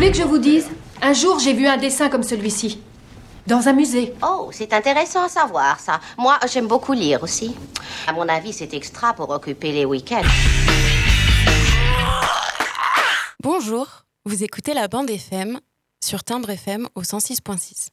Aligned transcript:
Voulez 0.00 0.12
que 0.12 0.16
je 0.16 0.22
vous 0.22 0.38
dise? 0.38 0.66
Un 1.02 1.12
jour, 1.12 1.38
j'ai 1.40 1.52
vu 1.52 1.66
un 1.66 1.76
dessin 1.76 2.08
comme 2.08 2.22
celui-ci. 2.22 2.80
Dans 3.46 3.68
un 3.68 3.74
musée. 3.74 4.14
Oh, 4.22 4.48
c'est 4.50 4.72
intéressant 4.72 5.24
à 5.24 5.28
savoir, 5.28 5.78
ça. 5.78 6.00
Moi, 6.16 6.38
j'aime 6.50 6.66
beaucoup 6.66 6.94
lire 6.94 7.22
aussi. 7.22 7.54
À 8.06 8.14
mon 8.14 8.26
avis, 8.26 8.54
c'est 8.54 8.72
extra 8.72 9.12
pour 9.12 9.28
occuper 9.28 9.72
les 9.72 9.84
week-ends. 9.84 10.22
Bonjour, 13.42 14.06
vous 14.24 14.42
écoutez 14.42 14.72
la 14.72 14.88
bande 14.88 15.10
FM 15.10 15.60
sur 16.02 16.24
Timbre 16.24 16.48
FM 16.48 16.88
au 16.94 17.02
106.6. 17.02 17.88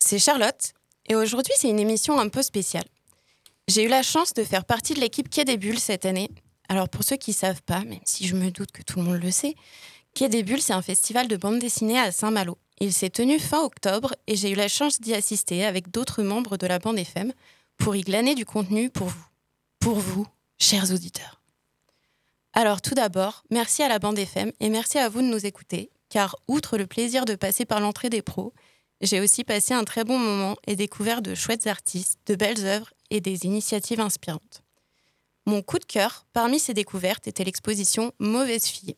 C'est 0.00 0.18
Charlotte 0.18 0.74
et 1.08 1.16
aujourd'hui 1.16 1.54
c'est 1.56 1.70
une 1.70 1.80
émission 1.80 2.20
un 2.20 2.28
peu 2.28 2.42
spéciale. 2.42 2.84
J'ai 3.68 3.84
eu 3.84 3.88
la 3.88 4.02
chance 4.02 4.34
de 4.34 4.44
faire 4.44 4.66
partie 4.66 4.92
de 4.92 5.00
l'équipe 5.00 5.30
Quai 5.30 5.46
des 5.46 5.56
Bulles 5.56 5.80
cette 5.80 6.04
année. 6.04 6.28
Alors 6.68 6.90
pour 6.90 7.04
ceux 7.04 7.16
qui 7.16 7.30
ne 7.30 7.36
savent 7.36 7.62
pas, 7.62 7.84
même 7.84 8.00
si 8.04 8.26
je 8.26 8.36
me 8.36 8.50
doute 8.50 8.72
que 8.72 8.82
tout 8.82 8.98
le 8.98 9.04
monde 9.06 9.22
le 9.22 9.30
sait, 9.30 9.54
Quai 10.14 10.28
des 10.28 10.42
Bulles 10.42 10.60
c'est 10.60 10.74
un 10.74 10.82
festival 10.82 11.26
de 11.26 11.36
bande 11.36 11.58
dessinée 11.58 11.98
à 11.98 12.12
Saint-Malo. 12.12 12.58
Il 12.80 12.92
s'est 12.92 13.08
tenu 13.08 13.38
fin 13.38 13.62
octobre 13.62 14.14
et 14.26 14.36
j'ai 14.36 14.50
eu 14.50 14.54
la 14.54 14.68
chance 14.68 15.00
d'y 15.00 15.14
assister 15.14 15.64
avec 15.64 15.90
d'autres 15.90 16.22
membres 16.22 16.58
de 16.58 16.66
la 16.66 16.78
bande 16.78 16.98
FM 16.98 17.32
pour 17.78 17.96
y 17.96 18.02
glaner 18.02 18.34
du 18.34 18.44
contenu 18.44 18.90
pour 18.90 19.06
vous. 19.06 19.24
Pour 19.80 19.98
vous, 19.98 20.26
chers 20.58 20.92
auditeurs. 20.92 21.40
Alors 22.52 22.82
tout 22.82 22.94
d'abord, 22.94 23.42
merci 23.50 23.82
à 23.82 23.88
la 23.88 23.98
bande 23.98 24.18
FM 24.18 24.52
et 24.60 24.68
merci 24.68 24.98
à 24.98 25.08
vous 25.08 25.22
de 25.22 25.26
nous 25.26 25.46
écouter, 25.46 25.90
car 26.10 26.36
outre 26.46 26.76
le 26.76 26.86
plaisir 26.86 27.24
de 27.24 27.34
passer 27.34 27.64
par 27.64 27.80
l'entrée 27.80 28.10
des 28.10 28.20
pros, 28.20 28.52
j'ai 29.00 29.18
aussi 29.18 29.44
passé 29.44 29.72
un 29.72 29.84
très 29.84 30.04
bon 30.04 30.18
moment 30.18 30.56
et 30.66 30.76
découvert 30.76 31.22
de 31.22 31.34
chouettes 31.34 31.66
artistes, 31.66 32.18
de 32.26 32.34
belles 32.34 32.66
œuvres 32.66 32.92
et 33.08 33.22
des 33.22 33.46
initiatives 33.46 34.00
inspirantes. 34.00 34.62
Mon 35.46 35.62
coup 35.62 35.78
de 35.78 35.86
cœur 35.86 36.26
parmi 36.34 36.60
ces 36.60 36.74
découvertes 36.74 37.26
était 37.26 37.44
l'exposition 37.44 38.12
Mauvaise 38.18 38.66
fille. 38.66 38.94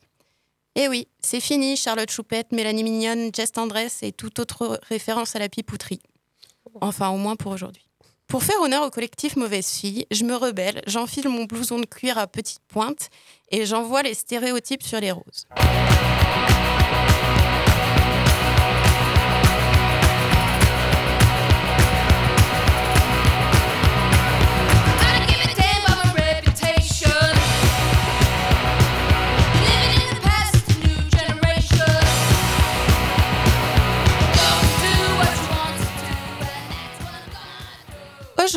Et 0.77 0.89
oui, 0.89 1.07
c'est 1.21 1.41
fini 1.41 1.77
Charlotte 1.77 2.11
Choupette, 2.11 2.51
Mélanie 2.53 2.83
Mignonne, 2.83 3.31
Jess 3.35 3.53
Tendresse 3.53 4.03
et 4.03 4.13
toute 4.13 4.39
autre 4.41 4.81
référence 4.89 5.37
à 5.37 5.39
la 5.39 5.49
pipouterie. 5.49 6.01
Enfin, 6.81 7.11
au 7.11 7.17
moins 7.17 7.37
pour 7.37 7.53
aujourd'hui. 7.53 7.87
Pour 8.27 8.43
faire 8.43 8.61
honneur 8.61 8.83
au 8.83 8.91
collectif 8.91 9.37
Mauvaise 9.37 9.69
Fille, 9.69 10.07
je 10.11 10.25
me 10.25 10.35
rebelle, 10.35 10.83
j'enfile 10.87 11.29
mon 11.29 11.45
blouson 11.45 11.79
de 11.79 11.87
cuir 11.87 12.19
à 12.19 12.27
petite 12.27 12.63
pointe 12.67 13.11
et 13.51 13.67
j'envoie 13.67 14.03
les 14.03 14.15
stéréotypes 14.15 14.83
sur 14.83 14.99
les 14.99 15.13
roses. 15.13 15.47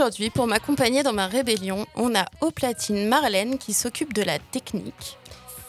Aujourd'hui, 0.08 0.30
pour 0.30 0.48
m'accompagner 0.48 1.04
dans 1.04 1.12
ma 1.12 1.28
rébellion, 1.28 1.86
on 1.96 2.16
a 2.16 2.24
au 2.40 2.50
platine 2.50 3.10
Marlène 3.10 3.58
qui 3.58 3.74
s'occupe 3.74 4.14
de 4.14 4.22
la 4.22 4.40
technique. 4.40 5.18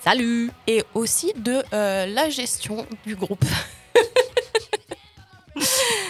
Salut 0.04 0.52
Et 0.68 0.84
aussi 0.94 1.32
de 1.34 1.60
euh, 1.72 2.06
la 2.06 2.30
gestion 2.30 2.86
du 3.04 3.16
groupe. 3.16 3.44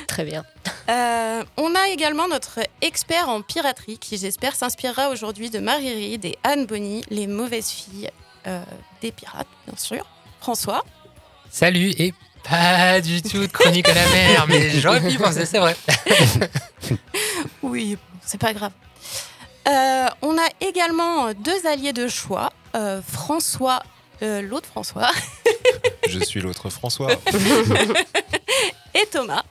Très 0.09 0.27
bien. 0.27 0.45
Euh, 0.91 1.43
on 1.57 1.75
a 1.75 1.89
également 1.89 2.29
notre 2.29 2.61
expert 2.83 3.31
en 3.31 3.41
piraterie 3.41 3.97
qui, 3.97 4.19
j'espère, 4.19 4.57
s'inspirera 4.57 5.09
aujourd'hui 5.09 5.49
de 5.49 5.59
Marie 5.59 5.95
Reed 5.95 6.27
et 6.27 6.37
Anne 6.45 6.67
Bonny, 6.67 7.05
les 7.09 7.27
mauvaises 7.27 7.71
filles 7.71 8.11
euh, 8.47 8.63
des 9.01 9.11
pirates, 9.11 9.49
bien 9.67 9.77
sûr. 9.79 10.05
François. 10.39 10.85
Salut 11.49 11.95
et 11.99 12.13
pas 12.45 13.01
du 13.01 13.23
tout 13.23 13.47
de 13.47 13.47
chronique 13.47 13.89
à 13.89 13.95
la 13.95 14.07
mer, 14.07 14.47
mais 14.49 14.69
j'aurais 14.81 15.01
pu 15.01 15.13
y 15.13 15.17
penser, 15.17 15.47
c'est 15.47 15.59
vrai. 15.59 15.75
Oui, 17.63 17.99
c'est 18.29 18.39
pas 18.39 18.53
grave. 18.53 18.73
Euh, 19.67 20.07
on 20.23 20.37
a 20.39 20.49
également 20.61 21.33
deux 21.33 21.67
alliés 21.67 21.95
de 21.95 22.09
choix. 22.09 22.53
Euh, 22.75 23.01
François, 23.03 23.83
euh, 24.23 24.43
l'autre 24.43 24.69
François, 24.69 25.11
Je 26.09 26.21
suis 26.21 26.41
l'autre 26.41 26.69
François. 26.69 27.11
et 28.95 29.07
Thomas. 29.11 29.43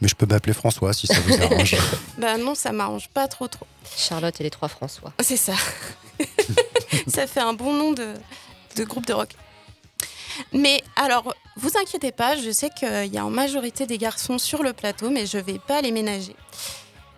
Mais 0.00 0.08
je 0.08 0.14
peux 0.14 0.26
m'appeler 0.26 0.54
François 0.54 0.94
si 0.94 1.06
ça 1.06 1.20
vous 1.20 1.42
arrange. 1.42 1.76
Ben 2.18 2.38
non, 2.38 2.54
ça 2.54 2.72
m'arrange 2.72 3.08
pas 3.08 3.28
trop 3.28 3.48
trop. 3.48 3.66
Charlotte 3.96 4.40
et 4.40 4.44
les 4.44 4.50
trois 4.50 4.68
François. 4.68 5.12
C'est 5.20 5.36
ça. 5.36 5.54
ça 7.06 7.26
fait 7.26 7.40
un 7.40 7.52
bon 7.52 7.74
nom 7.74 7.92
de, 7.92 8.14
de 8.76 8.84
groupe 8.84 9.06
de 9.06 9.12
rock. 9.12 9.30
Mais 10.52 10.82
alors, 10.96 11.34
vous 11.56 11.70
inquiétez 11.78 12.12
pas, 12.12 12.36
je 12.36 12.50
sais 12.50 12.70
qu'il 12.70 13.12
y 13.12 13.18
a 13.18 13.24
en 13.24 13.30
majorité 13.30 13.86
des 13.86 13.98
garçons 13.98 14.38
sur 14.38 14.62
le 14.62 14.72
plateau, 14.72 15.10
mais 15.10 15.26
je 15.26 15.36
vais 15.38 15.58
pas 15.58 15.82
les 15.82 15.92
ménager. 15.92 16.34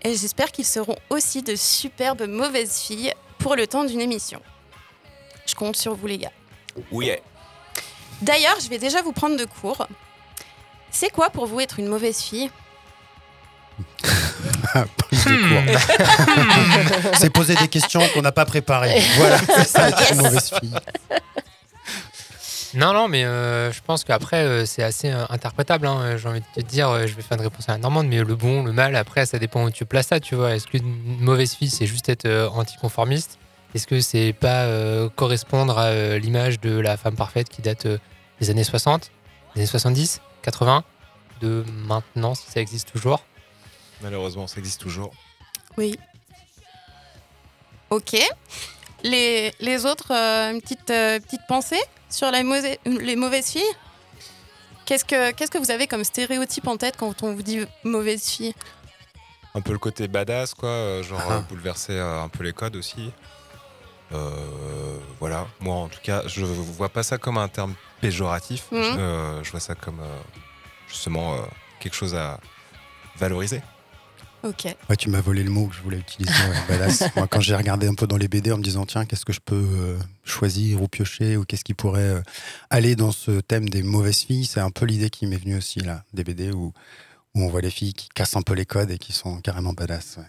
Et 0.04 0.14
j'espère 0.14 0.52
qu'ils 0.52 0.66
seront 0.66 0.96
aussi 1.08 1.42
de 1.42 1.56
superbes 1.56 2.28
mauvaises 2.28 2.78
filles 2.78 3.12
pour 3.38 3.56
le 3.56 3.66
temps 3.66 3.84
d'une 3.84 4.02
émission. 4.02 4.40
Je 5.46 5.54
compte 5.54 5.76
sur 5.76 5.94
vous 5.94 6.06
les 6.06 6.18
gars. 6.18 6.32
Oui. 6.92 7.10
D'ailleurs, 8.20 8.58
je 8.62 8.68
vais 8.68 8.78
déjà 8.78 9.00
vous 9.02 9.12
prendre 9.12 9.36
de 9.36 9.44
cours. 9.46 9.86
C'est 10.90 11.10
quoi 11.10 11.30
pour 11.30 11.46
vous 11.46 11.60
être 11.60 11.78
une 11.78 11.88
mauvaise 11.88 12.20
fille? 12.20 12.50
Cours. 14.72 15.78
C'est 17.18 17.30
poser 17.30 17.54
des 17.56 17.68
questions 17.68 18.06
qu'on 18.12 18.22
n'a 18.22 18.32
pas 18.32 18.44
préparées. 18.44 19.00
Voilà, 19.16 19.38
c'est 19.38 19.66
ça 19.66 19.88
être 19.88 20.12
une 20.12 20.22
mauvaise 20.22 20.50
fille. 20.60 20.74
Non, 22.76 22.92
non, 22.92 23.08
mais 23.08 23.24
euh, 23.24 23.70
je 23.72 23.80
pense 23.82 24.02
qu'après, 24.04 24.42
euh, 24.42 24.66
c'est 24.66 24.82
assez 24.82 25.10
euh, 25.10 25.24
interprétable. 25.28 25.86
hein. 25.86 26.16
J'ai 26.16 26.28
envie 26.28 26.40
de 26.40 26.62
te 26.62 26.66
dire, 26.66 26.88
euh, 26.90 27.06
je 27.06 27.14
vais 27.14 27.22
faire 27.22 27.38
une 27.38 27.44
réponse 27.44 27.68
à 27.68 27.72
la 27.72 27.78
normande, 27.78 28.08
mais 28.08 28.22
le 28.22 28.34
bon, 28.34 28.64
le 28.64 28.72
mal, 28.72 28.96
après, 28.96 29.26
ça 29.26 29.38
dépend 29.38 29.62
où 29.64 29.70
tu 29.70 29.84
places 29.84 30.08
ça, 30.08 30.18
tu 30.20 30.34
vois. 30.34 30.54
Est-ce 30.54 30.66
qu'une 30.66 30.84
mauvaise 31.20 31.54
fille, 31.54 31.70
c'est 31.70 31.86
juste 31.86 32.08
être 32.08 32.26
euh, 32.26 32.48
anticonformiste? 32.48 33.38
Est-ce 33.74 33.86
que 33.86 34.00
c'est 34.00 34.32
pas 34.32 34.62
euh, 34.64 35.08
correspondre 35.14 35.78
à 35.78 35.86
euh, 35.86 36.18
l'image 36.18 36.60
de 36.60 36.78
la 36.78 36.96
femme 36.96 37.16
parfaite 37.16 37.48
qui 37.48 37.62
date 37.62 37.86
euh, 37.86 37.98
des 38.40 38.50
années 38.50 38.64
60, 38.64 39.10
des 39.54 39.60
années 39.60 39.66
70, 39.66 40.20
80, 40.42 40.84
de 41.40 41.64
maintenant, 41.86 42.34
si 42.34 42.50
ça 42.50 42.60
existe 42.60 42.92
toujours? 42.92 43.24
Malheureusement, 44.02 44.46
ça 44.46 44.58
existe 44.58 44.80
toujours. 44.80 45.12
Oui. 45.76 45.98
Ok. 47.90 48.16
Les, 49.02 49.52
les 49.60 49.86
autres, 49.86 50.12
euh, 50.12 50.52
une 50.52 50.60
petite, 50.60 50.90
euh, 50.90 51.18
petite 51.20 51.42
pensée? 51.46 51.80
Sur 52.10 52.30
la 52.30 52.42
les 52.86 53.16
mauvaises 53.16 53.48
filles 53.50 53.62
Qu'est-ce 54.86 55.04
que 55.04 55.30
Qu'est-ce 55.32 55.50
que 55.50 55.58
vous 55.58 55.70
avez 55.70 55.86
comme 55.86 56.04
stéréotype 56.04 56.66
en 56.66 56.76
tête 56.76 56.96
quand 56.98 57.22
on 57.22 57.34
vous 57.34 57.42
dit 57.42 57.64
mauvaise 57.84 58.26
fille? 58.28 58.54
Un 59.54 59.60
peu 59.60 59.72
le 59.72 59.78
côté 59.78 60.08
badass, 60.08 60.52
quoi. 60.54 60.68
euh, 60.68 61.02
Genre 61.02 61.20
Ah. 61.28 61.32
euh, 61.34 61.40
bouleverser 61.40 61.92
euh, 61.92 62.22
un 62.22 62.28
peu 62.28 62.42
les 62.44 62.52
codes 62.52 62.76
aussi. 62.76 63.12
Euh, 64.12 64.98
voilà. 65.20 65.46
Moi, 65.60 65.74
en 65.74 65.88
tout 65.88 66.00
cas, 66.02 66.22
je 66.26 66.44
vois 66.44 66.88
pas 66.90 67.02
ça 67.02 67.16
comme 67.18 67.38
un 67.38 67.48
terme 67.48 67.74
péjoratif. 68.00 68.66
Mhm. 68.70 68.82
Je, 68.82 68.98
euh, 68.98 69.42
je 69.44 69.50
vois 69.50 69.60
ça 69.60 69.74
comme 69.74 70.00
euh, 70.00 70.20
justement 70.88 71.34
euh, 71.34 71.38
quelque 71.80 71.94
chose 71.94 72.14
à 72.14 72.38
valoriser. 73.16 73.62
Ok. 74.44 74.66
Ouais, 74.90 74.96
tu 74.96 75.08
m'as 75.08 75.22
volé 75.22 75.42
le 75.42 75.50
mot 75.50 75.66
que 75.68 75.74
je 75.74 75.80
voulais 75.80 75.96
utiliser. 75.96 76.32
badass. 76.68 77.04
Moi, 77.16 77.26
quand 77.26 77.40
j'ai 77.40 77.56
regardé 77.56 77.88
un 77.88 77.94
peu 77.94 78.06
dans 78.06 78.18
les 78.18 78.28
BD 78.28 78.52
en 78.52 78.58
me 78.58 78.62
disant, 78.62 78.84
tiens, 78.84 79.06
qu'est-ce 79.06 79.24
que 79.24 79.32
je 79.32 79.40
peux 79.40 79.54
euh, 79.54 79.98
choisir 80.24 80.82
ou 80.82 80.88
piocher 80.88 81.38
ou 81.38 81.44
qu'est-ce 81.44 81.64
qui 81.64 81.72
pourrait 81.72 82.00
euh, 82.02 82.22
aller 82.68 82.94
dans 82.94 83.10
ce 83.10 83.40
thème 83.40 83.70
des 83.70 83.82
mauvaises 83.82 84.20
filles, 84.20 84.44
c'est 84.44 84.60
un 84.60 84.70
peu 84.70 84.84
l'idée 84.84 85.08
qui 85.08 85.26
m'est 85.26 85.38
venue 85.38 85.56
aussi, 85.56 85.80
là, 85.80 86.04
des 86.12 86.24
BD 86.24 86.50
où, 86.50 86.72
où 87.34 87.42
on 87.42 87.48
voit 87.48 87.62
les 87.62 87.70
filles 87.70 87.94
qui 87.94 88.10
cassent 88.10 88.36
un 88.36 88.42
peu 88.42 88.52
les 88.52 88.66
codes 88.66 88.90
et 88.90 88.98
qui 88.98 89.14
sont 89.14 89.40
carrément 89.40 89.72
badass. 89.72 90.18
ouais. 90.18 90.24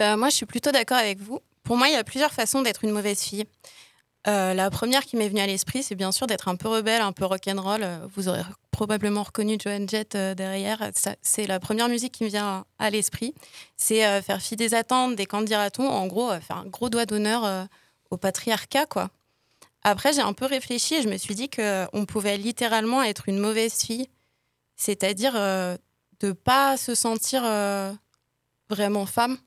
Bah, 0.00 0.16
moi, 0.16 0.28
je 0.28 0.34
suis 0.34 0.46
plutôt 0.46 0.72
d'accord 0.72 0.98
avec 0.98 1.20
vous. 1.20 1.38
Pour 1.62 1.76
moi, 1.76 1.86
il 1.86 1.92
y 1.92 1.96
a 1.96 2.02
plusieurs 2.02 2.32
façons 2.32 2.62
d'être 2.62 2.82
une 2.82 2.90
mauvaise 2.90 3.20
fille. 3.20 3.44
Euh, 4.26 4.52
la 4.52 4.68
première 4.70 5.04
qui 5.04 5.16
m'est 5.16 5.28
venue 5.28 5.40
à 5.40 5.46
l'esprit, 5.46 5.84
c'est 5.84 5.94
bien 5.94 6.10
sûr 6.10 6.26
d'être 6.26 6.48
un 6.48 6.56
peu 6.56 6.68
rebelle, 6.68 7.02
un 7.02 7.12
peu 7.12 7.24
rock'n'roll. 7.24 7.86
Vous 8.16 8.28
aurez 8.28 8.42
probablement 8.72 9.22
reconnu 9.22 9.56
Joan 9.60 9.88
Jett 9.88 10.16
euh, 10.16 10.34
derrière. 10.34 10.90
C'est 11.20 11.46
la 11.46 11.60
première 11.60 11.88
musique 11.88 12.14
qui 12.14 12.24
me 12.24 12.28
vient 12.28 12.64
à 12.80 12.90
l'esprit. 12.90 13.34
C'est 13.76 14.04
euh, 14.04 14.20
faire 14.20 14.40
fi 14.42 14.56
des 14.56 14.74
attentes, 14.74 15.14
des 15.14 15.26
candidats-on. 15.26 15.86
En 15.86 16.08
gros, 16.08 16.32
euh, 16.32 16.40
faire 16.40 16.56
un 16.56 16.66
gros 16.66 16.88
doigt 16.88 17.06
d'honneur 17.06 17.68
au 18.10 18.16
patriarcat, 18.16 18.86
quoi. 18.86 19.10
Après, 19.84 20.12
j'ai 20.12 20.20
un 20.20 20.32
peu 20.32 20.46
réfléchi 20.46 20.94
et 20.94 21.02
je 21.02 21.08
me 21.08 21.16
suis 21.16 21.34
dit 21.34 21.48
qu'on 21.48 22.06
pouvait 22.06 22.36
littéralement 22.36 23.02
être 23.02 23.28
une 23.28 23.38
mauvaise 23.38 23.74
fille, 23.74 24.08
c'est-à-dire 24.76 25.32
de 25.32 26.32
pas 26.32 26.76
se 26.76 26.94
sentir 26.94 27.42
vraiment 28.70 29.06
femme, 29.06 29.38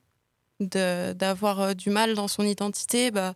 d'avoir 0.60 1.74
du 1.74 1.88
mal 1.88 2.14
dans 2.14 2.28
son 2.28 2.42
identité, 2.42 3.10
bah, 3.10 3.32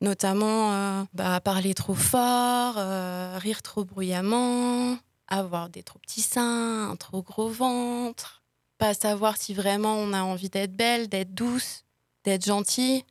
notamment 0.00 1.06
bah, 1.12 1.38
parler 1.40 1.74
trop 1.74 1.94
fort, 1.94 2.76
rire 3.40 3.60
trop 3.60 3.84
bruyamment, 3.84 4.96
avoir 5.28 5.68
des 5.68 5.82
trop 5.82 5.98
petits 5.98 6.22
seins, 6.22 6.90
un 6.90 6.96
trop 6.96 7.22
gros 7.22 7.48
ventre, 7.48 8.42
pas 8.78 8.94
savoir 8.94 9.36
si 9.36 9.54
vraiment 9.54 9.94
on 9.96 10.12
a 10.12 10.22
envie 10.22 10.50
d'être 10.50 10.74
belle, 10.74 11.08
d'être 11.08 11.34
douce, 11.34 11.84
d'être 12.24 12.44
gentille, 12.44 13.04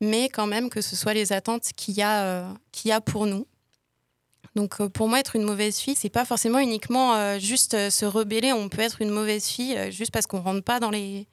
mais 0.00 0.28
quand 0.28 0.46
même 0.46 0.70
que 0.70 0.80
ce 0.80 0.96
soit 0.96 1.14
les 1.14 1.32
attentes 1.32 1.72
qu'il 1.76 1.94
y 1.94 2.02
a, 2.02 2.24
euh, 2.24 2.54
qu'il 2.72 2.88
y 2.88 2.92
a 2.92 3.00
pour 3.00 3.26
nous. 3.26 3.46
Donc 4.54 4.80
euh, 4.80 4.88
pour 4.88 5.08
moi, 5.08 5.20
être 5.20 5.36
une 5.36 5.42
mauvaise 5.42 5.78
fille, 5.78 5.96
c'est 5.96 6.10
pas 6.10 6.24
forcément 6.24 6.58
uniquement 6.58 7.14
euh, 7.14 7.38
juste 7.38 7.74
euh, 7.74 7.90
se 7.90 8.04
rebeller. 8.04 8.52
On 8.52 8.68
peut 8.68 8.82
être 8.82 9.02
une 9.02 9.10
mauvaise 9.10 9.46
fille 9.46 9.90
juste 9.90 10.12
parce 10.12 10.26
qu'on 10.26 10.40
rentre 10.40 10.62
pas 10.62 10.80
dans 10.80 10.90
les 10.90 11.26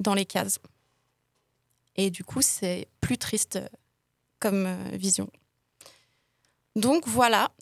dans 0.00 0.14
les 0.14 0.24
cases. 0.24 0.58
Et 1.96 2.10
du 2.10 2.24
coup, 2.24 2.42
c'est 2.42 2.88
plus 3.00 3.18
triste 3.18 3.60
comme 4.40 4.68
vision. 4.92 5.30
Donc 6.76 7.06
voilà. 7.06 7.52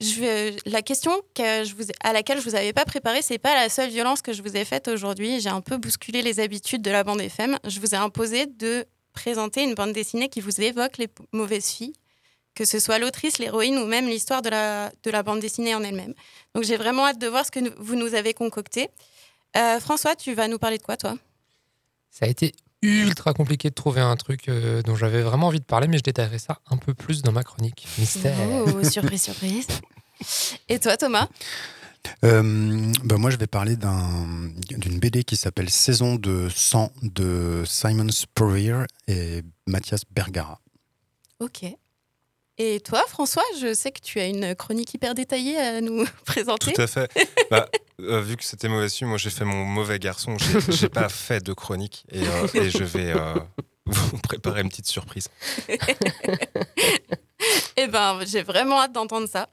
La 0.00 0.82
question 0.82 1.12
à 1.38 2.12
laquelle 2.12 2.38
je 2.38 2.44
vous 2.44 2.54
avais 2.54 2.72
pas 2.72 2.84
préparé, 2.84 3.20
c'est 3.22 3.38
pas 3.38 3.54
la 3.54 3.68
seule 3.68 3.90
violence 3.90 4.22
que 4.22 4.32
je 4.32 4.42
vous 4.42 4.56
ai 4.56 4.64
faite 4.64 4.88
aujourd'hui. 4.88 5.40
J'ai 5.40 5.48
un 5.48 5.60
peu 5.60 5.76
bousculé 5.76 6.22
les 6.22 6.40
habitudes 6.40 6.82
de 6.82 6.90
la 6.90 7.02
bande 7.02 7.20
FM. 7.20 7.58
Je 7.64 7.80
vous 7.80 7.94
ai 7.94 7.98
imposé 7.98 8.46
de 8.46 8.86
présenter 9.12 9.64
une 9.64 9.74
bande 9.74 9.92
dessinée 9.92 10.28
qui 10.28 10.40
vous 10.40 10.60
évoque 10.60 10.98
les 10.98 11.08
mauvaises 11.32 11.66
filles, 11.66 11.94
que 12.54 12.64
ce 12.64 12.78
soit 12.78 12.98
l'autrice, 13.00 13.38
l'héroïne 13.38 13.76
ou 13.78 13.86
même 13.86 14.06
l'histoire 14.06 14.42
de 14.42 14.50
la, 14.50 14.92
de 15.02 15.10
la 15.10 15.24
bande 15.24 15.40
dessinée 15.40 15.74
en 15.74 15.82
elle-même. 15.82 16.14
Donc 16.54 16.62
j'ai 16.62 16.76
vraiment 16.76 17.06
hâte 17.06 17.18
de 17.18 17.26
voir 17.26 17.44
ce 17.44 17.50
que 17.50 17.60
vous 17.78 17.96
nous 17.96 18.14
avez 18.14 18.34
concocté. 18.34 18.90
Euh, 19.56 19.80
François, 19.80 20.14
tu 20.14 20.34
vas 20.34 20.46
nous 20.46 20.58
parler 20.58 20.78
de 20.78 20.82
quoi, 20.84 20.96
toi? 20.96 21.16
Ça 22.10 22.26
a 22.26 22.28
été 22.28 22.52
ultra 22.82 23.32
compliqué 23.34 23.70
de 23.70 23.74
trouver 23.74 24.00
un 24.00 24.16
truc 24.16 24.48
euh, 24.48 24.82
dont 24.82 24.94
j'avais 24.94 25.22
vraiment 25.22 25.48
envie 25.48 25.60
de 25.60 25.64
parler, 25.64 25.88
mais 25.88 25.98
je 25.98 26.02
détaillerai 26.02 26.38
ça 26.38 26.60
un 26.70 26.76
peu 26.76 26.94
plus 26.94 27.22
dans 27.22 27.32
ma 27.32 27.42
chronique. 27.42 27.86
Mystère. 27.98 28.36
Oh, 28.66 28.84
surprise, 28.84 29.22
surprise. 29.22 29.66
Et 30.68 30.78
toi, 30.78 30.96
Thomas? 30.96 31.28
Euh, 32.24 32.92
bah 33.04 33.16
moi, 33.18 33.30
je 33.30 33.36
vais 33.36 33.46
parler 33.46 33.76
d'un- 33.76 34.50
d'une 34.70 34.98
BD 34.98 35.24
qui 35.24 35.36
s'appelle 35.36 35.68
Saison 35.70 36.14
de 36.16 36.48
sang 36.48 36.90
de 37.02 37.64
Simon 37.66 38.08
Spurrier 38.10 38.84
et 39.08 39.42
Mathias 39.66 40.02
Bergara. 40.10 40.60
Ok. 41.40 41.64
Et 42.60 42.80
toi, 42.80 43.04
François, 43.08 43.44
je 43.60 43.72
sais 43.72 43.92
que 43.92 44.00
tu 44.00 44.18
as 44.18 44.26
une 44.26 44.54
chronique 44.56 44.92
hyper 44.92 45.14
détaillée 45.14 45.56
à 45.56 45.80
nous 45.80 46.04
présenter. 46.24 46.72
Tout 46.72 46.82
à 46.82 46.86
fait. 46.86 47.10
Bah, 47.50 47.66
euh, 48.02 48.20
vu 48.20 48.36
que 48.36 48.44
c'était 48.44 48.68
mauvais 48.68 48.90
su, 48.90 49.06
moi 49.06 49.16
j'ai 49.16 49.30
fait 49.30 49.46
mon 49.46 49.64
mauvais 49.64 49.98
garçon. 49.98 50.36
J'ai 50.68 50.90
pas 50.90 51.08
fait 51.08 51.42
de 51.42 51.54
chronique 51.54 52.04
et, 52.12 52.20
euh, 52.20 52.46
et 52.52 52.68
je 52.68 52.84
vais 52.84 53.14
euh, 53.16 53.34
vous 53.86 54.18
préparer 54.18 54.60
une 54.60 54.68
petite 54.68 54.86
surprise. 54.86 55.28
Eh 57.76 57.86
ben, 57.86 58.18
j'ai 58.26 58.42
vraiment 58.42 58.82
hâte 58.82 58.92
d'entendre 58.92 59.28
ça. 59.28 59.48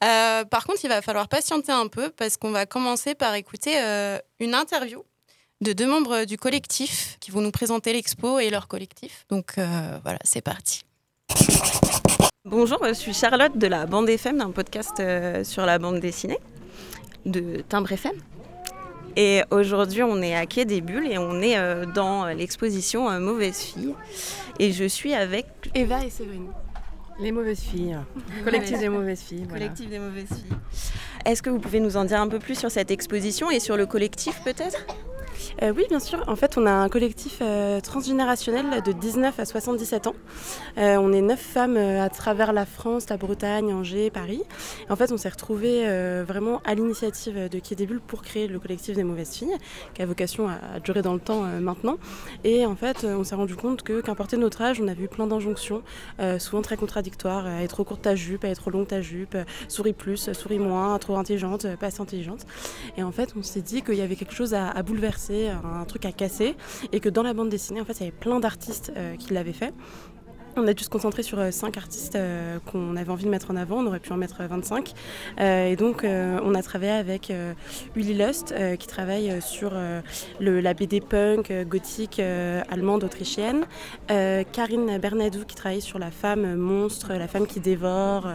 Par 0.00 0.64
contre, 0.66 0.84
il 0.84 0.88
va 0.88 1.02
falloir 1.02 1.26
patienter 1.26 1.72
un 1.72 1.88
peu 1.88 2.10
parce 2.10 2.36
qu'on 2.36 2.52
va 2.52 2.64
commencer 2.64 3.16
par 3.16 3.34
écouter 3.34 3.76
une 4.38 4.54
interview 4.54 5.02
de 5.62 5.72
deux 5.72 5.86
membres 5.86 6.24
du 6.24 6.36
collectif 6.36 7.16
qui 7.18 7.30
vont 7.30 7.40
nous 7.40 7.50
présenter 7.50 7.92
l'expo 7.92 8.38
et 8.38 8.50
leur 8.50 8.68
collectif. 8.68 9.24
Donc 9.30 9.54
voilà, 9.56 10.18
c'est 10.22 10.42
parti. 10.42 10.82
Bonjour, 12.44 12.84
je 12.88 12.92
suis 12.92 13.14
Charlotte 13.14 13.56
de 13.56 13.68
la 13.68 13.86
bande 13.86 14.08
FM, 14.08 14.38
d'un 14.38 14.50
podcast 14.50 14.98
euh, 14.98 15.44
sur 15.44 15.64
la 15.64 15.78
bande 15.78 16.00
dessinée 16.00 16.40
de 17.24 17.62
Timbre 17.68 17.92
FM. 17.92 18.16
Et 19.14 19.42
aujourd'hui, 19.52 20.02
on 20.02 20.20
est 20.20 20.34
à 20.34 20.44
Quai 20.46 20.64
des 20.64 20.80
Bulles 20.80 21.06
et 21.06 21.18
on 21.18 21.40
est 21.40 21.56
euh, 21.56 21.86
dans 21.86 22.26
l'exposition 22.26 23.08
euh, 23.08 23.20
Mauvaise 23.20 23.58
Fille. 23.58 23.94
Et 24.58 24.72
je 24.72 24.82
suis 24.82 25.14
avec 25.14 25.46
Eva 25.76 26.04
et 26.04 26.10
Séverine. 26.10 26.48
Les 27.20 27.30
mauvaises 27.30 27.60
filles. 27.60 27.96
Collectif 28.44 28.80
des 28.80 28.88
mauvaises 28.88 29.20
filles. 29.20 29.44
voilà. 29.48 29.66
Collectif 29.66 29.88
des 29.88 30.00
Mauvaises 30.00 30.26
Filles. 30.26 30.56
Est-ce 31.24 31.42
que 31.42 31.50
vous 31.50 31.60
pouvez 31.60 31.78
nous 31.78 31.96
en 31.96 32.04
dire 32.04 32.20
un 32.20 32.28
peu 32.28 32.40
plus 32.40 32.58
sur 32.58 32.72
cette 32.72 32.90
exposition 32.90 33.52
et 33.52 33.60
sur 33.60 33.76
le 33.76 33.86
collectif 33.86 34.42
peut-être? 34.42 34.84
Euh, 35.62 35.72
oui, 35.76 35.84
bien 35.88 36.00
sûr. 36.00 36.22
En 36.26 36.36
fait, 36.36 36.56
on 36.56 36.66
a 36.66 36.70
un 36.70 36.88
collectif 36.88 37.38
euh, 37.40 37.80
transgénérationnel 37.80 38.82
de 38.82 38.92
19 38.92 39.38
à 39.38 39.44
77 39.44 40.06
ans. 40.06 40.14
Euh, 40.78 40.96
on 40.96 41.12
est 41.12 41.20
neuf 41.20 41.40
femmes 41.40 41.76
à 41.76 42.08
travers 42.08 42.52
la 42.52 42.66
France, 42.66 43.08
la 43.08 43.16
Bretagne, 43.16 43.72
Angers, 43.72 44.10
Paris. 44.10 44.42
En 44.88 44.96
fait, 44.96 45.12
on 45.12 45.16
s'est 45.16 45.28
retrouvés 45.28 45.82
vraiment 46.26 46.60
à 46.64 46.74
l'initiative 46.74 47.48
de 47.48 47.84
Bulles 47.84 48.00
pour 48.00 48.22
créer 48.22 48.48
le 48.48 48.58
collectif 48.58 48.94
des 48.94 49.04
mauvaises 49.04 49.34
filles, 49.34 49.56
qui 49.94 50.02
a 50.02 50.06
vocation 50.06 50.48
à, 50.48 50.52
à 50.76 50.80
durer 50.80 51.02
dans 51.02 51.14
le 51.14 51.20
temps 51.20 51.42
maintenant. 51.60 51.98
Et 52.44 52.66
en 52.66 52.76
fait, 52.76 53.04
on 53.04 53.24
s'est 53.24 53.34
rendu 53.34 53.56
compte 53.56 53.82
que, 53.82 54.00
qu'importe 54.00 54.34
notre 54.34 54.62
âge, 54.62 54.80
on 54.80 54.88
a 54.88 54.94
vu 54.94 55.08
plein 55.08 55.26
d'injonctions, 55.26 55.82
souvent 56.38 56.62
très 56.62 56.76
contradictoires. 56.76 57.46
Euh, 57.46 57.60
être 57.60 57.70
trop 57.70 57.84
courte 57.84 58.02
ta 58.02 58.14
jupe, 58.14 58.44
être 58.44 58.60
trop 58.60 58.70
longue 58.70 58.86
ta 58.86 59.00
jupe, 59.00 59.36
souris 59.68 59.92
plus, 59.92 60.30
souris 60.32 60.58
moins, 60.58 60.98
trop 60.98 61.16
intelligente, 61.16 61.66
pas 61.76 61.86
assez 61.86 62.00
intelligente. 62.00 62.46
Et 62.96 63.02
en 63.02 63.12
fait, 63.12 63.34
on 63.36 63.42
s'est 63.42 63.62
dit 63.62 63.82
qu'il 63.82 63.94
y 63.94 64.00
avait 64.00 64.16
quelque 64.16 64.34
chose 64.34 64.54
à, 64.54 64.68
à 64.68 64.82
bouleverser, 64.82 65.31
un 65.50 65.84
truc 65.84 66.04
à 66.04 66.12
casser, 66.12 66.56
et 66.92 67.00
que 67.00 67.08
dans 67.08 67.22
la 67.22 67.34
bande 67.34 67.48
dessinée, 67.48 67.80
en 67.80 67.84
fait, 67.84 67.94
il 67.94 68.00
y 68.00 68.02
avait 68.04 68.12
plein 68.12 68.40
d'artistes 68.40 68.92
euh, 68.96 69.16
qui 69.16 69.32
l'avaient 69.34 69.52
fait. 69.52 69.74
On 70.54 70.66
a 70.66 70.74
dû 70.74 70.84
se 70.84 70.90
concentrer 70.90 71.22
sur 71.22 71.38
euh, 71.38 71.50
cinq 71.50 71.78
artistes 71.78 72.14
euh, 72.14 72.58
qu'on 72.70 72.94
avait 72.96 73.10
envie 73.10 73.24
de 73.24 73.30
mettre 73.30 73.50
en 73.50 73.56
avant. 73.56 73.78
On 73.78 73.86
aurait 73.86 74.00
pu 74.00 74.12
en 74.12 74.18
mettre 74.18 74.42
euh, 74.42 74.46
25. 74.48 74.92
Euh, 75.40 75.68
et 75.68 75.76
donc, 75.76 76.04
on 76.04 76.54
a 76.54 76.62
travaillé 76.62 76.92
avec 76.92 77.32
Uli 77.94 78.14
Lust, 78.14 78.54
qui 78.78 78.86
travaille 78.86 79.40
sur 79.40 79.72
la 80.40 80.74
BD 80.74 81.00
punk, 81.00 81.52
gothique, 81.68 82.20
allemande, 82.20 83.04
autrichienne. 83.04 83.64
Karine 84.08 84.98
Bernadou, 84.98 85.44
qui 85.44 85.54
travaille 85.54 85.80
sur 85.80 85.98
la 85.98 86.10
femme 86.10 86.56
monstre, 86.56 87.12
la 87.12 87.28
femme 87.28 87.46
qui 87.46 87.60
dévore, 87.60 88.28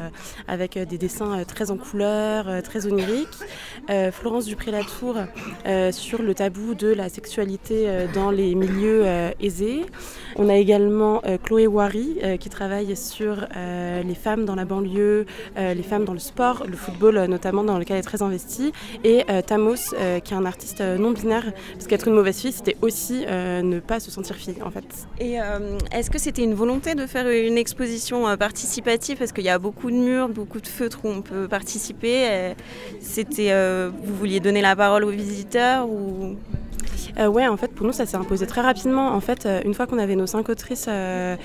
avec 0.47 0.77
des 0.77 0.97
dessins 0.97 1.43
très 1.45 1.71
en 1.71 1.77
couleur, 1.77 2.61
très 2.63 2.85
oniriques. 2.87 3.27
Florence 4.11 4.45
Dupré-Latour, 4.45 5.17
sur 5.91 6.21
le 6.21 6.33
tabou 6.33 6.73
de 6.73 6.87
la 6.87 7.09
sexualité 7.09 8.07
dans 8.13 8.31
les 8.31 8.55
milieux 8.55 9.05
aisés. 9.39 9.85
On 10.35 10.49
a 10.49 10.55
également 10.55 11.21
Chloé 11.43 11.67
Wari 11.67 12.06
euh, 12.23 12.37
qui 12.37 12.49
travaille 12.49 12.95
sur 12.95 13.45
euh, 13.55 14.03
les 14.03 14.15
femmes 14.15 14.45
dans 14.45 14.55
la 14.55 14.65
banlieue, 14.65 15.25
euh, 15.57 15.73
les 15.73 15.83
femmes 15.83 16.05
dans 16.05 16.13
le 16.13 16.19
sport, 16.19 16.63
le 16.67 16.75
football 16.75 17.25
notamment 17.25 17.63
dans 17.63 17.77
lequel 17.77 17.95
elle 17.95 18.01
est 18.01 18.03
très 18.03 18.21
investie, 18.21 18.71
et 19.03 19.23
Tamos 19.45 19.93
qui 20.23 20.33
est 20.33 20.37
un 20.37 20.45
artiste 20.45 20.81
non 20.81 21.11
binaire, 21.11 21.51
parce 21.73 21.87
qu'être 21.87 22.07
une 22.07 22.15
mauvaise 22.15 22.39
fille 22.39 22.51
c'était 22.51 22.77
aussi 22.81 23.25
ne 23.25 23.79
pas 23.79 23.99
se 23.99 24.11
sentir 24.11 24.35
fille 24.35 24.61
en 24.63 24.71
fait. 24.71 25.07
Et 25.19 25.37
est-ce 25.91 26.09
que 26.09 26.19
c'était 26.19 26.43
une 26.43 26.53
volonté 26.53 26.95
de 26.95 27.05
faire 27.05 27.27
une 27.29 27.57
exposition 27.57 28.37
participative? 28.37 29.17
Parce 29.17 29.31
qu'il 29.31 29.45
y 29.45 29.49
a 29.49 29.59
beaucoup 29.59 29.89
de 29.91 29.95
murs, 29.95 30.29
beaucoup 30.29 30.61
de 30.61 30.67
feutres 30.67 30.99
où 31.03 31.09
on 31.09 31.21
peut 31.21 31.47
participer. 31.47 32.53
C'était, 32.99 33.51
euh, 33.51 33.89
vous 34.03 34.15
vouliez 34.15 34.39
donner 34.39 34.61
la 34.61 34.75
parole 34.75 35.03
aux 35.03 35.09
visiteurs 35.09 35.87
ou? 35.87 36.35
Euh, 37.19 37.27
ouais, 37.27 37.47
en 37.47 37.57
fait, 37.57 37.73
pour 37.73 37.87
nous, 37.87 37.93
ça 37.93 38.05
s'est 38.05 38.17
imposé 38.17 38.45
très 38.45 38.61
rapidement. 38.61 39.09
En 39.09 39.21
fait, 39.21 39.45
euh, 39.45 39.61
une 39.65 39.73
fois 39.73 39.87
qu'on 39.87 39.97
avait 39.97 40.15
nos 40.15 40.27
cinq 40.27 40.49
autrices 40.49 40.85
euh, 40.87 41.35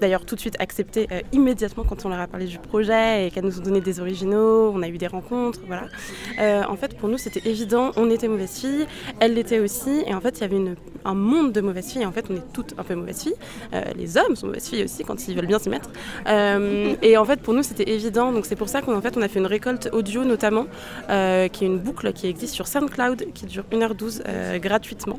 d'ailleurs 0.00 0.24
tout 0.24 0.34
de 0.34 0.40
suite 0.40 0.56
accepté 0.58 1.08
euh, 1.12 1.20
immédiatement 1.32 1.84
quand 1.84 2.04
on 2.04 2.08
leur 2.08 2.20
a 2.20 2.26
parlé 2.26 2.46
du 2.46 2.58
projet 2.58 3.26
et 3.26 3.30
qu'elles 3.30 3.44
nous 3.44 3.58
ont 3.58 3.62
donné 3.62 3.80
des 3.80 4.00
originaux, 4.00 4.70
on 4.74 4.82
a 4.82 4.88
eu 4.88 4.98
des 4.98 5.06
rencontres, 5.06 5.60
voilà. 5.66 5.86
Euh, 6.38 6.62
en 6.68 6.76
fait, 6.76 6.96
pour 6.96 7.08
nous, 7.08 7.18
c'était 7.18 7.48
évident, 7.48 7.92
on 7.96 8.10
était 8.10 8.28
mauvaises 8.28 8.58
filles, 8.58 8.86
elles 9.20 9.34
l'étaient 9.34 9.60
aussi, 9.60 10.02
et 10.06 10.14
en 10.14 10.20
fait, 10.20 10.38
il 10.38 10.40
y 10.42 10.44
avait 10.44 10.74
un 11.04 11.14
monde 11.14 11.52
de 11.52 11.60
mauvaises 11.60 11.92
filles, 11.92 12.02
et 12.02 12.06
en 12.06 12.12
fait, 12.12 12.26
on 12.30 12.36
est 12.36 12.52
toutes 12.52 12.74
un 12.78 12.82
peu 12.82 12.94
mauvaises 12.94 13.22
filles. 13.22 13.36
Euh, 13.72 13.82
les 13.96 14.16
hommes 14.16 14.36
sont 14.36 14.46
mauvaises 14.46 14.68
filles 14.68 14.84
aussi 14.84 15.04
quand 15.04 15.28
ils 15.28 15.36
veulent 15.36 15.46
bien 15.46 15.58
s'y 15.58 15.68
mettre. 15.68 15.90
Et 17.02 17.16
en 17.16 17.24
fait, 17.24 17.40
pour 17.40 17.54
nous, 17.54 17.62
c'était 17.62 17.90
évident, 17.90 18.32
donc 18.32 18.46
c'est 18.46 18.56
pour 18.56 18.68
ça 18.68 18.82
qu'on 18.82 19.00
fait, 19.00 19.16
on 19.16 19.22
a 19.22 19.28
fait 19.28 19.38
une 19.38 19.46
récolte 19.46 19.88
audio 19.92 20.24
notamment, 20.24 20.66
qui 21.08 21.64
est 21.64 21.66
une 21.66 21.78
boucle 21.78 22.12
qui 22.12 22.26
existe 22.26 22.54
sur 22.54 22.66
SoundCloud, 22.66 23.32
qui 23.34 23.46
dure 23.46 23.64
1h12 23.72 24.22
euh, 24.26 24.58
gratuitement. 24.58 25.18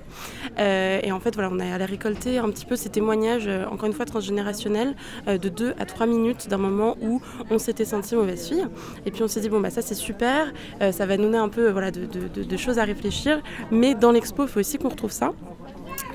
Et 0.58 1.12
en 1.12 1.20
fait, 1.20 1.34
voilà, 1.36 1.50
on 1.52 1.60
est 1.60 1.72
allé 1.72 1.86
récolter 1.86 2.38
un 2.38 2.50
petit 2.50 2.66
peu 2.66 2.76
ces 2.76 2.90
témoignages, 2.90 3.50
encore 3.72 3.88
une 3.88 3.94
fois 3.94 4.06
transgénérationnels, 4.06 4.65
euh, 5.28 5.38
de 5.38 5.50
2 5.50 5.74
à 5.80 5.86
3 5.86 6.08
minutes 6.08 6.48
d'un 6.50 6.58
moment 6.58 6.98
où 7.02 7.22
on 7.50 7.58
s'était 7.58 7.86
senti 7.86 8.16
mauvaise 8.16 8.48
fille. 8.48 8.66
Et 9.06 9.12
puis 9.12 9.24
on 9.24 9.28
s'est 9.28 9.42
dit, 9.42 9.50
bon, 9.50 9.60
bah 9.60 9.70
ça 9.70 9.82
c'est 9.82 9.96
super, 9.96 10.52
euh, 10.82 10.92
ça 10.92 11.06
va 11.06 11.18
nous 11.18 11.24
donner 11.24 11.38
un 11.38 11.50
peu 11.50 11.70
voilà, 11.70 11.92
de, 11.92 12.58
choses 12.58 12.80
à 12.80 12.84
réfléchir, 12.84 13.42
mais 13.72 13.96
dans 13.96 14.12
l'expo, 14.12 14.44
il 14.44 14.50
faut 14.50 14.60
aussi 14.60 14.78
qu'on 14.78 14.90
retrouve 14.90 15.12
ça. 15.12 15.34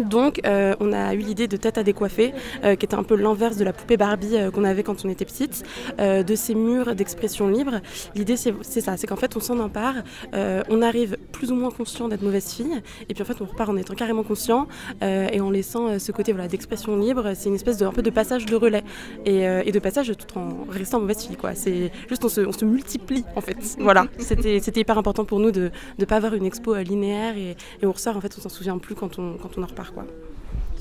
Donc, 0.01 0.41
euh, 0.47 0.75
on 0.81 0.93
a 0.93 1.15
eu 1.15 1.19
l'idée 1.19 1.49
de 1.49 1.57
tête 1.57 1.79
à 1.79 1.83
décoiffer, 1.83 2.33
euh, 2.65 2.77
qui 2.77 2.87
était 2.87 2.95
un 2.95 3.03
peu 3.03 3.15
l'inverse 3.17 3.57
de 3.57 3.65
la 3.65 3.73
poupée 3.73 3.97
Barbie 3.97 4.37
euh, 4.37 4.51
qu'on 4.51 4.65
avait 4.65 4.83
quand 4.83 5.05
on 5.05 5.09
était 5.09 5.25
petite, 5.25 5.65
euh, 6.01 6.23
de 6.23 6.35
ces 6.35 6.55
murs 6.55 6.95
d'expression 6.95 7.49
libre. 7.49 7.81
L'idée, 8.15 8.37
c'est 8.37 8.81
ça, 8.81 8.97
c'est 8.97 9.07
qu'en 9.07 9.17
fait, 9.17 9.37
on 9.37 9.41
s'en 9.41 9.59
empare, 9.59 9.97
euh, 10.35 10.63
on 10.69 10.83
arrive 10.83 11.17
plus 11.33 11.53
ou 11.53 11.55
moins 11.55 11.71
conscient 11.71 12.09
d'être 12.09 12.23
mauvaise 12.23 12.53
fille, 12.53 12.81
et 13.09 13.15
puis 13.15 13.23
en 13.23 13.27
fait, 13.27 13.41
on 13.41 13.45
repart 13.45 13.69
en 13.69 13.77
étant 13.77 13.95
carrément 13.95 14.23
conscient 14.23 14.67
euh, 15.03 15.29
et 15.33 15.41
en 15.41 15.51
laissant 15.51 15.99
ce 15.99 16.13
côté 16.13 16.33
voilà, 16.33 16.49
d'expression 16.49 16.97
libre. 16.97 17.33
C'est 17.35 17.49
une 17.49 17.55
espèce 17.55 17.77
de, 17.79 17.87
un 17.87 17.93
peu 17.93 18.03
de 18.03 18.11
passage 18.11 18.47
de 18.47 18.57
relais 18.57 18.85
et, 19.25 19.47
euh, 19.47 19.63
et 19.65 19.73
de 19.73 19.79
passage 19.79 20.13
tout 20.17 20.39
en 20.39 20.67
restant 20.69 21.01
mauvaise 21.01 21.25
fille. 21.25 21.37
Quoi. 21.37 21.55
C'est 21.55 21.91
juste, 22.09 22.25
on 22.25 22.29
se, 22.29 22.41
on 22.41 22.53
se 22.53 22.65
multiplie 22.65 23.25
en 23.37 23.41
fait. 23.41 23.57
Voilà, 23.79 24.07
c'était 24.19 24.61
c'était 24.61 24.81
hyper 24.81 24.99
important 24.99 25.25
pour 25.25 25.41
nous 25.41 25.51
de 25.51 25.71
ne 25.99 26.05
pas 26.05 26.17
avoir 26.17 26.35
une 26.35 26.45
expo 26.45 26.75
linéaire 26.77 27.37
et, 27.37 27.57
et 27.83 27.87
on 27.87 27.93
ressort, 27.93 28.17
en 28.17 28.21
fait, 28.21 28.33
on 28.39 28.41
s'en 28.41 28.49
souvient 28.49 28.79
plus 28.79 28.95
quand 28.95 29.19
on, 29.19 29.37
quand 29.37 29.59
on 29.59 29.63
en 29.63 29.67
repart. 29.67 29.90
Quoi. 29.95 30.05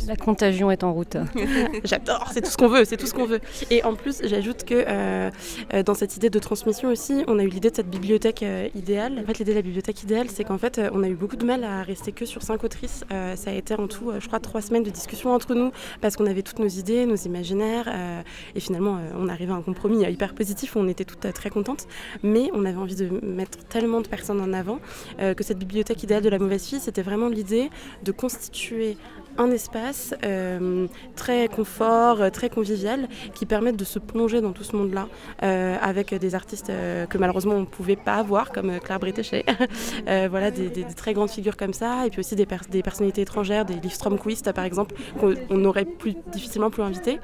La 0.08 0.16
contagion 0.16 0.72
est 0.72 0.84
en 0.84 0.94
route. 0.94 1.18
J'adore, 1.84 2.30
c'est 2.34 2.42
tout 2.42 2.50
ce 2.50 2.58
qu'on 2.58 2.68
veut, 2.68 2.86
c'est 2.86 2.98
tout 2.98 3.06
ce 3.06 3.14
qu'on 3.14 3.26
veut. 3.26 3.40
Et 3.70 3.84
en 3.84 3.96
plus, 3.96 4.22
j'ajoute 4.24 4.64
que 4.64 4.74
euh, 4.88 5.30
euh, 5.74 5.84
dans 5.84 5.94
cette 5.94 6.16
idée 6.18 6.30
de 6.30 6.40
transmission 6.40 6.90
aussi, 6.90 7.24
on 7.28 7.38
a 7.40 7.44
eu 7.44 7.48
l'idée 7.48 7.70
de 7.70 7.76
cette 7.76 7.90
bibliothèque 7.90 8.44
euh, 8.44 8.70
idéale. 8.76 9.20
En 9.20 9.26
fait, 9.26 9.40
l'idée 9.40 9.52
de 9.52 9.58
la 9.58 9.62
bibliothèque 9.62 10.04
idéale, 10.04 10.28
c'est 10.30 10.44
qu'en 10.44 10.58
fait, 10.58 10.82
on 10.94 11.04
a 11.04 11.08
eu 11.08 11.16
beaucoup 11.16 11.36
de 11.36 11.46
mal 11.46 11.64
à 11.64 11.84
rester 11.84 12.12
que 12.12 12.26
sur 12.26 12.42
cinq 12.42 12.64
autrices. 12.64 13.04
Ça 13.10 13.52
a 13.52 13.54
été 13.54 13.74
en 13.76 13.88
tout, 13.88 14.12
je 14.20 14.28
crois, 14.28 14.40
trois 14.40 14.62
semaines 14.62 14.84
de 14.84 14.90
discussion 14.90 15.34
entre 15.34 15.54
nous 15.54 15.72
parce 16.02 16.16
qu'on 16.16 16.26
avait 16.26 16.42
toutes 16.42 16.60
nos 16.60 16.68
idées, 16.68 17.06
nos 17.06 17.16
imaginaires, 17.16 17.92
et 18.56 18.60
finalement, 18.60 19.00
on 19.18 19.28
arrivait 19.28 19.52
à 19.52 19.56
un 19.56 19.62
compromis 19.62 20.04
hyper 20.04 20.34
positif 20.34 20.76
on 20.76 20.88
était 20.88 21.06
toutes 21.06 21.32
très 21.34 21.50
contentes. 21.50 21.88
Mais 22.24 22.50
on 22.54 22.66
avait 22.66 22.78
envie 22.78 22.96
de 22.96 23.10
mettre 23.24 23.58
tellement 23.68 24.02
de 24.02 24.08
personnes 24.08 24.42
en 24.42 24.54
avant 24.54 24.80
que 25.20 25.44
cette 25.44 25.60
bibliothèque 25.60 26.04
idéale 26.04 26.24
de 26.24 26.30
la 26.30 26.40
mauvaise 26.40 26.66
fille, 26.66 26.80
c'était 26.80 27.02
vraiment 27.02 27.28
l'idée 27.28 27.70
de 28.04 28.12
constituer 28.12 28.98
un 29.38 29.52
espace 29.52 30.14
euh, 30.26 30.88
très 31.16 31.48
confort, 31.48 32.22
euh, 32.22 32.30
très 32.30 32.50
convivial, 32.50 33.08
qui 33.34 33.46
permette 33.46 33.76
de 33.78 33.86
se 33.86 34.00
plonger 34.00 34.42
dans 34.42 34.52
tout 34.52 34.64
ce 34.64 34.76
monde-là, 34.76 35.08
euh, 35.44 35.78
avec 35.82 36.14
des 36.14 36.36
artistes 36.36 36.72
que 37.10 37.18
malheureusement 37.18 37.56
on 37.56 37.62
ne 37.62 37.66
pouvait 37.66 37.96
pas 37.96 38.16
avoir, 38.16 38.52
comme 38.52 38.80
Claire 38.80 39.00
Bretéchet. 39.00 39.46
Euh, 40.08 40.28
voilà, 40.30 40.50
des, 40.50 40.70
très 40.96 41.14
grandes 41.14 41.30
figures 41.30 41.58
comme 41.58 41.74
ça, 41.74 42.06
et 42.06 42.10
puis 42.10 42.20
aussi 42.20 42.36
des, 42.36 42.46
pers- 42.46 42.68
des 42.70 42.82
personnalités 42.82 43.22
étrangères, 43.22 43.66
des 43.66 43.76
Liv 43.76 43.92
Stromquist 43.92 44.52
par 44.54 44.64
exemple, 44.64 44.96
qu'on 45.20 45.34
on 45.50 45.66
aurait 45.66 45.86
plus 45.86 46.16
difficilement 46.32 46.70
pu 46.70 46.82
inviter. 46.82 47.20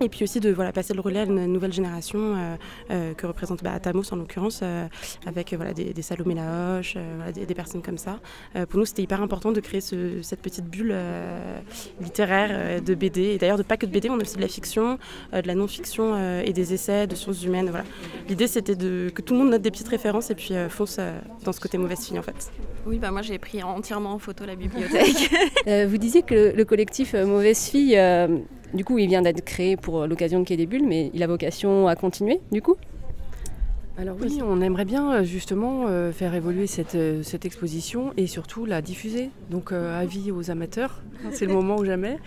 Et 0.00 0.08
puis 0.10 0.24
aussi 0.24 0.40
de 0.40 0.50
voilà, 0.50 0.72
passer 0.72 0.92
le 0.92 1.00
relais 1.00 1.20
à 1.20 1.24
une 1.24 1.46
nouvelle 1.46 1.72
génération 1.72 2.18
euh, 2.36 2.56
euh, 2.90 3.14
que 3.14 3.26
représente 3.26 3.62
bah, 3.64 3.72
Atamos 3.72 4.02
en 4.12 4.16
l'occurrence, 4.16 4.60
euh, 4.62 4.86
avec 5.26 5.52
euh, 5.52 5.56
voilà, 5.56 5.72
des, 5.72 5.92
des 5.94 6.02
Salomé 6.02 6.34
Lahoche, 6.34 6.94
euh, 6.96 7.12
voilà, 7.16 7.32
des, 7.32 7.46
des 7.46 7.54
personnes 7.54 7.80
comme 7.82 7.96
ça. 7.98 8.20
Euh, 8.56 8.66
pour 8.66 8.78
nous, 8.78 8.84
c'était 8.84 9.02
hyper 9.02 9.22
important 9.22 9.52
de 9.52 9.60
créer 9.60 9.80
ce- 9.80 10.20
cette 10.22 10.40
petite 10.42 10.66
bulle 10.66 10.90
euh, 10.92 11.58
littéraire 12.00 12.50
euh, 12.52 12.80
de 12.80 12.94
BD. 12.94 13.22
Et 13.22 13.38
d'ailleurs, 13.38 13.56
de 13.58 13.62
pas 13.62 13.76
que 13.76 13.86
de 13.86 13.90
BD, 13.90 14.10
on 14.10 14.18
a 14.18 14.22
aussi 14.22 14.36
de 14.36 14.42
la 14.42 14.48
fiction, 14.48 14.98
euh, 15.32 15.40
de 15.42 15.46
la 15.48 15.54
non-fiction 15.54 16.12
euh, 16.14 16.42
et 16.44 16.52
des 16.52 16.74
essais 16.74 17.06
de 17.06 17.14
sciences 17.14 17.42
humaines. 17.42 17.68
Voilà. 17.70 17.84
L'idée, 18.28 18.46
c'était 18.48 18.76
de, 18.76 19.10
que 19.14 19.22
tout 19.22 19.32
le 19.34 19.40
monde 19.40 19.50
note 19.50 19.62
des 19.62 19.70
petites 19.70 19.88
références 19.88 20.30
et 20.30 20.34
puis 20.34 20.54
euh, 20.54 20.68
fonce 20.68 20.96
euh, 20.98 21.18
dans 21.44 21.52
ce 21.52 21.60
côté 21.60 21.78
mauvaise 21.78 22.04
fille 22.06 22.18
en 22.18 22.22
fait. 22.22 22.50
Oui, 22.86 22.98
bah 22.98 23.10
moi 23.10 23.22
j'ai 23.22 23.38
pris 23.38 23.62
entièrement 23.62 24.12
en 24.12 24.18
photo 24.18 24.44
la 24.44 24.56
bibliothèque. 24.56 25.30
Euh, 25.66 25.86
vous 25.88 25.98
disiez 25.98 26.22
que 26.22 26.32
le, 26.34 26.52
le 26.52 26.64
collectif 26.64 27.14
Mauvaise 27.14 27.58
Fille, 27.68 27.96
euh, 27.98 28.38
du 28.74 28.84
coup, 28.84 28.98
il 28.98 29.08
vient 29.08 29.22
d'être 29.22 29.44
créé 29.44 29.76
pour 29.76 30.06
l'occasion 30.06 30.40
de 30.40 30.44
Quai 30.44 30.56
des 30.56 30.66
Bulles, 30.66 30.86
mais 30.86 31.10
il 31.14 31.22
a 31.22 31.26
vocation 31.26 31.88
à 31.88 31.96
continuer, 31.96 32.40
du 32.52 32.62
coup? 32.62 32.76
Alors 33.98 34.16
oui, 34.20 34.40
on 34.42 34.60
aimerait 34.60 34.84
bien 34.84 35.10
euh, 35.10 35.24
justement 35.24 35.86
euh, 35.88 36.12
faire 36.12 36.34
évoluer 36.34 36.66
cette, 36.66 36.94
euh, 36.96 37.22
cette 37.22 37.46
exposition 37.46 38.12
et 38.18 38.26
surtout 38.26 38.66
la 38.66 38.82
diffuser. 38.82 39.30
Donc 39.50 39.72
euh, 39.72 39.98
avis 39.98 40.30
aux 40.30 40.50
amateurs, 40.50 41.00
c'est 41.32 41.46
le 41.46 41.54
moment 41.54 41.76
ou 41.76 41.84
jamais. 41.86 42.18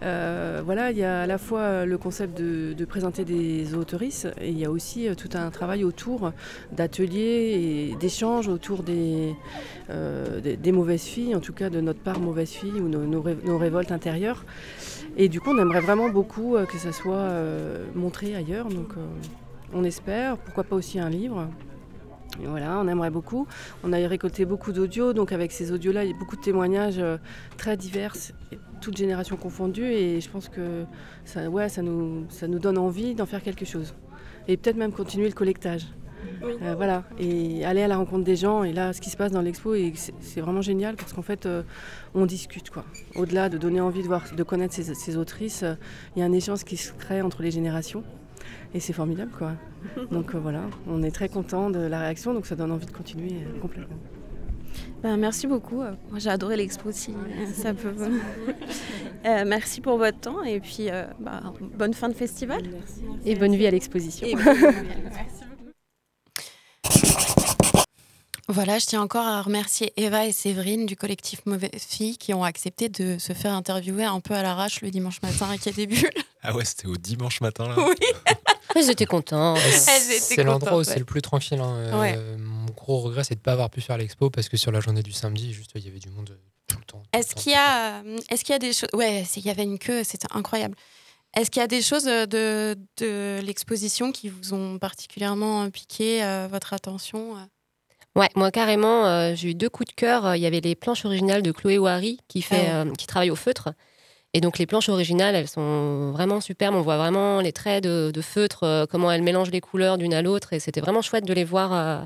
Voilà, 0.00 0.92
il 0.92 0.96
y 0.98 1.02
a 1.02 1.22
à 1.22 1.26
la 1.26 1.38
fois 1.38 1.84
le 1.86 1.98
concept 1.98 2.38
de, 2.38 2.72
de 2.72 2.84
présenter 2.84 3.24
des 3.24 3.74
autoristes 3.74 4.28
et 4.40 4.50
il 4.50 4.58
y 4.58 4.64
a 4.64 4.70
aussi 4.70 5.08
tout 5.16 5.30
un 5.34 5.50
travail 5.50 5.82
autour 5.82 6.32
d'ateliers 6.70 7.90
et 7.90 7.96
d'échanges 7.96 8.46
autour 8.48 8.84
des, 8.84 9.34
des, 10.42 10.56
des 10.56 10.72
mauvaises 10.72 11.02
filles, 11.02 11.34
en 11.34 11.40
tout 11.40 11.52
cas 11.52 11.68
de 11.68 11.80
notre 11.80 12.00
part 12.00 12.20
mauvaise 12.20 12.50
fille 12.50 12.80
ou 12.80 12.88
nos, 12.88 13.04
nos 13.06 13.22
ré- 13.22 13.38
nos 13.44 13.58
révoltes 13.58 13.90
intérieures. 13.92 14.44
Et 15.16 15.28
du 15.28 15.40
coup, 15.40 15.50
on 15.50 15.58
aimerait 15.58 15.80
vraiment 15.80 16.08
beaucoup 16.10 16.54
que 16.70 16.78
ça 16.78 16.92
soit 16.92 17.28
montré 17.96 18.36
ailleurs. 18.36 18.68
Donc, 18.68 18.92
on 19.72 19.84
espère, 19.84 20.36
pourquoi 20.38 20.64
pas 20.64 20.76
aussi 20.76 20.98
un 20.98 21.10
livre. 21.10 21.48
Et 22.42 22.46
voilà, 22.46 22.78
on 22.78 22.86
aimerait 22.88 23.10
beaucoup. 23.10 23.46
On 23.82 23.92
a 23.92 23.96
récolté 24.06 24.44
beaucoup 24.44 24.72
d'audios, 24.72 25.12
donc 25.12 25.32
avec 25.32 25.50
ces 25.50 25.72
audios-là, 25.72 26.04
il 26.04 26.10
y 26.10 26.14
a 26.14 26.18
beaucoup 26.18 26.36
de 26.36 26.40
témoignages 26.42 26.98
euh, 26.98 27.16
très 27.56 27.76
divers, 27.76 28.14
toutes 28.80 28.96
générations 28.96 29.36
confondues, 29.36 29.92
et 29.92 30.20
je 30.20 30.30
pense 30.30 30.48
que 30.48 30.84
ça, 31.24 31.48
ouais, 31.48 31.68
ça, 31.68 31.82
nous, 31.82 32.26
ça 32.28 32.46
nous 32.46 32.58
donne 32.58 32.78
envie 32.78 33.14
d'en 33.14 33.26
faire 33.26 33.42
quelque 33.42 33.64
chose. 33.64 33.94
Et 34.46 34.56
peut-être 34.56 34.76
même 34.76 34.92
continuer 34.92 35.26
le 35.26 35.34
collectage. 35.34 35.86
Euh, 36.42 36.74
voilà, 36.76 37.04
et 37.18 37.64
aller 37.64 37.82
à 37.82 37.88
la 37.88 37.96
rencontre 37.96 38.24
des 38.24 38.36
gens. 38.36 38.64
Et 38.64 38.72
là, 38.72 38.92
ce 38.92 39.00
qui 39.00 39.10
se 39.10 39.16
passe 39.16 39.32
dans 39.32 39.42
l'expo, 39.42 39.74
et 39.74 39.92
c'est 40.20 40.40
vraiment 40.40 40.62
génial 40.62 40.96
parce 40.96 41.12
qu'en 41.12 41.22
fait, 41.22 41.46
euh, 41.46 41.62
on 42.14 42.26
discute. 42.26 42.70
quoi. 42.70 42.84
Au-delà 43.16 43.48
de 43.48 43.58
donner 43.58 43.80
envie 43.80 44.02
de, 44.02 44.06
voir, 44.06 44.24
de 44.34 44.42
connaître 44.42 44.74
ces, 44.74 44.94
ces 44.94 45.16
autrices, 45.16 45.62
euh, 45.62 45.74
il 46.14 46.20
y 46.20 46.22
a 46.22 46.26
un 46.26 46.32
échange 46.32 46.64
qui 46.64 46.76
se 46.76 46.92
crée 46.92 47.22
entre 47.22 47.42
les 47.42 47.50
générations. 47.50 48.04
Et 48.74 48.80
c'est 48.80 48.92
formidable, 48.92 49.32
quoi. 49.36 49.52
Donc 50.10 50.34
euh, 50.34 50.38
voilà, 50.38 50.62
on 50.86 51.02
est 51.02 51.10
très 51.10 51.28
content 51.28 51.70
de 51.70 51.78
la 51.78 52.00
réaction, 52.00 52.34
donc 52.34 52.46
ça 52.46 52.56
donne 52.56 52.72
envie 52.72 52.86
de 52.86 52.90
continuer 52.90 53.32
euh, 53.32 53.60
complètement. 53.60 53.96
Ben, 55.02 55.16
merci 55.16 55.46
beaucoup. 55.46 55.76
Moi, 55.76 56.18
j'ai 56.18 56.30
adoré 56.30 56.56
l'expo 56.56 56.90
si 56.92 57.14
ça 57.54 57.72
peut. 57.72 57.94
Euh, 59.24 59.44
merci 59.46 59.80
pour 59.80 59.98
votre 59.98 60.20
temps 60.20 60.42
et 60.42 60.60
puis 60.60 60.90
euh, 60.90 61.04
bah, 61.18 61.42
bonne 61.60 61.94
fin 61.94 62.08
de 62.08 62.14
festival. 62.14 62.62
Et 63.24 63.34
bonne 63.34 63.56
vie 63.56 63.66
à 63.66 63.70
l'exposition. 63.70 64.26
Et 64.26 64.34
bonne 64.34 64.54
vie 64.54 64.66
à 64.66 64.72
l'exposition. 64.72 65.46
Voilà, 68.50 68.78
je 68.78 68.86
tiens 68.86 69.02
encore 69.02 69.26
à 69.26 69.42
remercier 69.42 69.92
Eva 69.98 70.24
et 70.24 70.32
Séverine 70.32 70.86
du 70.86 70.96
collectif 70.96 71.44
Mauvaise 71.44 71.84
Fille 71.86 72.16
qui 72.16 72.32
ont 72.32 72.44
accepté 72.44 72.88
de 72.88 73.18
se 73.18 73.34
faire 73.34 73.52
interviewer 73.52 74.04
un 74.04 74.20
peu 74.20 74.32
à 74.32 74.42
l'arrache 74.42 74.80
le 74.80 74.90
dimanche 74.90 75.20
matin 75.20 75.50
à 75.50 75.58
Quai 75.58 75.72
des 75.72 75.86
Bulles. 75.86 76.08
Ah 76.42 76.56
ouais, 76.56 76.64
c'était 76.64 76.86
au 76.86 76.96
dimanche 76.96 77.42
matin 77.42 77.68
là 77.68 77.74
Oui. 77.86 77.94
Étaient. 79.56 79.90
Elles 79.90 80.04
étaient 80.12 80.20
C'est 80.20 80.42
l'endroit 80.42 80.72
où 80.72 80.74
contentes, 80.76 80.92
c'est 80.92 80.98
le 80.98 81.04
plus 81.04 81.22
tranquille. 81.22 81.60
hein. 81.60 81.74
Euh. 81.76 82.36
Mon 82.38 82.66
gros 82.72 82.98
regret, 83.00 83.24
c'est 83.24 83.34
de 83.34 83.40
ne 83.40 83.44
pas 83.44 83.52
avoir 83.52 83.70
pu 83.70 83.80
faire 83.80 83.96
l'expo 83.98 84.30
parce 84.30 84.48
que 84.48 84.56
sur 84.56 84.70
la 84.72 84.80
journée 84.80 85.02
du 85.02 85.12
samedi, 85.12 85.52
juste 85.52 85.72
il 85.74 85.84
y 85.84 85.88
avait 85.88 85.98
du 85.98 86.10
monde 86.10 86.30
euh, 86.30 86.36
tout 86.68 86.78
le 86.78 86.84
temps. 86.84 87.02
Est-ce 87.12 87.34
qu'il 87.34 87.52
y 87.52 87.54
a, 87.54 88.00
euh, 88.02 88.18
est-ce 88.30 88.44
qu'il 88.44 88.52
y 88.52 88.56
a 88.56 88.58
des 88.58 88.72
choses 88.72 88.90
Ouais, 88.92 89.24
il 89.36 89.44
y 89.46 89.50
avait 89.50 89.62
une 89.64 89.78
queue, 89.78 90.04
c'était 90.04 90.28
incroyable. 90.32 90.74
Est-ce 91.36 91.50
qu'il 91.50 91.60
y 91.60 91.64
a 91.64 91.68
des 91.68 91.82
choses 91.82 92.04
de, 92.04 92.76
de 92.96 93.40
l'exposition 93.42 94.12
qui 94.12 94.28
vous 94.30 94.54
ont 94.54 94.78
particulièrement 94.78 95.68
piqué 95.70 96.22
euh, 96.24 96.48
votre 96.50 96.72
attention 96.72 97.34
Ouais, 98.16 98.30
moi 98.34 98.50
carrément, 98.50 99.06
euh, 99.06 99.34
j'ai 99.36 99.50
eu 99.50 99.54
deux 99.54 99.68
coups 99.68 99.88
de 99.90 99.94
cœur. 99.94 100.34
Il 100.34 100.40
y 100.40 100.46
avait 100.46 100.60
les 100.60 100.74
planches 100.74 101.04
originales 101.04 101.42
de 101.42 101.52
Chloé 101.52 101.78
Wary 101.78 102.18
qui, 102.28 102.42
fait, 102.42 102.66
Ah 102.70 102.82
ouais. 102.84 102.90
euh, 102.90 102.94
qui 102.94 103.06
travaille 103.06 103.30
au 103.30 103.36
feutre. 103.36 103.68
Et 104.34 104.40
donc 104.40 104.58
les 104.58 104.66
planches 104.66 104.88
originales, 104.90 105.34
elles 105.34 105.48
sont 105.48 106.12
vraiment 106.12 106.40
superbes. 106.40 106.74
On 106.74 106.82
voit 106.82 106.98
vraiment 106.98 107.40
les 107.40 107.52
traits 107.52 107.82
de, 107.84 108.10
de 108.12 108.20
feutre, 108.20 108.64
euh, 108.64 108.86
comment 108.86 109.10
elles 109.10 109.22
mélangent 109.22 109.50
les 109.50 109.60
couleurs 109.62 109.96
d'une 109.98 110.12
à 110.14 110.20
l'autre. 110.22 110.52
Et 110.52 110.60
c'était 110.60 110.80
vraiment 110.82 111.00
chouette 111.02 111.24
de 111.24 111.32
les 111.32 111.44
voir, 111.44 111.72
euh, 111.72 112.04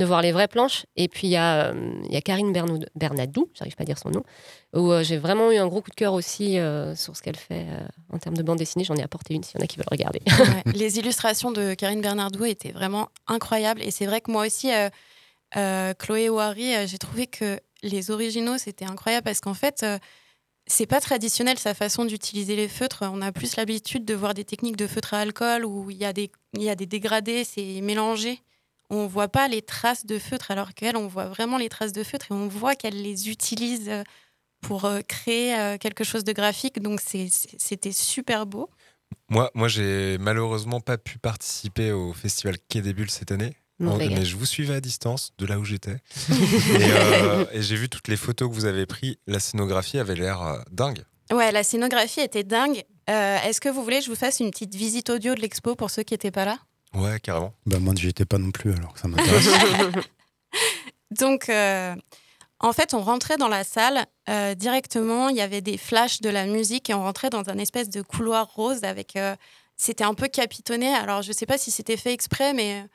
de 0.00 0.04
voir 0.06 0.22
les 0.22 0.32
vraies 0.32 0.48
planches. 0.48 0.86
Et 0.96 1.08
puis 1.08 1.26
il 1.28 1.30
y, 1.32 1.36
a, 1.36 1.66
euh, 1.66 1.92
y 2.08 2.16
a 2.16 2.22
Karine 2.22 2.52
Bernou- 2.54 2.86
Bernadou, 2.94 3.50
j'arrive 3.54 3.76
pas 3.76 3.82
à 3.82 3.86
dire 3.86 3.98
son 3.98 4.08
nom, 4.10 4.22
où 4.74 4.92
j'ai 5.02 5.18
vraiment 5.18 5.52
eu 5.52 5.58
un 5.58 5.66
gros 5.66 5.82
coup 5.82 5.90
de 5.90 5.94
cœur 5.94 6.14
aussi 6.14 6.58
euh, 6.58 6.96
sur 6.96 7.14
ce 7.16 7.22
qu'elle 7.22 7.36
fait 7.36 7.66
euh, 7.68 7.86
en 8.14 8.18
termes 8.18 8.36
de 8.36 8.42
bande 8.42 8.58
dessinée. 8.58 8.84
J'en 8.84 8.96
ai 8.96 9.02
apporté 9.02 9.34
une 9.34 9.44
s'il 9.44 9.58
y 9.58 9.62
en 9.62 9.64
a 9.64 9.66
qui 9.66 9.76
veulent 9.76 9.86
regarder. 9.90 10.20
Ouais, 10.26 10.72
Les 10.74 10.98
illustrations 10.98 11.50
de 11.52 11.74
Karine 11.74 12.00
Bernardou 12.00 12.46
étaient 12.46 12.72
vraiment 12.72 13.08
incroyables. 13.26 13.82
Et 13.82 13.90
c'est 13.90 14.06
vrai 14.06 14.22
que 14.22 14.30
moi 14.32 14.46
aussi, 14.46 14.70
euh, 15.56 15.92
Chloé 15.98 16.30
Ouari, 16.30 16.86
j'ai 16.86 16.98
trouvé 16.98 17.26
que 17.26 17.60
les 17.82 18.10
originaux, 18.10 18.56
c'était 18.58 18.86
incroyable 18.86 19.24
parce 19.24 19.40
qu'en 19.40 19.54
fait, 19.54 19.84
c'est 20.68 20.86
pas 20.86 21.00
traditionnel 21.00 21.58
sa 21.58 21.74
façon 21.74 22.04
d'utiliser 22.04 22.54
les 22.54 22.68
feutres. 22.68 23.02
On 23.02 23.22
a 23.22 23.32
plus 23.32 23.56
l'habitude 23.56 24.04
de 24.04 24.14
voir 24.14 24.34
des 24.34 24.44
techniques 24.44 24.76
de 24.76 24.86
feutre 24.86 25.14
à 25.14 25.20
alcool 25.20 25.64
où 25.64 25.90
il 25.90 25.96
y 25.96 26.04
a 26.04 26.12
des, 26.12 26.30
il 26.54 26.62
y 26.62 26.70
a 26.70 26.74
des 26.74 26.86
dégradés, 26.86 27.44
c'est 27.44 27.80
mélangé. 27.80 28.40
On 28.90 29.06
voit 29.06 29.28
pas 29.28 29.48
les 29.48 29.62
traces 29.62 30.06
de 30.06 30.18
feutre 30.18 30.50
alors 30.50 30.74
qu'elle, 30.74 30.96
on 30.96 31.08
voit 31.08 31.26
vraiment 31.26 31.58
les 31.58 31.68
traces 31.68 31.92
de 31.92 32.02
feutre 32.02 32.26
et 32.30 32.34
on 32.34 32.48
voit 32.48 32.74
qu'elle 32.74 33.02
les 33.02 33.28
utilise 33.28 33.88
euh, 33.88 34.02
pour 34.60 34.84
euh, 34.84 35.00
créer 35.00 35.58
euh, 35.58 35.78
quelque 35.78 36.04
chose 36.04 36.24
de 36.24 36.32
graphique. 36.32 36.80
Donc 36.80 37.00
c'était 37.00 37.92
super 37.92 38.46
beau. 38.46 38.68
Moi, 39.30 39.50
moi 39.54 39.68
j'ai 39.68 40.18
malheureusement 40.18 40.80
pas 40.80 40.98
pu 40.98 41.18
participer 41.18 41.92
au 41.92 42.12
festival 42.12 42.56
Quai 42.68 42.82
des 42.82 42.92
Bulles 42.92 43.10
cette 43.10 43.32
année. 43.32 43.56
En- 43.86 43.94
regarde. 43.94 44.12
mais 44.14 44.24
je 44.24 44.36
vous 44.36 44.46
suivais 44.46 44.74
à 44.74 44.80
distance 44.80 45.32
de 45.38 45.46
là 45.46 45.58
où 45.58 45.64
j'étais. 45.64 45.92
et 46.30 46.34
euh, 46.80 47.44
et 47.52 47.62
j'ai 47.62 47.76
vu 47.76 47.88
toutes 47.88 48.08
les 48.08 48.16
photos 48.16 48.48
que 48.48 48.54
vous 48.54 48.64
avez 48.64 48.86
prises. 48.86 49.16
La 49.26 49.38
scénographie 49.40 49.98
avait 49.98 50.16
l'air 50.16 50.42
euh, 50.42 50.58
dingue. 50.72 51.04
Ouais, 51.30 51.52
la 51.52 51.62
scénographie 51.62 52.20
était 52.20 52.42
dingue. 52.44 52.84
Euh, 53.10 53.38
Est-ce 53.44 53.60
que 53.60 53.68
vous 53.68 53.82
voulez 53.84 53.98
que 53.98 54.04
je 54.06 54.10
vous 54.10 54.16
fasse 54.16 54.40
une 54.40 54.50
petite 54.50 54.74
visite 54.74 55.10
audio 55.10 55.34
de 55.34 55.40
l'expo 55.40 55.74
pour 55.76 55.90
ceux 55.90 56.02
qui 56.02 56.14
n'étais 56.14 56.30
pas 56.30 56.44
là? 56.44 56.58
Ouais, 56.94 57.20
carrément. 57.20 57.52
Bah, 57.66 57.78
moi, 57.78 57.94
j'y 57.96 58.08
étais 58.08 58.24
pas 58.24 58.38
non 58.38 58.50
plus, 58.50 58.72
alors 58.72 58.94
que 58.94 59.00
ça 59.00 59.08
m'intéresse. 59.08 59.46
Donc, 61.10 61.48
euh, 61.48 61.94
En 62.60 62.72
fait, 62.72 62.92
on 62.94 63.00
rentrait 63.00 63.36
dans 63.36 63.48
la 63.48 63.62
salle 63.64 64.06
euh, 64.28 64.54
directement, 64.54 65.28
il 65.28 65.36
y 65.36 65.40
avait 65.40 65.60
des 65.60 65.78
flashs 65.78 66.20
de 66.20 66.28
la 66.28 66.44
musique 66.46 66.90
et 66.90 66.94
on 66.94 67.02
rentrait 67.02 67.30
dans 67.30 67.48
un 67.48 67.58
espèce 67.58 67.88
de 67.88 68.02
couloir 68.02 68.48
rose 68.52 68.82
avec. 68.84 69.14
euh, 69.16 69.36
c'était 69.76 70.02
un 70.04 70.14
peu 70.14 70.26
capitonné. 70.26 70.88
Alors, 70.92 71.22
je 71.22 71.30
sais 71.32 71.46
pas 71.46 71.56
si 71.56 71.70
c'était 71.70 71.96
fait 71.96 72.12
exprès, 72.12 72.52
mais 72.52 72.80
euh, 72.82 72.86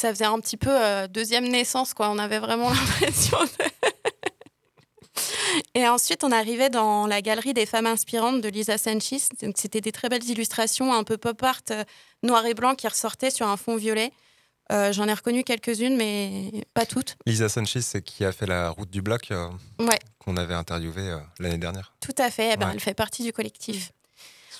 ça 0.00 0.10
faisait 0.10 0.24
un 0.24 0.38
petit 0.40 0.56
peu 0.56 0.70
euh, 0.70 1.06
deuxième 1.08 1.46
naissance, 1.48 1.92
quoi. 1.94 2.10
On 2.10 2.18
avait 2.18 2.38
vraiment 2.38 2.70
l'impression 3.00 3.38
de. 3.42 3.50
Et 5.74 5.86
ensuite, 5.86 6.24
on 6.24 6.32
arrivait 6.32 6.70
dans 6.70 7.06
la 7.06 7.20
galerie 7.20 7.52
des 7.52 7.66
femmes 7.66 7.86
inspirantes 7.86 8.40
de 8.40 8.48
Lisa 8.48 8.78
Sanchez. 8.78 9.18
Donc, 9.42 9.54
c'était 9.58 9.80
des 9.80 9.92
très 9.92 10.08
belles 10.08 10.24
illustrations, 10.28 10.92
un 10.94 11.04
peu 11.04 11.16
pop 11.18 11.42
art, 11.42 11.60
euh, 11.70 11.84
noir 12.22 12.46
et 12.46 12.54
blanc, 12.54 12.74
qui 12.74 12.88
ressortaient 12.88 13.30
sur 13.30 13.46
un 13.46 13.56
fond 13.56 13.76
violet. 13.76 14.12
Euh, 14.72 14.92
J'en 14.92 15.08
ai 15.08 15.12
reconnu 15.12 15.42
quelques-unes, 15.44 15.96
mais 15.96 16.64
pas 16.74 16.86
toutes. 16.86 17.16
Lisa 17.26 17.48
Sanchez, 17.48 17.80
c'est 17.82 18.02
qui 18.02 18.24
a 18.24 18.32
fait 18.32 18.46
la 18.46 18.70
route 18.70 18.88
du 18.90 19.02
bloc 19.02 19.30
euh, 19.32 19.48
Ouais, 19.80 19.98
qu'on 20.20 20.36
avait 20.36 20.54
interviewé 20.54 21.16
l'année 21.40 21.58
dernière. 21.58 21.92
tout 22.00 22.14
à 22.18 22.30
fait. 22.30 22.50
Eh 22.52 22.56
ben, 22.56 22.68
Ouais. 22.68 22.72
Elle 22.74 22.80
fait 22.80 22.94
partie 22.94 23.22
du 23.24 23.32
collectif. 23.32 23.90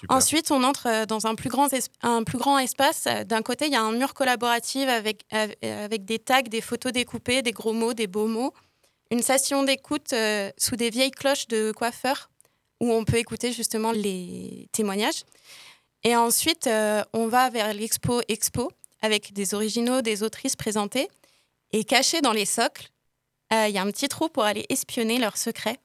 Ensuite, 0.09 0.51
on 0.51 0.63
entre 0.63 0.87
euh, 0.89 1.07
dans 1.07 1.27
un 1.27 1.35
plus 1.35 1.51
grand, 1.51 1.69
un 2.03 2.25
plus 2.25 2.39
grand 2.39 2.59
espace. 2.59 3.07
D'un 3.27 3.43
côté, 3.43 3.67
il 3.67 3.73
y 3.73 3.77
a 3.77 3.83
un 3.83 3.93
mur 3.93 4.15
collaboratif 4.15 4.89
avec, 4.89 5.25
av- 5.31 5.55
avec 5.63 6.05
des 6.05 6.19
tags, 6.19 6.43
des 6.43 6.61
photos 6.61 6.93
découpées, 6.93 7.43
des 7.43 7.53
gros 7.53 7.73
mots, 7.73 7.95
des 7.95 8.07
beaux 8.07 8.27
mots. 8.27 8.53
Une 9.11 9.23
station 9.23 9.65
d'écoute 9.65 10.13
euh, 10.13 10.51
sous 10.57 10.77
des 10.77 10.91
vieilles 10.91 11.11
cloches 11.11 11.49
de 11.49 11.73
coiffeurs 11.73 12.31
où 12.81 12.93
on 12.93 13.05
peut 13.05 13.19
écouter 13.19 13.53
justement 13.53 13.93
les 13.93 14.69
témoignages. 14.73 15.25
Et 16.03 16.17
ensuite, 16.17 16.67
euh, 16.67 17.03
on 17.13 17.27
va 17.27 17.51
vers 17.51 17.75
l'expo 17.75 18.23
Expo 18.29 18.71
avec 19.03 19.33
des 19.33 19.53
originaux, 19.55 20.01
des 20.01 20.23
autrices 20.23 20.57
présentées. 20.57 21.09
Et 21.73 21.85
caché 21.85 22.21
dans 22.21 22.33
les 22.33 22.47
socles, 22.47 22.89
euh, 23.53 23.67
il 23.69 23.75
y 23.75 23.79
a 23.79 23.83
un 23.83 23.91
petit 23.91 24.09
trou 24.09 24.29
pour 24.29 24.45
aller 24.45 24.65
espionner 24.71 25.19
leurs 25.19 25.37
secrets. 25.37 25.79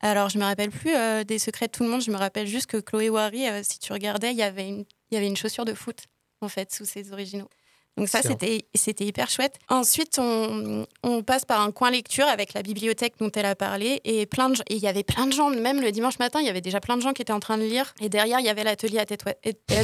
Alors, 0.00 0.28
je 0.30 0.38
me 0.38 0.44
rappelle 0.44 0.70
plus 0.70 0.94
euh, 0.94 1.24
des 1.24 1.38
secrets 1.38 1.66
de 1.66 1.72
tout 1.72 1.82
le 1.84 1.90
monde. 1.90 2.00
Je 2.02 2.10
me 2.10 2.16
rappelle 2.16 2.46
juste 2.46 2.66
que 2.66 2.78
Chloé 2.78 3.10
Wary, 3.10 3.46
euh, 3.48 3.60
si 3.62 3.78
tu 3.78 3.92
regardais, 3.92 4.30
il 4.30 4.36
y 4.38 4.42
avait 4.42 4.66
une, 4.68 4.84
il 5.10 5.14
y 5.14 5.16
avait 5.16 5.26
une 5.26 5.36
chaussure 5.36 5.64
de 5.64 5.74
foot 5.74 6.04
en 6.40 6.48
fait 6.48 6.72
sous 6.72 6.84
ses 6.86 7.12
originaux. 7.12 7.48
Donc 7.96 8.08
ça, 8.08 8.22
c'était 8.22 8.66
c'était 8.74 9.04
hyper 9.04 9.28
chouette. 9.28 9.58
Ensuite, 9.68 10.18
on, 10.18 10.86
on 11.02 11.22
passe 11.22 11.44
par 11.44 11.60
un 11.60 11.70
coin 11.72 11.90
lecture 11.90 12.24
avec 12.26 12.54
la 12.54 12.62
bibliothèque 12.62 13.14
dont 13.18 13.30
elle 13.34 13.44
a 13.44 13.54
parlé 13.56 14.00
et 14.04 14.24
plein 14.26 14.48
de 14.48 14.54
gens- 14.54 14.62
et 14.70 14.76
il 14.76 14.80
y 14.80 14.86
avait 14.86 15.02
plein 15.02 15.26
de 15.26 15.32
gens. 15.32 15.50
Même 15.50 15.82
le 15.82 15.90
dimanche 15.92 16.18
matin, 16.18 16.40
il 16.40 16.46
y 16.46 16.48
avait 16.48 16.60
déjà 16.62 16.80
plein 16.80 16.96
de 16.96 17.02
gens 17.02 17.12
qui 17.12 17.20
étaient 17.20 17.32
en 17.32 17.40
train 17.40 17.58
de 17.58 17.64
lire. 17.64 17.92
Et 18.00 18.08
derrière, 18.08 18.38
il 18.40 18.46
y 18.46 18.48
avait 18.48 18.64
l'atelier 18.64 19.00
à 19.00 19.04
tête, 19.06 19.26
à 19.26 19.34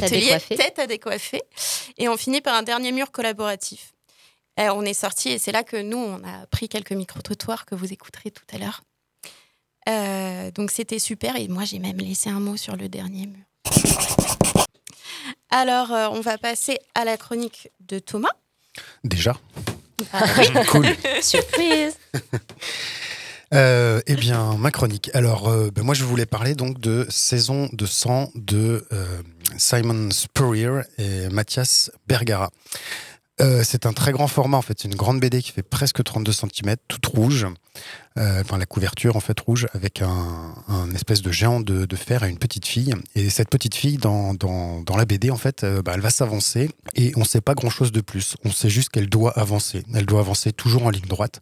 décoiffer. 0.09 0.55
tête 0.55 0.79
à 0.79 0.87
décoiffer. 0.87 1.41
Et 1.99 2.07
on 2.09 2.17
finit 2.17 2.41
par 2.41 2.55
un 2.55 2.63
dernier 2.63 2.91
mur 2.91 3.11
collaboratif. 3.11 3.91
Et 4.59 4.69
on 4.69 4.81
est 4.83 4.95
sorti 4.95 5.29
et 5.29 5.37
c'est 5.37 5.51
là 5.51 5.63
que 5.63 5.77
nous, 5.79 5.97
on 5.99 6.15
a 6.23 6.47
pris 6.47 6.69
quelques 6.69 6.93
micro-trottoirs 6.93 7.65
que 7.67 7.75
vous 7.75 7.93
écouterez 7.93 8.31
tout 8.31 8.45
à 8.51 8.57
l'heure. 8.57 8.81
Euh, 9.87 10.51
donc 10.51 10.71
c'était 10.71 10.99
super 10.99 11.35
et 11.35 11.47
moi 11.47 11.63
j'ai 11.63 11.79
même 11.79 11.97
laissé 11.97 12.29
un 12.29 12.39
mot 12.39 12.57
sur 12.57 12.75
le 12.75 12.89
dernier 12.89 13.27
mur. 13.27 13.45
Alors 15.49 15.93
euh, 15.93 16.07
on 16.11 16.21
va 16.21 16.37
passer 16.37 16.77
à 16.95 17.05
la 17.05 17.17
chronique 17.17 17.69
de 17.79 17.99
Thomas. 17.99 18.33
Déjà. 19.03 19.35
Ah 20.13 20.23
oui. 20.37 20.47
Cool. 20.67 20.85
Surprise 21.21 21.97
Euh, 23.53 24.01
eh 24.07 24.15
bien, 24.15 24.57
ma 24.57 24.71
chronique. 24.71 25.09
Alors, 25.13 25.47
euh, 25.47 25.71
ben, 25.73 25.83
moi, 25.83 25.95
je 25.95 26.03
voulais 26.03 26.25
parler 26.25 26.53
donc 26.53 26.79
de 26.79 27.05
Saison 27.09 27.69
de 27.71 27.85
sang 27.85 28.29
de 28.35 28.85
euh, 28.91 29.21
Simon 29.57 30.11
Spurrier 30.11 30.81
et 30.97 31.29
Mathias 31.29 31.89
Bergara. 32.07 32.49
Euh, 33.39 33.61
c'est 33.63 33.85
un 33.85 33.93
très 33.93 34.11
grand 34.11 34.27
format 34.27 34.57
en 34.57 34.61
fait, 34.61 34.79
c'est 34.79 34.87
une 34.87 34.95
grande 34.95 35.19
BD 35.19 35.41
qui 35.43 35.51
fait 35.51 35.63
presque 35.63 36.03
32 36.03 36.31
cm, 36.31 36.75
toute 36.87 37.05
rouge, 37.05 37.45
Euh, 38.17 38.41
enfin 38.41 38.57
la 38.57 38.65
couverture 38.65 39.15
en 39.15 39.19
fait 39.19 39.39
rouge 39.39 39.67
avec 39.75 40.01
un, 40.01 40.89
espèce 40.95 41.21
de 41.21 41.31
géant 41.31 41.59
de, 41.59 41.95
fer 41.95 42.23
et 42.23 42.29
une 42.29 42.39
petite 42.39 42.65
fille. 42.65 42.95
Et 43.13 43.29
cette 43.29 43.49
petite 43.49 43.75
fille 43.75 43.97
dans, 43.97 44.33
dans, 44.33 44.81
dans 44.81 44.97
la 44.97 45.05
BD 45.05 45.29
en 45.29 45.37
fait, 45.37 45.63
euh, 45.63 45.83
bah, 45.83 45.91
elle 45.93 46.01
va 46.01 46.09
s'avancer 46.09 46.71
et 46.95 47.11
on 47.15 47.19
ne 47.19 47.25
sait 47.25 47.41
pas 47.41 47.53
grand 47.53 47.69
chose 47.69 47.91
de 47.91 48.01
plus. 48.01 48.35
On 48.43 48.51
sait 48.51 48.69
juste 48.69 48.89
qu'elle 48.89 49.09
doit 49.09 49.37
avancer. 49.37 49.83
Elle 49.93 50.07
doit 50.07 50.21
avancer 50.21 50.51
toujours 50.51 50.87
en 50.87 50.89
ligne 50.89 51.05
droite 51.05 51.41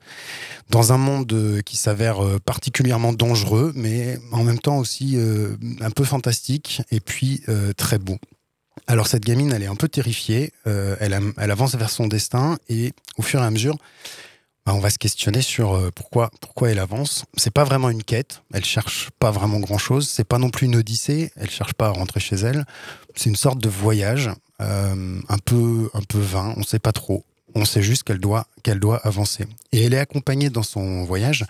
dans 0.69 0.91
un 0.91 0.97
monde 0.97 1.31
euh, 1.31 1.61
qui 1.61 1.77
s'avère 1.77 2.19
particulièrement 2.45 3.13
dangereux, 3.13 3.71
mais 3.75 4.19
en 4.33 4.43
même 4.43 4.59
temps 4.59 4.77
aussi 4.77 5.17
un 5.79 5.91
peu 5.91 6.03
fantastique 6.03 6.81
et 6.91 6.99
puis 6.99 7.41
très 7.77 7.97
beau. 7.97 8.17
Alors 8.87 9.07
cette 9.07 9.23
gamine, 9.23 9.51
elle 9.51 9.63
est 9.63 9.67
un 9.67 9.75
peu 9.75 9.87
terrifiée, 9.87 10.51
euh, 10.67 10.95
elle, 10.99 11.17
elle 11.37 11.51
avance 11.51 11.75
vers 11.75 11.89
son 11.89 12.07
destin 12.07 12.57
et 12.69 12.93
au 13.17 13.21
fur 13.21 13.41
et 13.41 13.45
à 13.45 13.51
mesure, 13.51 13.77
bah, 14.65 14.73
on 14.73 14.79
va 14.79 14.89
se 14.89 14.97
questionner 14.97 15.43
sur 15.43 15.75
euh, 15.75 15.91
pourquoi, 15.93 16.31
pourquoi 16.41 16.71
elle 16.71 16.79
avance. 16.79 17.25
C'est 17.37 17.53
pas 17.53 17.63
vraiment 17.63 17.89
une 17.89 18.03
quête, 18.03 18.41
elle 18.51 18.65
cherche 18.65 19.09
pas 19.19 19.29
vraiment 19.29 19.59
grand 19.59 19.77
chose, 19.77 20.09
c'est 20.09 20.23
pas 20.23 20.39
non 20.39 20.49
plus 20.49 20.65
une 20.65 20.75
odyssée, 20.75 21.31
elle 21.35 21.51
cherche 21.51 21.73
pas 21.73 21.87
à 21.87 21.91
rentrer 21.91 22.19
chez 22.19 22.35
elle. 22.35 22.65
C'est 23.15 23.29
une 23.29 23.35
sorte 23.35 23.59
de 23.59 23.69
voyage 23.69 24.31
euh, 24.61 25.19
un 25.29 25.37
peu, 25.37 25.91
un 25.93 26.01
peu 26.01 26.19
vain, 26.19 26.53
on 26.57 26.63
sait 26.63 26.79
pas 26.79 26.93
trop. 26.93 27.23
On 27.53 27.63
sait 27.63 27.83
juste 27.83 28.03
qu'elle 28.03 28.19
doit, 28.19 28.47
qu'elle 28.63 28.79
doit 28.79 28.97
avancer. 29.05 29.45
Et 29.71 29.83
elle 29.83 29.93
est 29.93 29.99
accompagnée 29.99 30.49
dans 30.49 30.63
son 30.63 31.03
voyage 31.03 31.45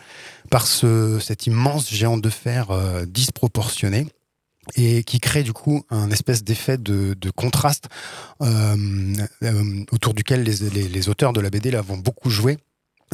par 0.51 0.67
ce, 0.67 1.17
cet 1.19 1.47
immense 1.47 1.89
géant 1.89 2.17
de 2.17 2.29
fer 2.29 2.69
euh, 2.69 3.05
disproportionné 3.05 4.07
et 4.75 5.03
qui 5.03 5.19
crée 5.19 5.43
du 5.43 5.53
coup 5.53 5.83
un 5.89 6.09
espèce 6.11 6.43
d'effet 6.43 6.77
de, 6.77 7.15
contraste 7.35 7.87
euh, 8.41 8.75
euh, 9.43 9.83
autour 9.91 10.13
duquel 10.13 10.43
les, 10.43 11.09
auteurs 11.09 11.33
de 11.33 11.41
la 11.41 11.49
BD 11.49 11.71
là, 11.71 11.81
beaucoup 11.81 12.29
jouer. 12.29 12.57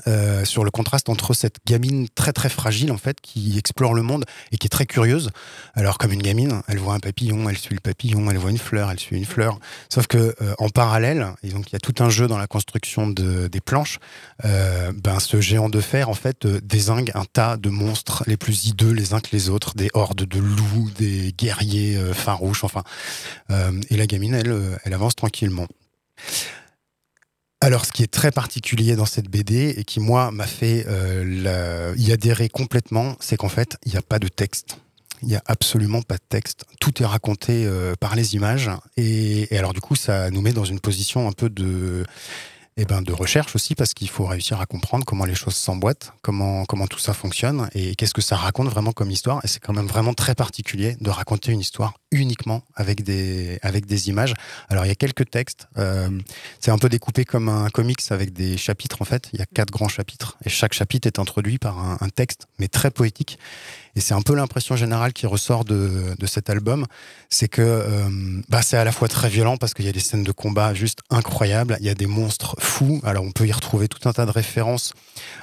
Euh, 0.08 0.45
sur 0.45 0.63
le 0.63 0.71
contraste 0.71 1.10
entre 1.10 1.34
cette 1.34 1.58
gamine 1.65 2.08
très 2.15 2.34
très 2.34 2.49
fragile 2.49 2.91
en 2.91 2.97
fait 2.97 3.19
qui 3.21 3.58
explore 3.58 3.93
le 3.93 4.01
monde 4.01 4.25
et 4.51 4.58
qui 4.58 4.67
est 4.67 4.69
très 4.69 4.86
curieuse. 4.86 5.32
Alors 5.73 5.97
comme 5.97 6.12
une 6.12 6.21
gamine 6.21 6.62
elle 6.67 6.80
voit 6.80 6.93
un 6.93 6.99
papillon 6.99 7.49
elle 7.49 7.58
suit 7.58 7.75
le 7.75 7.82
papillon 7.82 8.30
elle 8.30 8.38
voit 8.38 8.51
une 8.51 8.58
fleur 8.58 8.89
elle 8.91 8.99
suit 8.99 9.17
une 9.17 9.25
fleur. 9.25 9.60
Sauf 9.89 10.08
que 10.08 10.36
euh, 10.41 10.54
en 10.60 10.69
parallèle 10.69 11.34
et 11.43 11.49
donc 11.49 11.69
il 11.69 11.73
y 11.73 11.75
a 11.75 11.80
tout 11.80 12.04
un 12.04 12.10
jeu 12.10 12.27
dans 12.27 12.38
la 12.38 12.47
construction 12.47 13.08
de, 13.08 13.47
des 13.47 13.62
planches 13.62 13.99
euh, 14.45 14.91
ben 14.95 15.19
ce 15.19 15.41
géant 15.41 15.69
de 15.69 15.82
fer 15.82 16.10
en 16.10 16.13
fait 16.13 16.45
euh, 16.45 16.60
désingue 16.63 17.12
un 17.13 17.25
tas 17.25 17.58
de 17.58 17.69
monstres 17.69 18.23
les 18.27 18.38
plus 18.38 18.65
hideux 18.65 18.91
les 18.91 19.13
uns 19.13 19.19
que 19.19 19.30
les 19.32 19.49
autres 19.49 19.75
des 19.75 19.89
hordes 19.93 20.23
de 20.23 20.39
loups 20.39 20.89
des 20.97 21.34
guerriers 21.38 21.97
euh, 21.97 22.13
farouches 22.13 22.63
enfin 22.63 22.84
et 23.89 23.97
la 23.97 24.08
gamine 24.08 24.34
elle 24.34 24.80
elle 24.84 24.93
avance 24.93 25.15
tranquillement 25.15 25.67
alors, 27.63 27.86
ce 27.86 27.91
qui 27.91 28.02
est 28.02 28.12
très 28.12 28.32
particulier 28.32 28.95
dans 28.95 29.06
cette 29.06 29.30
BD 29.30 29.76
et 29.78 29.84
qui, 29.84 30.00
moi, 30.00 30.32
m'a 30.32 30.47
fait 30.47 30.84
euh, 30.88 31.93
y 31.95 32.12
adhérer 32.12 32.50
complètement, 32.50 33.15
c'est 33.19 33.38
qu'en 33.38 33.50
fait, 33.50 33.78
il 33.86 33.91
n'y 33.91 34.00
a 34.00 34.02
pas 34.02 34.17
de 34.17 34.28
texte. 34.28 34.80
Il 35.21 35.28
n'y 35.28 35.36
a 35.36 35.43
absolument 35.45 36.02
pas 36.02 36.15
de 36.15 36.24
texte. 36.28 36.65
Tout 36.80 37.04
est 37.04 37.06
raconté 37.06 37.67
euh, 37.67 37.93
par 38.00 38.15
les 38.15 38.34
images. 38.34 38.71
Et 38.97 39.47
alors, 39.52 39.74
du 39.74 39.80
coup, 39.80 39.95
ça 39.95 40.32
nous 40.32 40.41
met 40.41 40.54
dans 40.54 40.65
une 40.65 40.80
position 40.80 41.28
un 41.28 41.34
peu 41.34 41.52
de, 41.52 42.04
eh 42.81 42.85
ben, 42.85 43.03
de 43.03 43.13
recherche 43.13 43.55
aussi, 43.55 43.75
parce 43.75 43.93
qu'il 43.93 44.09
faut 44.09 44.25
réussir 44.25 44.59
à 44.59 44.65
comprendre 44.65 45.05
comment 45.05 45.25
les 45.25 45.35
choses 45.35 45.55
s'emboîtent, 45.55 46.13
comment, 46.23 46.65
comment 46.65 46.87
tout 46.87 46.97
ça 46.97 47.13
fonctionne 47.13 47.69
et 47.75 47.93
qu'est-ce 47.95 48.13
que 48.15 48.21
ça 48.23 48.35
raconte 48.35 48.69
vraiment 48.69 48.91
comme 48.91 49.11
histoire. 49.11 49.39
Et 49.43 49.47
c'est 49.47 49.59
quand 49.59 49.73
même 49.73 49.85
vraiment 49.85 50.15
très 50.15 50.33
particulier 50.33 50.97
de 50.99 51.11
raconter 51.11 51.51
une 51.51 51.59
histoire 51.59 51.93
uniquement 52.09 52.63
avec 52.75 53.03
des, 53.03 53.59
avec 53.61 53.85
des 53.85 54.09
images. 54.09 54.33
Alors, 54.67 54.83
il 54.85 54.87
y 54.87 54.91
a 54.91 54.95
quelques 54.95 55.29
textes. 55.29 55.67
euh, 55.77 56.09
c'est 56.59 56.71
un 56.71 56.79
peu 56.79 56.89
découpé 56.89 57.23
comme 57.23 57.49
un 57.49 57.69
comics 57.69 58.01
avec 58.09 58.33
des 58.33 58.57
chapitres, 58.57 59.01
en 59.01 59.05
fait. 59.05 59.29
Il 59.33 59.39
y 59.39 59.43
a 59.43 59.45
quatre 59.45 59.69
grands 59.69 59.87
chapitres. 59.87 60.37
Et 60.43 60.49
chaque 60.49 60.73
chapitre 60.73 61.07
est 61.07 61.19
introduit 61.19 61.59
par 61.59 61.77
un 61.77 62.09
texte, 62.09 62.47
mais 62.57 62.67
très 62.67 62.89
poétique. 62.89 63.37
Et 63.95 64.01
c'est 64.01 64.13
un 64.13 64.21
peu 64.21 64.36
l'impression 64.36 64.75
générale 64.75 65.13
qui 65.13 65.25
ressort 65.25 65.65
de, 65.65 66.15
cet 66.25 66.49
album. 66.49 66.86
C'est 67.30 67.47
que 67.47 67.62
euh, 67.62 68.41
bah, 68.49 68.62
c'est 68.62 68.77
à 68.77 68.84
la 68.84 68.91
fois 68.91 69.08
très 69.08 69.30
violent 69.30 69.58
parce 69.58 69.73
qu'il 69.73 69.86
y 69.86 69.89
a 69.89 69.91
des 69.91 69.99
scènes 69.99 70.23
de 70.23 70.32
combat 70.32 70.73
juste 70.73 70.99
incroyables. 71.10 71.77
Il 71.80 71.86
y 71.86 71.89
a 71.89 71.93
des 71.93 72.08
monstres 72.08 72.56
fous. 72.60 73.01
Alors, 73.04 73.23
on 73.23 73.32
peut 73.32 73.47
y 73.47 73.51
retrouver 73.51 73.88
tout 73.88 74.08
un 74.08 74.13
tas 74.13 74.25
de 74.25 74.32
références 74.32 74.93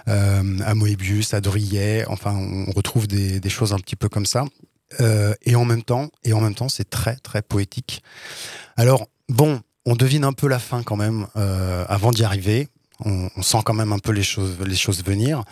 euh, 0.09 0.59
à 0.65 0.75
Moebius, 0.75 1.35
à 1.35 1.41
Drillet. 1.41 2.05
Enfin, 2.09 2.35
on 2.35 2.71
retrouve 2.73 3.07
des, 3.07 3.41
choses 3.49 3.73
un 3.73 3.79
petit 3.79 3.97
peu 3.97 4.09
comme 4.09 4.27
ça. 4.27 4.45
Euh, 5.01 5.35
et 5.45 5.55
en 5.55 5.65
même 5.65 5.83
temps, 5.83 6.11
et 6.25 6.33
en 6.33 6.41
même 6.41 6.55
temps, 6.55 6.69
c'est 6.69 6.89
très 6.89 7.17
très 7.17 7.43
poétique. 7.43 8.03
Alors 8.77 9.09
bon, 9.29 9.61
on 9.85 9.97
devine 9.97 10.25
un 10.25 10.33
peu 10.33 10.49
la 10.49 10.59
fin 10.59 10.83
quand 10.83 10.97
même 10.97 11.27
avant 11.89 12.11
d'y 12.13 12.25
arriver. 12.25 12.69
On, 13.05 13.29
on 13.37 13.43
sent 13.43 13.59
quand 13.65 13.75
même 13.75 13.93
un 13.93 13.99
peu 13.99 14.13
les 14.13 14.23
choses, 14.23 14.57
les 14.65 14.77
choses 14.77 15.05
venir, 15.05 15.45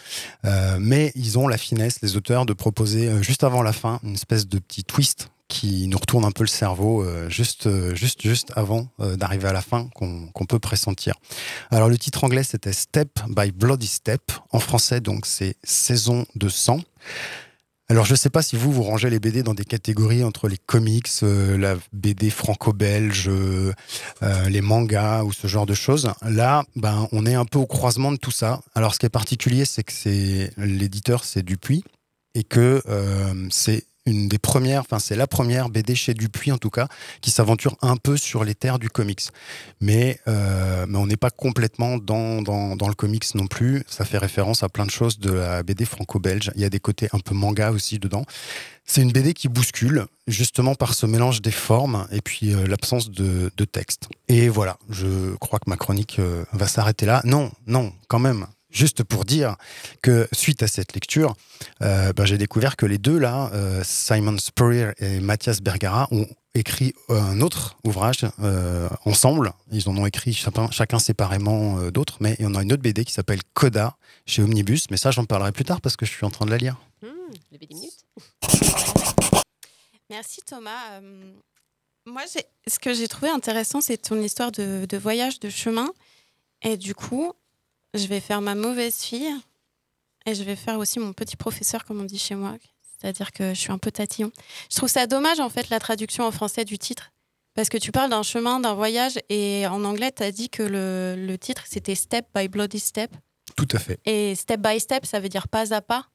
Euh, 0.44 0.78
mais 0.80 1.12
ils 1.14 1.38
ont 1.38 1.48
la 1.48 1.58
finesse, 1.58 2.00
les 2.02 2.16
auteurs, 2.16 2.46
de 2.46 2.52
proposer 2.52 3.08
euh, 3.08 3.22
juste 3.22 3.44
avant 3.44 3.62
la 3.62 3.72
fin 3.72 4.00
une 4.02 4.14
espèce 4.14 4.46
de 4.46 4.58
petit 4.58 4.84
twist 4.84 5.30
qui 5.48 5.86
nous 5.86 5.98
retourne 5.98 6.24
un 6.24 6.32
peu 6.32 6.42
le 6.42 6.48
cerveau 6.48 7.04
euh, 7.04 7.28
juste, 7.28 7.66
euh, 7.66 7.94
juste, 7.94 8.22
juste 8.22 8.52
avant 8.56 8.88
euh, 8.98 9.16
d'arriver 9.16 9.48
à 9.48 9.52
la 9.52 9.62
fin 9.62 9.88
qu'on 9.94 10.46
peut 10.46 10.58
pressentir. 10.58 11.14
Alors 11.70 11.88
le 11.88 11.98
titre 11.98 12.24
anglais 12.24 12.42
c'était 12.42 12.72
Step 12.72 13.20
by 13.28 13.52
Bloody 13.52 13.86
Step. 13.86 14.32
En 14.50 14.58
français 14.58 15.00
donc 15.00 15.24
c'est 15.24 15.56
Saison 15.62 16.26
de 16.34 16.48
sang. 16.48 16.80
Alors, 17.88 18.04
je 18.04 18.16
sais 18.16 18.30
pas 18.30 18.42
si 18.42 18.56
vous, 18.56 18.72
vous 18.72 18.82
rangez 18.82 19.10
les 19.10 19.20
BD 19.20 19.44
dans 19.44 19.54
des 19.54 19.64
catégories 19.64 20.24
entre 20.24 20.48
les 20.48 20.58
comics, 20.58 21.08
euh, 21.22 21.56
la 21.56 21.76
BD 21.92 22.30
franco-belge, 22.30 23.28
euh, 23.28 23.72
euh, 24.24 24.48
les 24.48 24.60
mangas 24.60 25.22
ou 25.22 25.32
ce 25.32 25.46
genre 25.46 25.66
de 25.66 25.74
choses. 25.74 26.10
Là, 26.22 26.64
ben, 26.74 27.06
on 27.12 27.24
est 27.26 27.34
un 27.34 27.44
peu 27.44 27.60
au 27.60 27.66
croisement 27.66 28.10
de 28.10 28.16
tout 28.16 28.32
ça. 28.32 28.60
Alors, 28.74 28.94
ce 28.94 28.98
qui 28.98 29.06
est 29.06 29.10
particulier, 29.10 29.64
c'est 29.64 29.84
que 29.84 29.92
c'est 29.92 30.50
l'éditeur, 30.56 31.22
c'est 31.22 31.44
Dupuis, 31.44 31.84
et 32.34 32.42
que 32.42 32.82
euh, 32.88 33.46
c'est 33.50 33.84
une 34.06 34.28
des 34.28 34.38
premières, 34.38 34.80
enfin 34.80 34.98
c'est 34.98 35.16
la 35.16 35.26
première 35.26 35.68
BD 35.68 35.94
chez 35.94 36.14
Dupuis 36.14 36.52
en 36.52 36.58
tout 36.58 36.70
cas, 36.70 36.88
qui 37.20 37.30
s'aventure 37.30 37.76
un 37.82 37.96
peu 37.96 38.16
sur 38.16 38.44
les 38.44 38.54
terres 38.54 38.78
du 38.78 38.88
comics. 38.88 39.22
Mais, 39.80 40.20
euh, 40.28 40.86
mais 40.88 40.98
on 40.98 41.06
n'est 41.06 41.16
pas 41.16 41.30
complètement 41.30 41.98
dans, 41.98 42.40
dans, 42.42 42.76
dans 42.76 42.88
le 42.88 42.94
comics 42.94 43.34
non 43.34 43.46
plus. 43.46 43.84
Ça 43.88 44.04
fait 44.04 44.18
référence 44.18 44.62
à 44.62 44.68
plein 44.68 44.86
de 44.86 44.90
choses 44.90 45.18
de 45.18 45.32
la 45.32 45.62
BD 45.62 45.84
franco-belge. 45.84 46.52
Il 46.54 46.62
y 46.62 46.64
a 46.64 46.70
des 46.70 46.80
côtés 46.80 47.08
un 47.12 47.18
peu 47.18 47.34
manga 47.34 47.70
aussi 47.70 47.98
dedans. 47.98 48.24
C'est 48.88 49.02
une 49.02 49.10
BD 49.10 49.34
qui 49.34 49.48
bouscule, 49.48 50.06
justement 50.28 50.76
par 50.76 50.94
ce 50.94 51.06
mélange 51.06 51.42
des 51.42 51.50
formes 51.50 52.06
et 52.12 52.20
puis 52.20 52.54
euh, 52.54 52.66
l'absence 52.68 53.10
de, 53.10 53.50
de 53.56 53.64
texte. 53.64 54.08
Et 54.28 54.48
voilà, 54.48 54.78
je 54.88 55.34
crois 55.36 55.58
que 55.58 55.68
ma 55.68 55.76
chronique 55.76 56.20
euh, 56.20 56.44
va 56.52 56.68
s'arrêter 56.68 57.04
là. 57.04 57.20
Non, 57.24 57.50
non, 57.66 57.92
quand 58.06 58.20
même. 58.20 58.46
Juste 58.76 59.04
pour 59.04 59.24
dire 59.24 59.56
que 60.02 60.28
suite 60.32 60.62
à 60.62 60.68
cette 60.68 60.92
lecture, 60.92 61.34
euh, 61.80 62.12
ben, 62.12 62.26
j'ai 62.26 62.36
découvert 62.36 62.76
que 62.76 62.84
les 62.84 62.98
deux 62.98 63.16
là, 63.16 63.50
euh, 63.54 63.80
Simon 63.82 64.36
Spurrier 64.36 64.90
et 64.98 65.18
Mathias 65.20 65.62
Bergara, 65.62 66.08
ont 66.10 66.26
écrit 66.52 66.92
un 67.08 67.40
autre 67.40 67.78
ouvrage 67.84 68.26
euh, 68.40 68.90
ensemble. 69.06 69.54
Ils 69.72 69.88
en 69.88 69.96
ont 69.96 70.04
écrit 70.04 70.34
chacun, 70.34 70.70
chacun 70.70 70.98
séparément 70.98 71.78
euh, 71.78 71.90
d'autres, 71.90 72.18
mais 72.20 72.36
on 72.40 72.54
a 72.54 72.62
une 72.62 72.70
autre 72.70 72.82
BD 72.82 73.06
qui 73.06 73.14
s'appelle 73.14 73.40
Coda 73.54 73.96
chez 74.26 74.42
Omnibus. 74.42 74.90
Mais 74.90 74.98
ça, 74.98 75.10
j'en 75.10 75.24
parlerai 75.24 75.52
plus 75.52 75.64
tard 75.64 75.80
parce 75.80 75.96
que 75.96 76.04
je 76.04 76.10
suis 76.10 76.26
en 76.26 76.30
train 76.30 76.44
de 76.44 76.50
la 76.50 76.58
lire. 76.58 76.76
les 77.50 77.56
BD 77.56 77.74
minutes. 77.74 78.04
Merci 80.10 80.42
Thomas. 80.46 81.00
Euh, 81.00 81.32
moi, 82.04 82.24
ce 82.26 82.78
que 82.78 82.92
j'ai 82.92 83.08
trouvé 83.08 83.30
intéressant, 83.30 83.80
c'est 83.80 83.96
ton 83.96 84.20
histoire 84.20 84.52
de, 84.52 84.84
de 84.86 84.96
voyage, 84.98 85.40
de 85.40 85.48
chemin. 85.48 85.88
Et 86.60 86.76
du 86.76 86.94
coup, 86.94 87.32
je 87.96 88.06
vais 88.06 88.20
faire 88.20 88.40
ma 88.40 88.54
mauvaise 88.54 88.96
fille. 88.96 89.32
Et 90.26 90.34
je 90.34 90.42
vais 90.42 90.56
faire 90.56 90.78
aussi 90.78 90.98
mon 90.98 91.12
petit 91.12 91.36
professeur, 91.36 91.84
comme 91.84 92.00
on 92.00 92.04
dit 92.04 92.18
chez 92.18 92.34
moi. 92.34 92.56
C'est-à-dire 92.82 93.30
que 93.30 93.50
je 93.54 93.60
suis 93.60 93.70
un 93.70 93.78
peu 93.78 93.92
tatillon. 93.92 94.32
Je 94.70 94.76
trouve 94.76 94.88
ça 94.88 95.06
dommage, 95.06 95.38
en 95.38 95.48
fait, 95.48 95.68
la 95.68 95.78
traduction 95.78 96.24
en 96.24 96.32
français 96.32 96.64
du 96.64 96.78
titre. 96.78 97.12
Parce 97.54 97.68
que 97.68 97.78
tu 97.78 97.92
parles 97.92 98.10
d'un 98.10 98.22
chemin, 98.22 98.58
d'un 98.58 98.74
voyage. 98.74 99.18
Et 99.28 99.66
en 99.68 99.84
anglais, 99.84 100.12
tu 100.12 100.22
as 100.22 100.32
dit 100.32 100.50
que 100.50 100.62
le, 100.62 101.14
le 101.16 101.38
titre, 101.38 101.62
c'était 101.66 101.94
Step 101.94 102.26
by 102.34 102.48
Bloody 102.48 102.80
Step. 102.80 103.14
Tout 103.54 103.68
à 103.72 103.78
fait. 103.78 104.00
Et 104.04 104.34
step 104.34 104.60
by 104.60 104.80
step, 104.80 105.06
ça 105.06 105.20
veut 105.20 105.28
dire 105.28 105.48
pas 105.48 105.72
à 105.72 105.80
pas. 105.80 106.06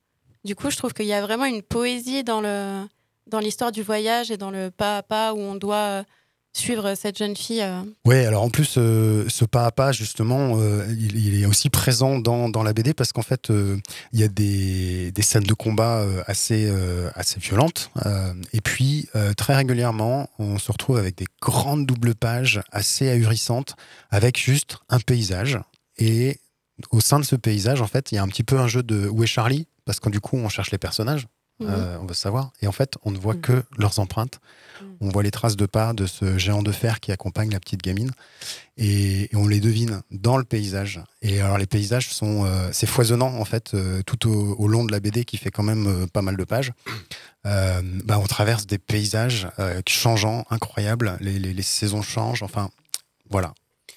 Du 0.44 0.56
coup, 0.56 0.70
je 0.70 0.78
trouve 0.78 0.94
qu'il 0.94 1.06
y 1.06 1.14
a 1.14 1.22
vraiment 1.22 1.46
une 1.46 1.62
poésie 1.62 2.24
dans 2.24 2.42
le 2.42 2.86
dans 3.28 3.40
l'histoire 3.40 3.72
du 3.72 3.82
voyage 3.82 4.30
et 4.30 4.38
dans 4.38 4.52
le 4.52 4.72
pas 4.72 4.98
à 4.98 5.04
pas 5.04 5.34
où 5.34 5.40
on 5.40 5.56
doit 5.56 6.04
suivre 6.54 6.96
cette 6.96 7.18
jeune 7.18 7.36
fille. 7.36 7.62
euh. 7.62 7.82
Ouais, 8.06 8.26
alors 8.26 8.44
en 8.44 8.50
plus, 8.50 8.76
euh, 8.78 9.26
ce 9.30 9.46
pas 9.46 9.66
à 9.66 9.72
pas, 9.72 9.92
justement, 9.92 10.58
euh, 10.60 10.86
il, 10.90 11.18
il 11.18 11.42
est 11.42 11.46
aussi 11.46 11.70
présent 11.70 12.20
dans, 12.20 12.50
dans 12.50 12.64
la 12.64 12.74
BD 12.74 12.94
parce 12.94 13.14
qu'en 13.14 13.22
fait, 13.22 13.50
il 13.50 14.20
y 14.20 14.24
a 14.24 14.28
des, 14.28 15.12
des 15.12 15.22
scènes 15.22 15.44
de 15.44 15.54
combat 15.54 16.06
assez, 16.28 16.72
assez 17.16 17.40
violentes. 17.40 17.92
et 18.54 18.62
puis, 18.62 19.08
très 19.38 19.56
régulièrement, 19.56 20.30
on 20.40 20.58
se 20.58 20.72
retrouve 20.72 20.98
avec 20.98 21.18
des 21.18 21.28
grandes 21.42 21.86
doubles 21.86 22.16
pages 22.16 22.62
assez 22.72 23.10
ahurissantes 23.10 23.76
avec 24.10 24.40
juste 24.40 24.78
un 24.90 25.00
paysage. 25.00 25.60
Et 25.98 26.40
au 26.92 27.00
sein 27.00 27.20
de 27.20 27.26
ce 27.26 27.36
paysage, 27.36 27.82
en 27.82 27.88
fait, 27.88 28.12
il 28.12 28.16
y 28.16 28.18
a 28.18 28.24
un 28.24 28.28
petit 28.28 28.44
peu 28.44 28.60
un 28.60 28.68
jeu 28.68 28.84
de 28.84 29.08
où 29.08 29.24
est 29.24 29.28
Charlie? 29.28 29.68
Parce 29.86 30.00
que 30.00 30.10
du 30.10 30.20
coup, 30.20 30.38
on 30.38 30.50
cherche 30.50 30.72
les 30.72 30.78
personnages. 30.78 31.28
Euh, 31.62 31.98
on 32.02 32.06
veut 32.06 32.16
savoir. 32.16 32.52
Et 32.62 32.68
en 32.68 32.72
fait, 32.72 32.96
on 33.04 33.12
ne 33.12 33.18
voit 33.20 33.36
que 33.36 33.64
leurs 33.78 34.00
empreintes. 34.00 34.40
On 35.00 35.10
voit 35.10 35.24
les 35.24 35.32
traces 35.32 35.56
de 35.56 35.66
pas 35.66 35.94
de 35.94 36.06
ce 36.06 36.38
géant 36.38 36.62
de 36.62 36.72
fer 36.72 37.00
qui 37.00 37.12
accompagne 37.12 37.50
la 37.52 37.60
petite 37.60 37.82
gamine. 37.82 38.12
Et, 38.78 39.30
on 39.34 39.48
les 39.48 39.60
devine 39.60 40.02
dans 40.12 40.38
le 40.38 40.44
paysage. 40.44 41.02
Et 41.22 41.42
alors, 41.42 41.58
les 41.58 41.66
paysages 41.66 42.10
sont. 42.10 42.46
euh, 42.46 42.70
c'est 42.72 42.88
foisonnant, 42.88 43.36
en 43.36 43.46
fait, 43.46 43.74
euh, 43.74 44.02
tout 44.04 44.30
au, 44.30 44.68
long 44.68 44.86
de 44.86 44.92
la 44.92 45.00
BD 45.00 45.26
qui 45.26 45.38
fait 45.38 45.52
quand 45.52 45.64
même 45.64 45.88
euh, 45.88 46.08
pas 46.08 46.22
mal 46.22 46.38
de 46.38 46.44
pages. 46.44 46.74
Bah, 47.44 48.20
on 48.20 48.28
traverse 48.28 48.68
des 48.68 48.78
paysages 48.78 49.48
changeants, 49.88 50.46
incroyables. 50.50 51.18
Les, 51.22 51.62
saisons 51.62 52.02
changent. 52.02 52.44
Enfin, 52.44 52.70
voilà. 53.30 53.54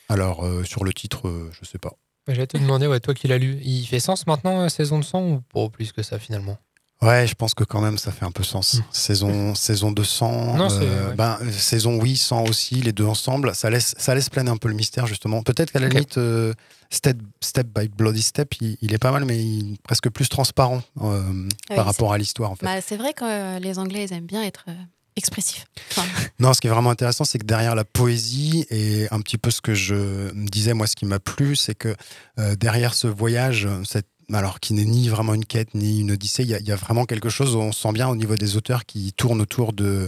Alors, 0.09 0.47
sur 0.64 0.85
le 0.85 0.92
titre, 0.92 1.51
je 1.61 1.66
sais 1.66 1.79
pas. 1.79 1.92
J'allais 2.27 2.47
te 2.47 2.57
demander, 2.57 2.87
ouais, 2.87 3.01
toi 3.01 3.12
qui 3.12 3.29
l'as 3.29 3.37
lu, 3.37 3.59
il 3.62 3.85
fait 3.85 4.01
sens 4.01 4.27
maintenant, 4.27 4.66
Saison 4.70 4.99
de 4.99 5.05
sang, 5.05 5.23
ou 5.23 5.40
pas 5.40 5.68
plus 5.68 5.92
que 5.92 6.03
ça 6.03 6.18
finalement? 6.18 6.57
Ouais, 7.02 7.26
je 7.26 7.35
pense 7.35 7.52
que 7.54 7.64
quand 7.64 7.83
même 7.83 7.98
ça 7.98 8.12
fait 8.12 8.24
un 8.24 8.30
peu 8.30 8.42
sens. 8.44 8.80
Saison, 8.90 9.54
saison 9.54 9.92
de 9.92 10.02
sang. 10.02 10.57
Non, 10.57 10.68
euh, 10.70 11.11
ouais. 11.11 11.14
ben, 11.16 11.38
saison 11.52 11.98
oui, 12.00 12.16
sang 12.16 12.44
aussi, 12.44 12.76
les 12.76 12.92
deux 12.92 13.04
ensemble, 13.04 13.54
ça 13.54 13.68
laisse, 13.68 13.94
ça 13.98 14.14
laisse 14.14 14.30
planer 14.30 14.50
un 14.50 14.57
peu 14.57 14.68
le 14.68 14.74
mystère 14.74 15.07
justement. 15.07 15.42
Peut-être 15.42 15.70
qu'à 15.72 15.80
la 15.80 15.88
limite, 15.88 16.16
euh, 16.16 16.54
step, 16.90 17.18
step 17.42 17.66
by 17.78 17.88
Bloody 17.88 18.22
Step, 18.22 18.54
il, 18.61 18.78
il 18.80 18.94
est 18.94 18.98
pas 18.98 19.11
mal, 19.12 19.26
mais 19.26 19.38
il, 19.38 19.76
presque 19.83 20.09
plus 20.09 20.28
transparent 20.30 20.83
euh, 21.02 21.48
Ouais, 21.68 21.76
par 21.76 21.85
rapport 21.85 22.12
à 22.14 22.18
l'histoire 22.18 22.50
en 22.50 22.57
fait. 22.57 22.64
Bah, 22.64 22.80
c'est 22.80 22.96
vrai 22.96 23.12
que 23.12 23.24
euh, 23.24 23.59
les 23.59 23.78
Anglais, 23.78 24.04
ils 24.09 24.12
aiment 24.14 24.24
bien 24.26 24.42
être 24.42 24.64
euh, 24.68 24.72
expressifs. 25.16 25.66
Enfin, 25.90 26.09
Non, 26.40 26.54
ce 26.54 26.61
qui 26.62 26.68
est 26.68 26.70
vraiment 26.70 26.90
intéressant, 26.90 27.24
c'est 27.24 27.38
que 27.38 27.44
derrière 27.46 27.74
la 27.74 27.85
poésie 27.85 28.64
et 28.70 29.09
un 29.11 29.20
petit 29.20 29.37
peu 29.38 29.50
ce 29.50 29.61
que 29.61 29.74
je 29.74 29.94
me 29.94 30.46
disais, 30.48 30.72
moi, 30.72 30.87
ce 30.87 30.96
qui 30.96 31.04
m'a 31.04 31.18
plu, 31.20 31.54
c'est 31.54 31.74
que 31.74 31.94
euh, 32.38 32.57
derrière 32.57 32.94
ce 32.94 33.09
voyage, 33.09 33.68
cette- 33.85 34.09
alors 34.32 34.60
qui 34.60 34.74
n'est 34.74 34.84
ni 34.84 35.08
vraiment 35.08 35.34
une 35.34 35.44
quête 35.44 35.74
ni 35.74 36.00
une 36.00 36.12
odyssée, 36.12 36.42
il 36.42 36.50
y, 36.50 36.72
a- 36.72 36.76
vraiment 36.76 37.04
quelque 37.04 37.28
chose, 37.28 37.54
on 37.56 37.72
sent 37.72 37.92
bien 37.92 38.08
au 38.08 38.16
niveau 38.16 38.37
des 38.37 38.56
auteurs 38.56 38.84
qui 38.84 39.12
tournent 39.12 39.40
autour 39.40 39.72
de, 39.72 40.06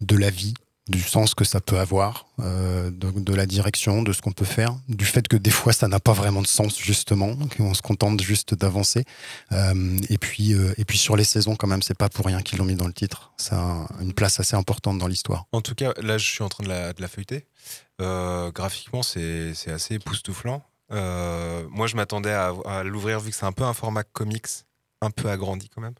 de 0.00 0.16
la 0.16 0.30
vie, 0.30 0.54
du 0.88 1.00
sens 1.00 1.34
que 1.34 1.44
ça 1.44 1.60
peut 1.60 1.78
avoir, 1.78 2.26
euh, 2.40 2.90
de, 2.90 3.34
la 3.34 3.46
direction, 3.46 4.02
de 4.02 4.12
ce 4.12 4.20
qu'on 4.20 4.32
peut 4.32 4.44
faire, 4.44 4.74
du 4.88 5.04
fait 5.04 5.28
que 5.28 5.36
des 5.36 5.50
fois 5.50 5.72
ça 5.72 5.86
n'a 5.86 6.00
pas 6.00 6.12
vraiment 6.12 6.42
de 6.42 6.48
sens 6.48 6.78
justement, 6.80 7.36
qu'on 7.56 7.74
se 7.74 7.82
contente 7.82 8.20
juste 8.20 8.54
d'avancer. 8.54 9.04
Euh, 9.52 9.98
et 10.08 10.18
puis 10.18 10.52
euh, 10.52 10.74
et 10.78 10.84
puis 10.84 10.98
sur 10.98 11.14
les 11.14 11.22
saisons 11.22 11.54
quand 11.54 11.68
même, 11.68 11.82
c'est 11.82 11.96
pas 11.96 12.08
pour 12.08 12.26
rien 12.26 12.42
qu'ils 12.42 12.58
l'ont 12.58 12.64
mis 12.64 12.74
dans 12.74 12.88
le 12.88 12.92
titre. 12.92 13.32
Ça 13.36 13.56
a 13.56 13.88
une 14.00 14.14
place 14.14 14.40
assez 14.40 14.56
importante 14.56 14.98
dans 14.98 15.06
l'histoire. 15.06 15.44
En 15.52 15.60
tout 15.60 15.76
cas, 15.76 15.92
là, 16.02 16.18
je 16.18 16.26
suis 16.26 16.42
en 16.42 16.48
train 16.48 16.64
de 16.64 16.68
la, 16.68 16.92
de 16.92 17.00
la 17.00 17.08
feuilleter. 17.08 17.46
Graphiquement, 18.00 19.02
c'est 19.02 19.52
assez 19.68 19.94
époustouflant. 19.94 20.64
Euh, 20.92 21.64
moi, 21.70 21.86
je 21.86 21.96
m'attendais 21.96 22.32
à, 22.32 22.52
à 22.66 22.82
l'ouvrir 22.82 23.20
vu 23.20 23.30
que 23.30 23.36
c'est 23.36 23.46
un 23.46 23.52
peu 23.52 23.64
un 23.64 23.74
format 23.74 24.02
comics, 24.02 24.46
un 25.00 25.10
peu 25.10 25.28
agrandi 25.30 25.68
quand 25.68 25.80
même. 25.80 25.94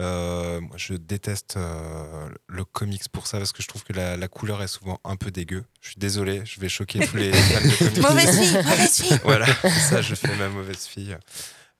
Euh, 0.00 0.60
moi, 0.60 0.76
je 0.76 0.94
déteste 0.94 1.56
euh, 1.56 2.28
le 2.48 2.64
comics 2.64 3.08
pour 3.12 3.26
ça 3.26 3.38
parce 3.38 3.52
que 3.52 3.62
je 3.62 3.68
trouve 3.68 3.84
que 3.84 3.92
la, 3.92 4.16
la 4.16 4.28
couleur 4.28 4.62
est 4.62 4.68
souvent 4.68 4.98
un 5.04 5.16
peu 5.16 5.30
dégueu. 5.30 5.64
Je 5.80 5.88
suis 5.90 5.98
désolé, 5.98 6.42
je 6.44 6.58
vais 6.58 6.68
choquer 6.68 7.06
tous 7.06 7.16
les 7.16 7.32
fans 7.32 7.60
de 7.60 7.76
comics. 7.78 8.02
Mauvaise 8.02 8.38
fille, 8.40 8.56
mauvaise 8.64 9.00
fille. 9.02 9.20
Voilà, 9.24 9.46
ça, 9.88 10.02
je 10.02 10.14
fais 10.14 10.34
ma 10.36 10.48
mauvaise 10.48 10.84
fille. 10.86 11.16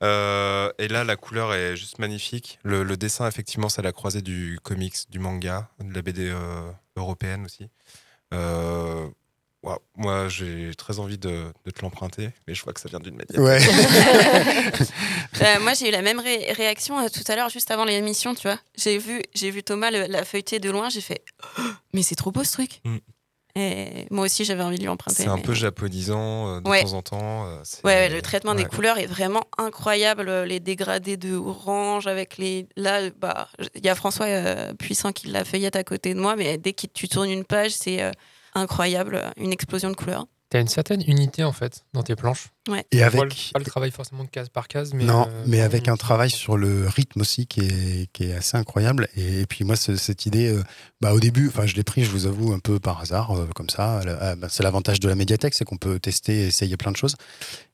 Euh, 0.03 0.70
et 0.79 0.88
là, 0.88 1.05
la 1.05 1.16
couleur 1.16 1.53
est 1.55 1.77
juste 1.77 1.99
magnifique. 1.99 2.59
Le, 2.62 2.83
le 2.85 2.96
dessin, 2.96 3.27
effectivement, 3.27 3.68
c'est 3.68 3.83
la 3.83 3.92
croisée 3.92 4.23
du 4.23 4.59
comics, 4.62 4.96
du 5.11 5.18
manga, 5.18 5.68
de 5.83 5.92
la 5.94 6.03
BD 6.03 6.33
européenne 6.96 7.44
aussi. 7.44 7.68
Waouh, 9.62 9.79
Moi, 9.96 10.29
j'ai 10.29 10.70
très 10.77 10.99
envie 11.01 11.18
de, 11.18 11.53
de 11.66 11.70
te 11.70 11.83
l'emprunter, 11.83 12.31
mais 12.49 12.55
je 12.55 12.62
vois 12.64 12.73
que 12.73 12.81
ça 12.81 12.88
vient 12.88 12.99
d'une 13.01 13.16
médiathèque. 13.16 13.38
Ouais. 13.44 13.59
Euh, 15.42 15.59
moi, 15.61 15.75
j'ai 15.75 15.88
eu 15.88 15.92
la 15.92 16.03
même 16.03 16.18
ré- 16.18 16.53
réaction 16.53 16.99
euh, 16.99 17.09
tout 17.12 17.25
à 17.31 17.37
l'heure, 17.37 17.49
juste 17.51 17.70
avant 17.70 17.85
l'émission, 17.85 18.35
tu 18.35 18.42
vois. 18.49 18.59
J'ai 18.77 18.99
vu, 18.99 19.23
j'ai 19.35 19.51
vu 19.51 19.62
Thomas 19.62 19.90
le- 19.90 20.07
la 20.07 20.25
feuilleter 20.25 20.61
de 20.61 20.70
loin, 20.70 20.88
j'ai 20.88 21.01
fait 21.03 21.23
Oh, 21.59 21.62
Mais 21.92 22.03
c'est 22.03 22.14
trop 22.14 22.33
beau 22.33 22.44
ce 22.44 22.53
truc 22.53 22.81
Mm. 22.85 22.96
Et 23.57 24.07
moi 24.12 24.27
aussi, 24.27 24.44
j'avais 24.44 24.62
envie 24.62 24.77
de 24.77 24.83
lui 24.83 24.88
emprunter. 24.88 25.25
C'est 25.25 25.29
un 25.29 25.35
mais- 25.35 25.42
peu 25.42 25.55
japonisant 25.55 26.59
euh, 26.59 26.61
de 26.61 26.68
Ouais. 26.68 26.83
temps 26.85 26.92
en 26.92 27.03
temps. 27.03 27.46
euh, 27.49 27.62
Ouais, 27.83 28.09
le 28.09 28.23
traitement 28.23 28.55
des 28.55 28.64
couleurs 28.64 28.96
est 28.99 29.07
vraiment 29.07 29.42
incroyable. 29.59 30.31
Les 30.44 30.61
dégradés 30.61 31.16
de 31.16 31.35
orange 31.35 32.07
avec 32.07 32.38
les. 32.38 32.68
Là, 32.77 33.11
bah, 33.11 33.49
il 33.75 33.85
y 33.85 33.88
a 33.88 33.96
François 33.96 34.27
euh, 34.27 34.73
Puissant 34.75 35.11
qui 35.11 35.27
l'a 35.27 35.44
feuillette 35.44 35.75
à 35.75 35.83
côté 35.83 36.14
de 36.14 36.20
moi, 36.20 36.37
mais 36.37 36.59
dès 36.59 36.73
que 36.75 36.87
tu 36.87 37.09
tournes 37.09 37.29
une 37.29 37.44
page, 37.44 37.73
c'est 37.73 38.01
euh, 38.03 38.12
incroyable, 38.55 39.23
une 39.37 39.53
explosion 39.53 39.91
de 39.91 39.97
couleurs. 39.97 40.27
T'as 40.51 40.61
une 40.61 40.67
certaine 40.69 41.01
unité 41.07 41.45
en 41.45 41.53
fait 41.53 41.85
dans 41.93 42.03
tes 42.03 42.17
planches. 42.17 42.49
Ouais. 42.69 42.85
Et 42.91 43.03
On 43.03 43.07
avec- 43.07 43.51
pas 43.53 43.59
le 43.61 43.65
travail 43.65 43.93
forcément 43.93 44.25
de 44.25 44.29
case 44.29 44.49
par 44.49 44.67
case, 44.67 44.93
mais 44.95 45.05
non, 45.05 45.29
euh, 45.29 45.45
mais 45.47 45.61
avec 45.61 45.87
un 45.87 45.97
travail 45.97 46.29
sur 46.29 46.57
le 46.57 46.89
rythme 46.89 47.21
aussi 47.21 47.47
qui 47.47 47.61
est, 47.61 48.09
qui 48.13 48.25
est 48.25 48.35
assez 48.35 48.57
incroyable. 48.57 49.09
Et, 49.17 49.47
puis 49.47 49.65
moi, 49.65 49.77
ce- 49.77 49.95
cette 49.95 50.27
idée, 50.27 50.53
euh, 50.53 50.63
bah, 51.01 51.15
au 51.15 51.21
début, 51.21 51.47
enfin, 51.49 51.67
je 51.67 51.77
l'ai 51.77 51.85
pris, 51.85 52.03
je 52.05 52.11
vous 52.11 52.27
avoue, 52.27 52.53
un 52.53 52.59
peu 52.59 52.81
par 52.81 53.01
hasard, 53.01 53.31
euh, 53.39 53.47
comme 53.55 53.71
ça. 53.71 54.01
Ah, 54.21 54.35
bah, 54.35 54.49
c'est 54.51 54.65
l'avantage 54.65 54.99
de 54.99 55.09
la 55.09 55.15
médiathèque, 55.15 55.55
c'est 55.55 55.65
qu'on 55.65 55.77
peut 55.79 56.01
tester 56.01 56.43
et 56.43 56.47
essayer 56.49 56.77
plein 56.77 56.91
de 56.91 56.97
choses. 56.97 57.15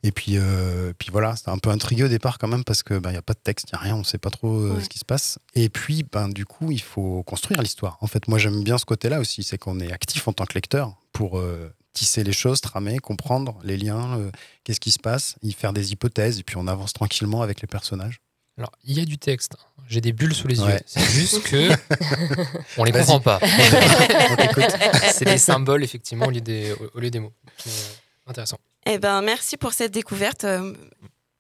Et 0.03 0.13
puis, 0.13 0.33
euh, 0.37 0.93
puis 0.99 1.09
voilà, 1.11 1.35
c'était 1.35 1.51
un 1.51 1.59
peu 1.59 1.71
intrigué 1.71 2.05
au 2.05 2.09
départ 2.09 2.37
quand 2.37 2.49
même 2.49 2.63
parce 2.65 2.83
que 2.83 2.99
bah, 2.99 3.11
il 3.11 3.15
y 3.15 3.19
a 3.19 3.23
pas 3.23 3.33
de 3.35 3.41
texte, 3.43 3.69
il 3.71 3.73
y 3.73 3.77
a 3.77 3.81
rien, 3.81 3.97
on 3.97 4.05
sait 4.05 4.19
pas 4.19 4.31
trop 4.31 4.55
euh, 4.55 4.75
Ouais. 4.77 4.85
ce 4.85 4.91
qui 4.91 4.99
se 4.99 5.05
passe. 5.07 5.39
Et 5.55 5.71
puis, 5.71 6.05
ben, 6.13 6.29
du 6.29 6.45
coup, 6.45 6.71
il 6.71 6.83
faut 6.83 7.23
construire 7.23 7.63
l'histoire. 7.63 7.97
En 8.03 8.07
fait, 8.07 8.29
moi, 8.29 8.39
j'aime 8.39 8.63
bien 8.63 8.77
ce 8.77 8.85
côté-là 8.85 9.19
aussi, 9.19 9.43
c'est 9.43 9.57
qu'on 9.57 9.81
est 9.81 9.93
actif 9.93 10.29
en 10.29 10.35
tant 10.35 10.45
que 10.45 10.55
lecteur 10.55 10.95
pour 11.13 11.39
euh, 11.39 11.73
tisser 11.97 12.23
les 12.25 12.33
choses, 12.33 12.61
tramer, 12.61 12.99
comprendre 12.99 13.59
les 13.65 13.77
liens, 13.79 14.19
euh, 14.19 14.31
qu'est-ce 14.65 14.81
qui 14.81 14.93
se 14.93 14.99
passe, 14.99 15.37
y 15.43 15.53
faire 15.53 15.73
des 15.73 15.93
hypothèses, 15.93 16.39
et 16.39 16.43
puis 16.43 16.57
on 16.59 16.67
avance 16.67 16.93
tranquillement 16.93 17.41
avec 17.43 17.63
les 17.63 17.67
personnages. 17.67 18.21
Alors, 18.59 18.71
il 18.85 18.97
y 18.99 19.01
a 19.01 19.05
du 19.05 19.19
texte. 19.19 19.57
J'ai 19.89 20.01
des 20.01 20.13
bulles 20.13 20.35
sous 20.35 20.47
les 20.49 20.61
Ouais. 20.61 20.73
yeux. 20.75 20.81
C'est 20.87 21.05
juste 21.11 21.43
que 21.43 21.71
on 22.79 22.85
les 22.85 22.93
Vas-y. 22.93 23.07
comprend 23.07 23.21
pas. 23.21 23.41
C'est 25.13 25.25
des 25.25 25.39
symboles 25.39 25.85
effectivement 25.85 26.27
au 26.27 26.31
lieu 26.31 26.41
des, 26.41 26.75
au 26.95 27.01
lieu 27.01 27.11
des 27.11 27.21
mots. 27.21 27.33
Mais, 27.65 27.73
euh, 27.73 28.31
intéressant. 28.31 28.59
Eh 28.87 28.99
ben, 28.99 29.21
merci 29.23 29.57
pour 29.57 29.73
cette 29.73 29.93
découverte. 29.93 30.45
Euh, 30.45 30.73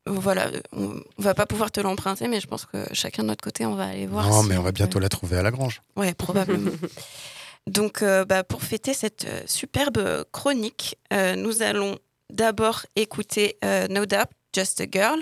voilà, 0.06 0.50
on, 0.72 1.00
va 1.18 1.34
pas 1.34 1.46
pouvoir 1.46 1.70
te 1.70 1.80
l'emprunter, 1.80 2.28
mais 2.28 2.40
je 2.40 2.46
pense 2.46 2.64
que 2.66 2.78
chacun 2.92 3.22
de 3.22 3.28
notre 3.28 3.42
côté, 3.42 3.66
on 3.66 3.74
va 3.74 3.86
aller 3.88 4.06
voir. 4.06 4.28
Non, 4.28 4.42
si 4.42 4.48
mais 4.48 4.56
on 4.56 4.62
va 4.62 4.72
bientôt 4.72 4.98
la 4.98 5.08
trouver 5.08 5.36
à 5.38 5.42
la 5.42 5.50
grange. 5.50 5.82
Ouais, 5.96 6.14
probablement. 6.14 6.70
Donc, 7.66 8.02
euh, 8.02 8.24
bah, 8.24 8.44
pour 8.44 8.62
fêter 8.62 8.94
cette 8.94 9.24
euh, 9.24 9.42
superbe 9.46 10.24
chronique, 10.32 10.96
euh, 11.12 11.34
nous 11.34 11.62
allons 11.62 11.98
d'abord 12.30 12.86
écouter 12.96 13.56
No 13.88 14.04
Doubt, 14.04 14.30
Just 14.52 14.80
a 14.80 14.86
Girl, 14.90 15.20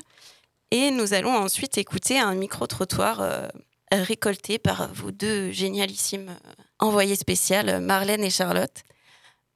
et 0.70 0.90
nous 0.90 1.12
allons 1.12 1.36
ensuite 1.36 1.76
écouter 1.76 2.18
un 2.18 2.34
micro-trottoir 2.34 3.50
récolté 3.92 4.58
par 4.58 4.90
vos 4.94 5.10
deux 5.10 5.50
génialissimes 5.50 6.34
envoyés 6.78 7.14
spéciales, 7.14 7.80
Marlène 7.80 8.24
et 8.24 8.30
Charlotte. 8.30 8.82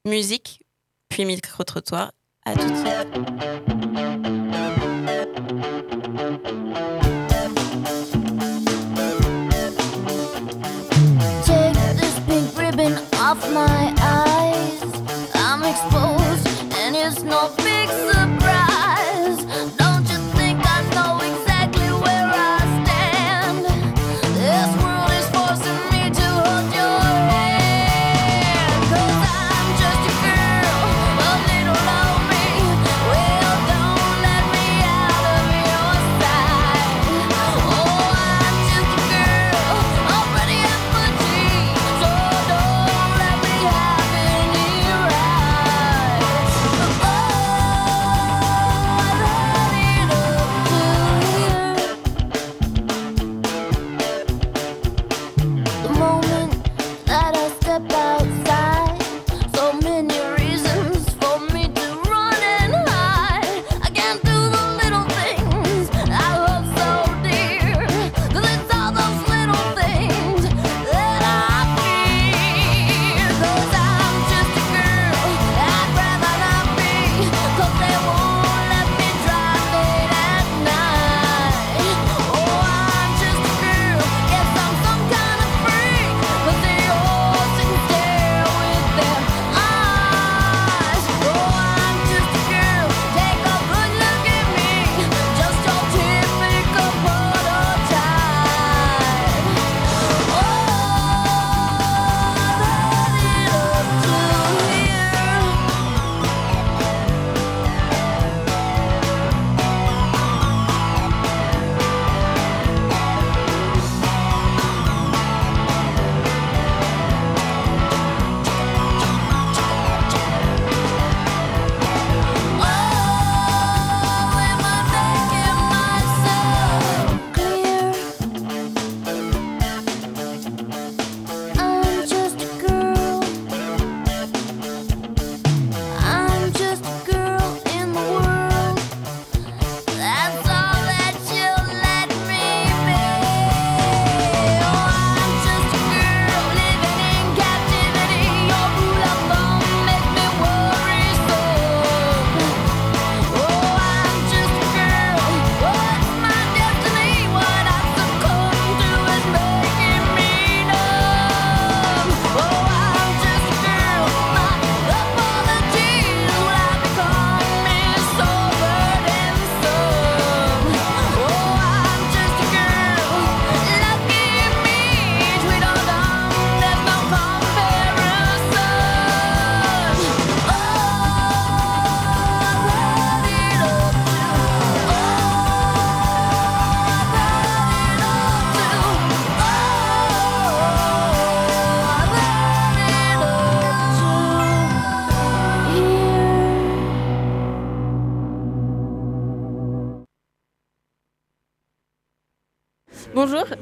Musique, 0.05 0.63
puis 1.09 1.25
micro-trottoir. 1.25 2.13
À 2.45 2.55
tout 2.55 2.69
de 2.69 2.77
suite. 2.77 4.08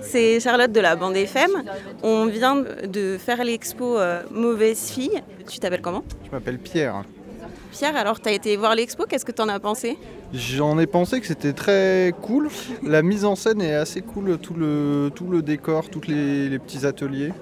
C'est 0.06 0.40
Charlotte 0.40 0.72
de 0.72 0.80
la 0.80 0.96
bande 0.96 1.16
FM. 1.16 1.50
On 2.02 2.26
vient 2.26 2.56
de 2.56 3.18
faire 3.18 3.44
l'expo 3.44 3.98
euh, 3.98 4.22
Mauvaise 4.30 4.90
fille. 4.90 5.22
Tu 5.48 5.58
t'appelles 5.58 5.82
comment? 5.82 6.04
Je 6.24 6.30
m'appelle 6.30 6.58
Pierre. 6.58 7.02
Pierre, 7.72 7.96
alors 7.96 8.20
tu 8.20 8.28
as 8.28 8.32
été 8.32 8.56
voir 8.56 8.74
l'expo, 8.74 9.04
qu'est-ce 9.08 9.24
que 9.24 9.32
tu 9.32 9.42
en 9.42 9.48
as 9.48 9.60
pensé? 9.60 9.98
J'en 10.32 10.78
ai 10.78 10.86
pensé 10.86 11.20
que 11.20 11.26
c'était 11.26 11.52
très 11.52 12.12
cool. 12.22 12.48
La 12.82 13.02
mise 13.02 13.24
en 13.24 13.36
scène 13.36 13.60
est 13.60 13.74
assez 13.74 14.00
cool, 14.00 14.38
tout 14.38 14.54
le, 14.54 15.10
tout 15.14 15.28
le 15.28 15.42
décor, 15.42 15.88
tous 15.90 16.06
les, 16.08 16.48
les 16.48 16.58
petits 16.58 16.86
ateliers. 16.86 17.32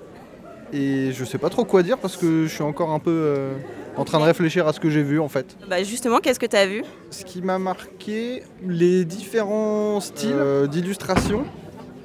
Et 0.72 1.12
je 1.12 1.24
sais 1.24 1.38
pas 1.38 1.50
trop 1.50 1.64
quoi 1.64 1.82
dire 1.82 1.98
parce 1.98 2.16
que 2.16 2.46
je 2.46 2.52
suis 2.52 2.64
encore 2.64 2.90
un 2.90 2.98
peu 2.98 3.10
euh, 3.12 3.54
en 3.96 4.04
train 4.04 4.18
de 4.18 4.24
réfléchir 4.24 4.66
à 4.66 4.72
ce 4.72 4.80
que 4.80 4.90
j'ai 4.90 5.02
vu 5.02 5.20
en 5.20 5.28
fait. 5.28 5.56
Bah 5.68 5.82
justement, 5.84 6.18
qu'est-ce 6.18 6.40
que 6.40 6.46
tu 6.46 6.56
as 6.56 6.66
vu? 6.66 6.82
Ce 7.10 7.24
qui 7.24 7.42
m'a 7.42 7.58
marqué, 7.58 8.42
les 8.66 9.04
différents 9.04 10.00
styles 10.00 10.32
euh, 10.34 10.66
d'illustration. 10.66 11.44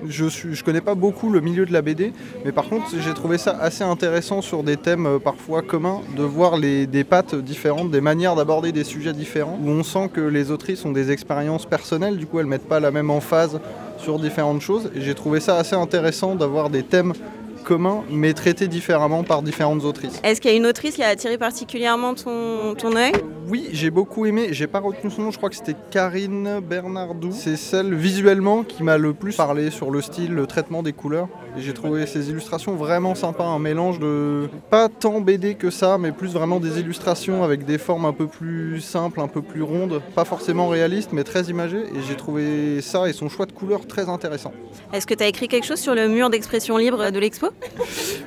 Je 0.07 0.25
ne 0.25 0.63
connais 0.63 0.81
pas 0.81 0.95
beaucoup 0.95 1.29
le 1.29 1.41
milieu 1.41 1.65
de 1.65 1.73
la 1.73 1.81
BD, 1.81 2.13
mais 2.45 2.51
par 2.51 2.69
contre 2.69 2.85
j'ai 2.97 3.13
trouvé 3.13 3.37
ça 3.37 3.57
assez 3.59 3.83
intéressant 3.83 4.41
sur 4.41 4.63
des 4.63 4.77
thèmes 4.77 5.05
euh, 5.05 5.19
parfois 5.19 5.61
communs, 5.61 6.01
de 6.15 6.23
voir 6.23 6.59
des 6.59 7.03
pattes 7.03 7.35
différentes, 7.35 7.91
des 7.91 8.01
manières 8.01 8.35
d'aborder 8.35 8.71
des 8.71 8.83
sujets 8.83 9.13
différents, 9.13 9.59
où 9.61 9.69
on 9.69 9.83
sent 9.83 10.09
que 10.13 10.21
les 10.21 10.51
autrices 10.51 10.85
ont 10.85 10.91
des 10.91 11.11
expériences 11.11 11.65
personnelles, 11.65 12.17
du 12.17 12.25
coup 12.25 12.39
elles 12.39 12.45
mettent 12.45 12.67
pas 12.67 12.79
la 12.79 12.91
même 12.91 13.09
emphase 13.09 13.59
sur 13.97 14.19
différentes 14.19 14.61
choses. 14.61 14.89
J'ai 14.95 15.13
trouvé 15.13 15.39
ça 15.39 15.57
assez 15.57 15.75
intéressant 15.75 16.35
d'avoir 16.35 16.69
des 16.69 16.83
thèmes 16.83 17.13
commun, 17.69 18.03
mais 18.09 18.33
traités 18.33 18.67
différemment 18.67 19.23
par 19.23 19.43
différentes 19.43 19.83
autrices. 19.83 20.19
Est-ce 20.23 20.41
qu'il 20.41 20.49
y 20.49 20.53
a 20.55 20.57
une 20.57 20.65
autrice 20.65 20.95
qui 20.95 21.03
a 21.03 21.09
attiré 21.09 21.37
particulièrement 21.37 22.15
ton, 22.15 22.73
ton 22.73 22.95
œil? 22.95 23.11
Oui, 23.47 23.69
j'ai 23.71 23.91
beaucoup 23.91 24.25
aimé. 24.25 24.47
J'ai 24.51 24.65
pas 24.65 24.79
retenu 24.79 25.11
son 25.11 25.21
nom. 25.21 25.31
Je 25.31 25.37
crois 25.37 25.49
que 25.49 25.55
c'était 25.55 25.75
Karine 25.91 26.61
Bernardou. 26.67 27.29
C'est 27.31 27.57
celle 27.57 27.93
visuellement 27.93 28.63
qui 28.63 28.81
m'a 28.81 28.97
le 28.97 29.13
plus 29.13 29.35
parlé 29.35 29.69
sur 29.69 29.91
le 29.91 30.01
style, 30.01 30.33
le 30.33 30.47
traitement 30.47 30.81
des 30.81 30.93
couleurs. 30.93 31.27
Et 31.57 31.61
j'ai 31.61 31.73
trouvé 31.73 32.05
ces 32.05 32.29
illustrations 32.29 32.75
vraiment 32.75 33.15
sympas. 33.15 33.43
Un 33.45 33.59
mélange 33.59 33.99
de 33.99 34.49
pas 34.69 34.87
tant 34.87 35.19
BD 35.19 35.55
que 35.55 35.69
ça, 35.69 35.97
mais 35.97 36.11
plus 36.11 36.33
vraiment 36.33 36.59
des 36.59 36.79
illustrations 36.79 37.43
avec 37.43 37.65
des 37.65 37.77
formes 37.77 38.05
un 38.05 38.13
peu 38.13 38.27
plus 38.27 38.79
simples, 38.81 39.19
un 39.19 39.27
peu 39.27 39.41
plus 39.41 39.63
rondes, 39.63 40.01
pas 40.15 40.25
forcément 40.25 40.67
réalistes, 40.67 41.09
mais 41.11 41.23
très 41.23 41.43
imagées. 41.45 41.83
Et 41.83 42.01
j'ai 42.07 42.15
trouvé 42.15 42.81
ça 42.81 43.09
et 43.09 43.13
son 43.13 43.29
choix 43.29 43.45
de 43.45 43.51
couleurs 43.51 43.87
très 43.87 44.09
intéressant. 44.09 44.53
Est-ce 44.93 45.07
que 45.07 45.13
tu 45.13 45.23
as 45.23 45.27
écrit 45.27 45.47
quelque 45.47 45.65
chose 45.65 45.79
sur 45.79 45.95
le 45.95 46.07
mur 46.07 46.29
d'expression 46.29 46.77
libre 46.77 47.09
de 47.11 47.19
l'expo? 47.19 47.47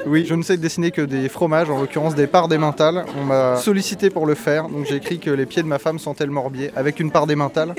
Oui, 0.06 0.24
je 0.26 0.34
ne 0.34 0.42
sais 0.42 0.56
dessiner 0.56 0.90
que 0.90 1.02
des 1.02 1.28
fromages, 1.28 1.70
en 1.70 1.80
l'occurrence 1.80 2.14
des 2.14 2.26
parts 2.26 2.48
d'émental. 2.48 3.04
On 3.20 3.24
m'a 3.24 3.56
sollicité 3.56 4.10
pour 4.10 4.26
le 4.26 4.34
faire, 4.34 4.68
donc 4.68 4.86
j'ai 4.86 4.96
écrit 4.96 5.18
que 5.18 5.30
les 5.30 5.46
pieds 5.46 5.62
de 5.62 5.68
ma 5.68 5.78
femme 5.78 5.98
sentaient 5.98 6.26
le 6.26 6.32
morbier 6.32 6.70
avec 6.76 7.00
une 7.00 7.10
part 7.10 7.26
d'émental. 7.26 7.74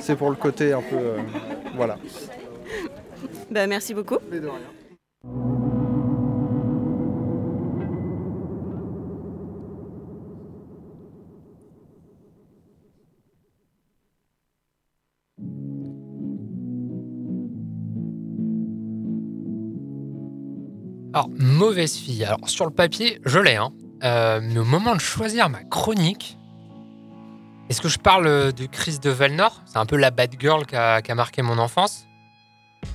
C'est 0.00 0.16
pour 0.16 0.30
le 0.30 0.36
côté 0.36 0.72
un 0.72 0.82
peu. 0.82 0.96
euh, 0.96 1.18
voilà. 1.76 1.96
Bah, 3.50 3.66
merci 3.66 3.94
beaucoup. 3.94 4.18
Alors, 21.14 21.30
mauvaise 21.36 21.96
fille. 21.96 22.24
Alors, 22.24 22.48
sur 22.48 22.64
le 22.64 22.70
papier, 22.70 23.18
je 23.24 23.38
l'ai. 23.38 23.56
Hein. 23.56 23.72
Euh, 24.04 24.40
mais 24.42 24.58
au 24.58 24.64
moment 24.64 24.94
de 24.94 25.00
choisir 25.00 25.48
ma 25.48 25.64
chronique, 25.64 26.38
est-ce 27.68 27.80
que 27.80 27.88
je 27.88 27.98
parle 27.98 28.52
de 28.52 28.66
Chris 28.66 28.98
de 29.02 29.10
Velnor 29.10 29.62
C'est 29.66 29.78
un 29.78 29.86
peu 29.86 29.96
la 29.96 30.10
bad 30.10 30.34
girl 30.38 30.64
qui 30.64 30.76
a, 30.76 31.02
qui 31.02 31.10
a 31.10 31.14
marqué 31.14 31.42
mon 31.42 31.58
enfance. 31.58 32.07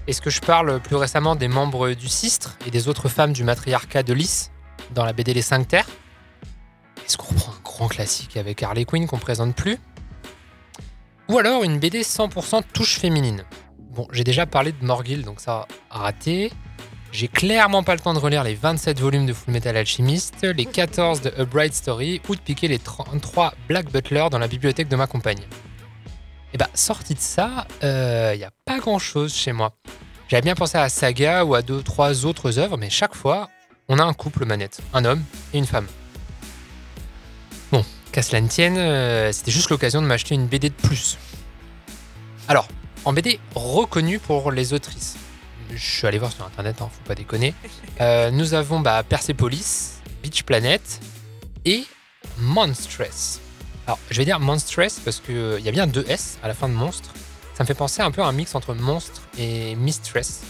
Est-ce 0.07 0.21
que 0.21 0.29
je 0.29 0.41
parle 0.41 0.79
plus 0.81 0.95
récemment 0.95 1.35
des 1.35 1.47
membres 1.47 1.91
du 1.93 2.09
Sistre 2.09 2.57
et 2.67 2.71
des 2.71 2.87
autres 2.87 3.07
femmes 3.07 3.31
du 3.31 3.43
matriarcat 3.43 4.03
de 4.03 4.13
Lys 4.13 4.51
dans 4.93 5.05
la 5.05 5.13
BD 5.13 5.33
Les 5.33 5.41
Cinq 5.41 5.67
Terres? 5.67 5.87
Est-ce 7.05 7.17
qu'on 7.17 7.33
reprend 7.33 7.53
un 7.53 7.61
grand 7.63 7.87
classique 7.87 8.37
avec 8.37 8.61
Harley 8.63 8.85
Quinn 8.85 9.07
qu'on 9.07 9.17
présente 9.17 9.55
plus? 9.55 9.77
Ou 11.29 11.37
alors 11.37 11.63
une 11.63 11.79
BD 11.79 12.01
100% 12.01 12.63
touche 12.73 12.99
féminine? 12.99 13.45
Bon, 13.79 14.07
j'ai 14.11 14.23
déjà 14.23 14.45
parlé 14.45 14.71
de 14.71 14.85
Morgil, 14.85 15.23
donc 15.23 15.39
ça 15.39 15.67
a 15.89 15.99
raté. 15.99 16.51
J'ai 17.13 17.27
clairement 17.27 17.83
pas 17.83 17.93
le 17.93 17.99
temps 17.99 18.13
de 18.13 18.19
relire 18.19 18.43
les 18.43 18.55
27 18.55 18.99
volumes 18.99 19.25
de 19.25 19.33
Full 19.33 19.53
Metal 19.53 19.77
Alchemist, 19.77 20.41
les 20.41 20.65
14 20.65 21.21
de 21.21 21.33
A 21.37 21.45
Bright 21.45 21.73
Story 21.75 22.19
ou 22.27 22.35
de 22.35 22.41
piquer 22.41 22.67
les 22.67 22.79
33 22.79 23.53
Black 23.67 23.91
Butler 23.91 24.27
dans 24.31 24.39
la 24.39 24.47
bibliothèque 24.47 24.87
de 24.87 24.95
ma 24.95 25.07
compagne. 25.07 25.43
Et 26.53 26.57
bah, 26.57 26.69
sorti 26.73 27.15
de 27.15 27.19
ça, 27.19 27.67
il 27.81 28.37
n'y 28.37 28.43
a 28.43 28.51
pas 28.65 28.79
grand 28.79 28.99
chose 28.99 29.33
chez 29.33 29.51
moi. 29.51 29.73
J'avais 30.33 30.41
bien 30.41 30.55
pensé 30.55 30.77
à 30.77 30.89
Saga 30.89 31.45
ou 31.45 31.53
à 31.53 31.61
deux, 31.61 31.83
trois 31.83 32.25
autres 32.25 32.57
œuvres, 32.57 32.77
mais 32.77 32.89
chaque 32.89 33.13
fois, 33.13 33.49
on 33.87 33.99
a 33.99 34.03
un 34.03 34.13
couple 34.13 34.45
manette, 34.45 34.81
un 34.93 35.05
homme 35.05 35.23
et 35.53 35.57
une 35.57 35.65
femme. 35.65 35.87
Bon, 37.71 37.83
qu'à 38.11 38.21
cela 38.21 38.41
ne 38.41 38.47
tienne, 38.47 38.77
euh, 38.77 39.31
c'était 39.31 39.51
juste 39.51 39.69
l'occasion 39.69 40.01
de 40.01 40.07
m'acheter 40.07 40.35
une 40.35 40.47
BD 40.47 40.69
de 40.69 40.73
plus. 40.75 41.17
Alors, 42.47 42.67
en 43.05 43.13
BD 43.13 43.39
reconnue 43.53 44.19
pour 44.19 44.51
les 44.51 44.73
autrices. 44.73 45.17
Je 45.71 45.77
suis 45.77 46.07
allé 46.07 46.19
voir 46.19 46.31
sur 46.31 46.45
internet, 46.45 46.81
hein, 46.81 46.89
faut 46.91 47.07
pas 47.07 47.15
déconner. 47.15 47.53
Euh, 47.99 48.31
nous 48.31 48.53
avons 48.53 48.79
bah, 48.79 49.03
Persepolis, 49.03 50.01
Beach 50.21 50.43
Planet 50.43 50.99
et 51.65 51.83
Monstress. 52.37 53.39
Alors, 53.87 53.99
je 54.09 54.17
vais 54.17 54.25
dire 54.25 54.39
Monstress 54.39 54.99
parce 55.03 55.19
qu'il 55.19 55.59
y 55.59 55.67
a 55.67 55.71
bien 55.71 55.87
deux 55.87 56.05
S 56.07 56.37
à 56.41 56.47
la 56.47 56.53
fin 56.53 56.69
de 56.69 56.73
monstre. 56.73 57.09
Ça 57.53 57.63
me 57.63 57.67
fait 57.67 57.73
penser 57.73 58.01
un 58.01 58.11
peu 58.11 58.21
à 58.21 58.25
un 58.25 58.31
mix 58.31 58.55
entre 58.55 58.73
monstre 58.73 59.21
et 59.37 59.75
mistress. 59.75 60.41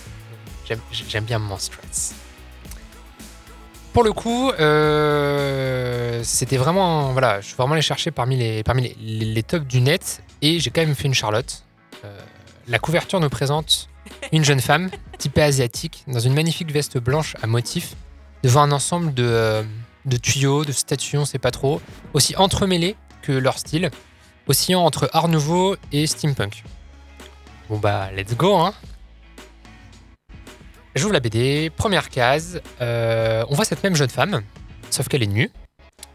J'aime- 0.65 1.23
bien 1.25 1.39
Monstress. 1.39 2.13
Pour 3.91 4.03
le 4.03 4.13
coup, 4.13 4.51
euh, 4.51 6.21
c'était 6.23 6.57
vraiment. 6.57 7.11
Voilà, 7.11 7.41
je 7.41 7.47
suis 7.47 7.55
vraiment 7.55 7.73
allé 7.73 7.81
chercher 7.81 8.11
parmi 8.11 8.37
les, 8.37 8.63
parmi 8.63 8.83
les, 8.83 9.25
les- 9.25 9.43
tops 9.43 9.67
du 9.67 9.81
net 9.81 10.23
et 10.41 10.59
j'ai 10.59 10.69
quand 10.71 10.81
même 10.81 10.95
fait 10.95 11.07
une 11.07 11.13
Charlotte. 11.13 11.63
Euh, 12.05 12.19
la 12.67 12.79
couverture 12.79 13.19
nous 13.19 13.29
présente 13.29 13.89
une 14.31 14.43
jeune 14.43 14.61
femme, 14.61 14.89
typée 15.19 15.43
asiatique, 15.43 16.03
dans 16.07 16.19
une 16.19 16.33
magnifique 16.33 16.71
veste 16.71 16.97
blanche 16.97 17.35
à 17.43 17.47
motif, 17.47 17.95
devant 18.41 18.61
un 18.61 18.71
ensemble 18.71 19.13
de, 19.13 19.23
euh, 19.25 19.63
de 20.05 20.17
tuyaux, 20.17 20.65
de 20.65 20.71
statues, 20.71 21.17
on 21.17 21.25
sait 21.25 21.37
pas 21.39 21.51
trop, 21.51 21.79
aussi 22.13 22.35
entremêlés 22.35 22.95
que 23.23 23.31
leur 23.31 23.57
style, 23.57 23.89
oscillant 24.47 24.83
entre 24.83 25.09
art 25.13 25.27
nouveau 25.27 25.75
et 25.91 26.05
steampunk. 26.05 26.63
Bon 27.69 27.79
bah, 27.79 28.11
let's 28.15 28.35
go, 28.35 28.55
hein 28.55 28.73
J'ouvre 30.95 31.13
la 31.13 31.19
BD, 31.19 31.71
première 31.71 32.09
case, 32.09 32.61
euh, 32.79 33.43
on 33.49 33.55
voit 33.55 33.65
cette 33.65 33.83
même 33.83 33.95
jeune 33.95 34.11
femme, 34.11 34.43
sauf 34.91 35.07
qu'elle 35.07 35.23
est 35.23 35.27
nue, 35.27 35.49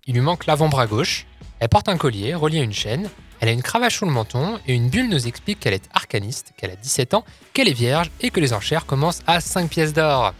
il 0.06 0.14
lui 0.14 0.20
manque 0.20 0.46
l'avant-bras 0.46 0.86
gauche, 0.86 1.26
elle 1.58 1.68
porte 1.68 1.88
un 1.88 1.96
collier 1.96 2.34
relié 2.34 2.60
à 2.60 2.62
une 2.62 2.72
chaîne, 2.72 3.10
elle 3.40 3.48
a 3.48 3.52
une 3.52 3.62
cravache 3.62 3.98
sous 3.98 4.04
le 4.04 4.12
menton 4.12 4.60
et 4.68 4.74
une 4.74 4.88
bulle 4.88 5.08
nous 5.08 5.26
explique 5.26 5.58
qu'elle 5.58 5.74
est 5.74 5.88
arcaniste, 5.92 6.52
qu'elle 6.56 6.70
a 6.70 6.76
17 6.76 7.14
ans, 7.14 7.24
qu'elle 7.54 7.68
est 7.68 7.72
vierge 7.72 8.10
et 8.20 8.30
que 8.30 8.38
les 8.38 8.52
enchères 8.52 8.86
commencent 8.86 9.22
à 9.26 9.40
5 9.40 9.68
pièces 9.68 9.92
d'or. 9.92 10.32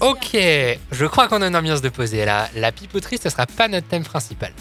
Ok, 0.00 0.30
je 0.34 1.06
crois 1.06 1.28
qu'on 1.28 1.42
a 1.42 1.46
une 1.46 1.56
ambiance 1.56 1.82
de 1.82 1.88
poser 1.88 2.24
là. 2.24 2.48
La 2.54 2.72
pipoterie, 2.72 3.18
ce 3.22 3.30
sera 3.30 3.46
pas 3.46 3.68
notre 3.68 3.86
thème 3.88 4.04
principal. 4.04 4.52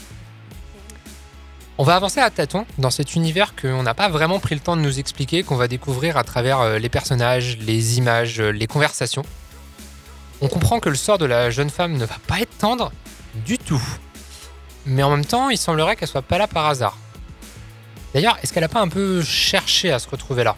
On 1.82 1.84
va 1.84 1.96
avancer 1.96 2.20
à 2.20 2.30
tâtons 2.30 2.68
dans 2.78 2.92
cet 2.92 3.16
univers 3.16 3.56
qu'on 3.56 3.82
n'a 3.82 3.96
pas 3.96 4.08
vraiment 4.08 4.38
pris 4.38 4.54
le 4.54 4.62
temps 4.62 4.78
de 4.78 4.84
nous 4.84 5.00
expliquer, 5.00 5.42
qu'on 5.42 5.56
va 5.56 5.68
découvrir 5.68 6.16
à 6.16 6.24
travers 6.24 6.60
euh, 6.60 6.78
les 6.78 6.90
personnages, 6.90 7.58
les 7.58 7.98
images, 7.98 8.40
euh, 8.40 8.52
les 8.52 8.68
conversations. 8.68 9.24
On 10.42 10.48
comprend 10.48 10.80
que 10.80 10.90
le 10.90 10.96
sort 10.96 11.18
de 11.18 11.26
la 11.26 11.50
jeune 11.50 11.72
femme 11.72 11.94
ne 11.94 12.06
va 12.06 12.18
pas 12.28 12.40
être 12.40 12.56
tendre 12.60 12.92
du 13.34 13.58
tout. 13.58 13.82
Mais 14.86 15.02
en 15.02 15.10
même 15.10 15.26
temps, 15.26 15.50
il 15.50 15.58
semblerait 15.58 15.96
qu'elle 15.96 16.08
soit 16.08 16.22
pas 16.22 16.38
là 16.38 16.46
par 16.46 16.68
hasard. 16.68 17.00
D'ailleurs, 18.14 18.38
est-ce 18.44 18.54
qu'elle 18.54 18.64
a 18.64 18.70
pas 18.70 18.82
un 18.82 18.88
peu 18.88 19.24
cherché 19.24 19.92
à 19.92 19.98
se 19.98 20.08
retrouver 20.08 20.44
là? 20.44 20.56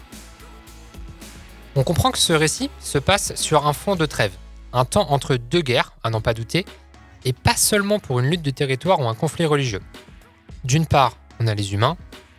On 1.74 1.84
comprend 1.84 2.10
que 2.10 2.18
ce 2.18 2.34
récit 2.34 2.68
se 2.80 2.98
passe 2.98 3.34
sur 3.36 3.66
un 3.66 3.72
fond 3.72 3.96
de 3.96 4.04
trêve, 4.04 4.32
un 4.74 4.84
temps 4.84 5.10
entre 5.10 5.36
deux 5.36 5.62
guerres, 5.62 5.94
à 6.02 6.10
n'en 6.10 6.20
pas 6.20 6.34
douter, 6.34 6.66
et 7.24 7.32
pas 7.32 7.56
seulement 7.56 7.98
pour 7.98 8.20
une 8.20 8.26
lutte 8.26 8.42
de 8.42 8.50
territoire 8.50 9.00
ou 9.00 9.08
un 9.08 9.14
conflit 9.14 9.46
religieux. 9.46 9.80
D'une 10.64 10.86
part, 10.86 11.16
on 11.40 11.46
a 11.46 11.54
les 11.54 11.74
humains, 11.74 11.96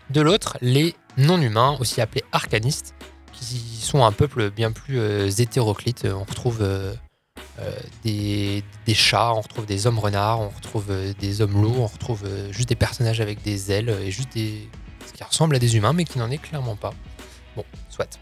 de 0.09 0.21
l'autre, 0.21 0.57
les 0.61 0.95
non-humains, 1.17 1.77
aussi 1.79 2.01
appelés 2.01 2.23
arcanistes, 2.31 2.93
qui 3.31 3.57
sont 3.57 4.05
un 4.05 4.11
peuple 4.11 4.49
bien 4.49 4.71
plus 4.71 4.99
euh, 4.99 5.29
hétéroclite. 5.29 6.05
On 6.05 6.23
retrouve 6.23 6.59
euh, 6.61 6.93
euh, 7.59 7.71
des, 8.03 8.63
chats, 8.93 9.33
on 9.33 9.41
retrouve 9.41 9.65
des 9.65 9.87
hommes 9.87 9.99
renards, 9.99 10.41
on 10.41 10.49
retrouve 10.49 10.87
euh, 10.89 11.13
des 11.19 11.41
hommes 11.41 11.61
loups, 11.61 11.75
on 11.77 11.87
retrouve 11.87 12.23
euh, 12.25 12.51
juste 12.51 12.69
des 12.69 12.75
personnages 12.75 13.21
avec 13.21 13.41
des 13.43 13.71
ailes 13.71 13.89
et 13.89 14.11
juste 14.11 14.33
des. 14.33 14.69
ce 15.05 15.13
qui 15.13 15.23
ressemble 15.23 15.55
à 15.55 15.59
des 15.59 15.77
humains, 15.77 15.93
mais 15.93 16.03
qui 16.03 16.19
n'en 16.19 16.29
est 16.31 16.37
clairement 16.37 16.75
pas. 16.75 16.93
Bon, 17.55 17.63
soit. 17.89 18.19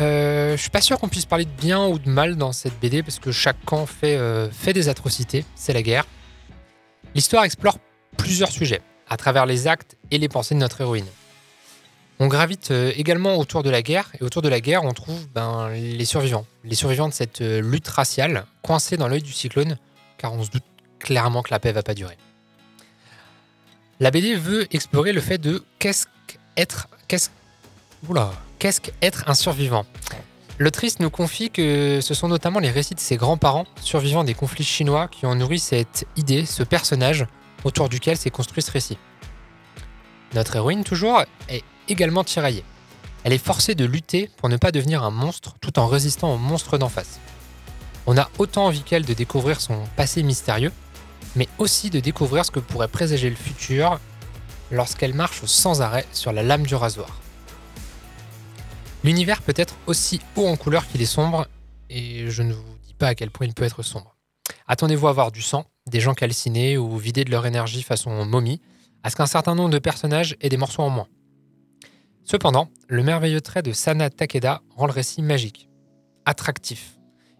Euh, 0.00 0.56
je 0.56 0.60
suis 0.60 0.70
pas 0.70 0.80
sûr 0.80 0.98
qu'on 0.98 1.08
puisse 1.08 1.26
parler 1.26 1.44
de 1.44 1.50
bien 1.50 1.86
ou 1.86 1.98
de 1.98 2.08
mal 2.08 2.36
dans 2.36 2.52
cette 2.52 2.78
BD 2.80 3.02
parce 3.02 3.18
que 3.18 3.32
chaque 3.32 3.62
camp 3.64 3.86
fait, 3.86 4.16
euh, 4.16 4.48
fait 4.50 4.72
des 4.72 4.88
atrocités, 4.88 5.44
c'est 5.56 5.72
la 5.72 5.82
guerre. 5.82 6.06
L'histoire 7.14 7.44
explore 7.44 7.78
plusieurs 8.18 8.52
sujets 8.52 8.82
à 9.08 9.16
travers 9.16 9.46
les 9.46 9.66
actes 9.66 9.96
et 10.10 10.18
les 10.18 10.28
pensées 10.28 10.54
de 10.54 10.60
notre 10.60 10.82
héroïne. 10.82 11.06
On 12.20 12.26
gravite 12.26 12.72
euh, 12.72 12.92
également 12.96 13.36
autour 13.36 13.62
de 13.62 13.70
la 13.70 13.80
guerre 13.80 14.10
et 14.20 14.24
autour 14.24 14.42
de 14.42 14.48
la 14.48 14.60
guerre 14.60 14.82
on 14.82 14.92
trouve 14.92 15.26
ben, 15.34 15.70
les 15.70 16.04
survivants, 16.04 16.44
les 16.64 16.74
survivants 16.74 17.08
de 17.08 17.14
cette 17.14 17.40
euh, 17.40 17.62
lutte 17.62 17.88
raciale 17.88 18.44
coincés 18.62 18.96
dans 18.96 19.08
l'œil 19.08 19.22
du 19.22 19.32
cyclone 19.32 19.78
car 20.18 20.34
on 20.34 20.42
se 20.42 20.50
doute 20.50 20.64
clairement 20.98 21.42
que 21.42 21.50
la 21.50 21.60
paix 21.60 21.72
va 21.72 21.82
pas 21.82 21.94
durer. 21.94 22.18
La 24.00 24.10
BD 24.10 24.34
veut 24.34 24.66
explorer 24.74 25.12
le 25.12 25.20
fait 25.20 25.38
de 25.38 25.64
qu'est-ce 25.78 26.06
qu'être 26.26 26.88
qu'est-ce 27.06 27.30
qu'est-ce 28.58 28.80
qu'être 28.80 29.28
un 29.28 29.34
survivant 29.34 29.86
L'autrice 30.58 30.98
nous 30.98 31.10
confie 31.10 31.50
que 31.50 32.00
ce 32.02 32.14
sont 32.14 32.26
notamment 32.26 32.58
les 32.58 32.70
récits 32.70 32.96
de 32.96 33.00
ses 33.00 33.16
grands-parents 33.16 33.66
survivants 33.80 34.24
des 34.24 34.34
conflits 34.34 34.64
chinois 34.64 35.06
qui 35.06 35.24
ont 35.24 35.36
nourri 35.36 35.60
cette 35.60 36.04
idée, 36.16 36.46
ce 36.46 36.64
personnage 36.64 37.26
autour 37.64 37.88
duquel 37.88 38.16
s'est 38.16 38.30
construit 38.30 38.62
ce 38.62 38.70
récit. 38.70 38.98
Notre 40.34 40.56
héroïne, 40.56 40.84
toujours, 40.84 41.22
est 41.48 41.64
également 41.88 42.24
tiraillée. 42.24 42.64
Elle 43.24 43.32
est 43.32 43.44
forcée 43.44 43.74
de 43.74 43.84
lutter 43.84 44.30
pour 44.36 44.48
ne 44.48 44.56
pas 44.56 44.72
devenir 44.72 45.02
un 45.02 45.10
monstre 45.10 45.54
tout 45.60 45.78
en 45.78 45.86
résistant 45.86 46.32
au 46.32 46.38
monstre 46.38 46.78
d'en 46.78 46.88
face. 46.88 47.18
On 48.06 48.16
a 48.16 48.30
autant 48.38 48.66
envie 48.66 48.82
qu'elle 48.82 49.04
de 49.04 49.14
découvrir 49.14 49.60
son 49.60 49.84
passé 49.96 50.22
mystérieux, 50.22 50.72
mais 51.36 51.48
aussi 51.58 51.90
de 51.90 52.00
découvrir 52.00 52.44
ce 52.44 52.50
que 52.50 52.60
pourrait 52.60 52.88
présager 52.88 53.28
le 53.28 53.36
futur 53.36 53.98
lorsqu'elle 54.70 55.14
marche 55.14 55.44
sans 55.44 55.82
arrêt 55.82 56.06
sur 56.12 56.32
la 56.32 56.42
lame 56.42 56.66
du 56.66 56.74
rasoir. 56.74 57.20
L'univers 59.04 59.42
peut 59.42 59.54
être 59.56 59.74
aussi 59.86 60.20
haut 60.36 60.46
en 60.46 60.56
couleur 60.56 60.86
qu'il 60.86 61.00
est 61.02 61.06
sombre, 61.06 61.46
et 61.90 62.30
je 62.30 62.42
ne 62.42 62.52
vous 62.52 62.78
dis 62.86 62.94
pas 62.94 63.08
à 63.08 63.14
quel 63.14 63.30
point 63.30 63.46
il 63.46 63.54
peut 63.54 63.64
être 63.64 63.82
sombre. 63.82 64.14
Attendez-vous 64.66 65.08
à 65.08 65.12
voir 65.12 65.32
du 65.32 65.42
sang, 65.42 65.64
des 65.88 66.00
gens 66.00 66.14
calcinés 66.14 66.78
ou 66.78 66.96
vidés 66.96 67.24
de 67.24 67.30
leur 67.30 67.46
énergie 67.46 67.82
façon 67.82 68.24
momie, 68.24 68.60
à 69.02 69.10
ce 69.10 69.16
qu'un 69.16 69.26
certain 69.26 69.54
nombre 69.54 69.70
de 69.70 69.78
personnages 69.78 70.36
aient 70.40 70.48
des 70.48 70.56
morceaux 70.56 70.82
en 70.82 70.90
moins. 70.90 71.08
Cependant, 72.24 72.68
le 72.88 73.02
merveilleux 73.02 73.40
trait 73.40 73.62
de 73.62 73.72
Sana 73.72 74.10
Takeda 74.10 74.60
rend 74.76 74.86
le 74.86 74.92
récit 74.92 75.22
magique, 75.22 75.68
attractif, 76.26 76.98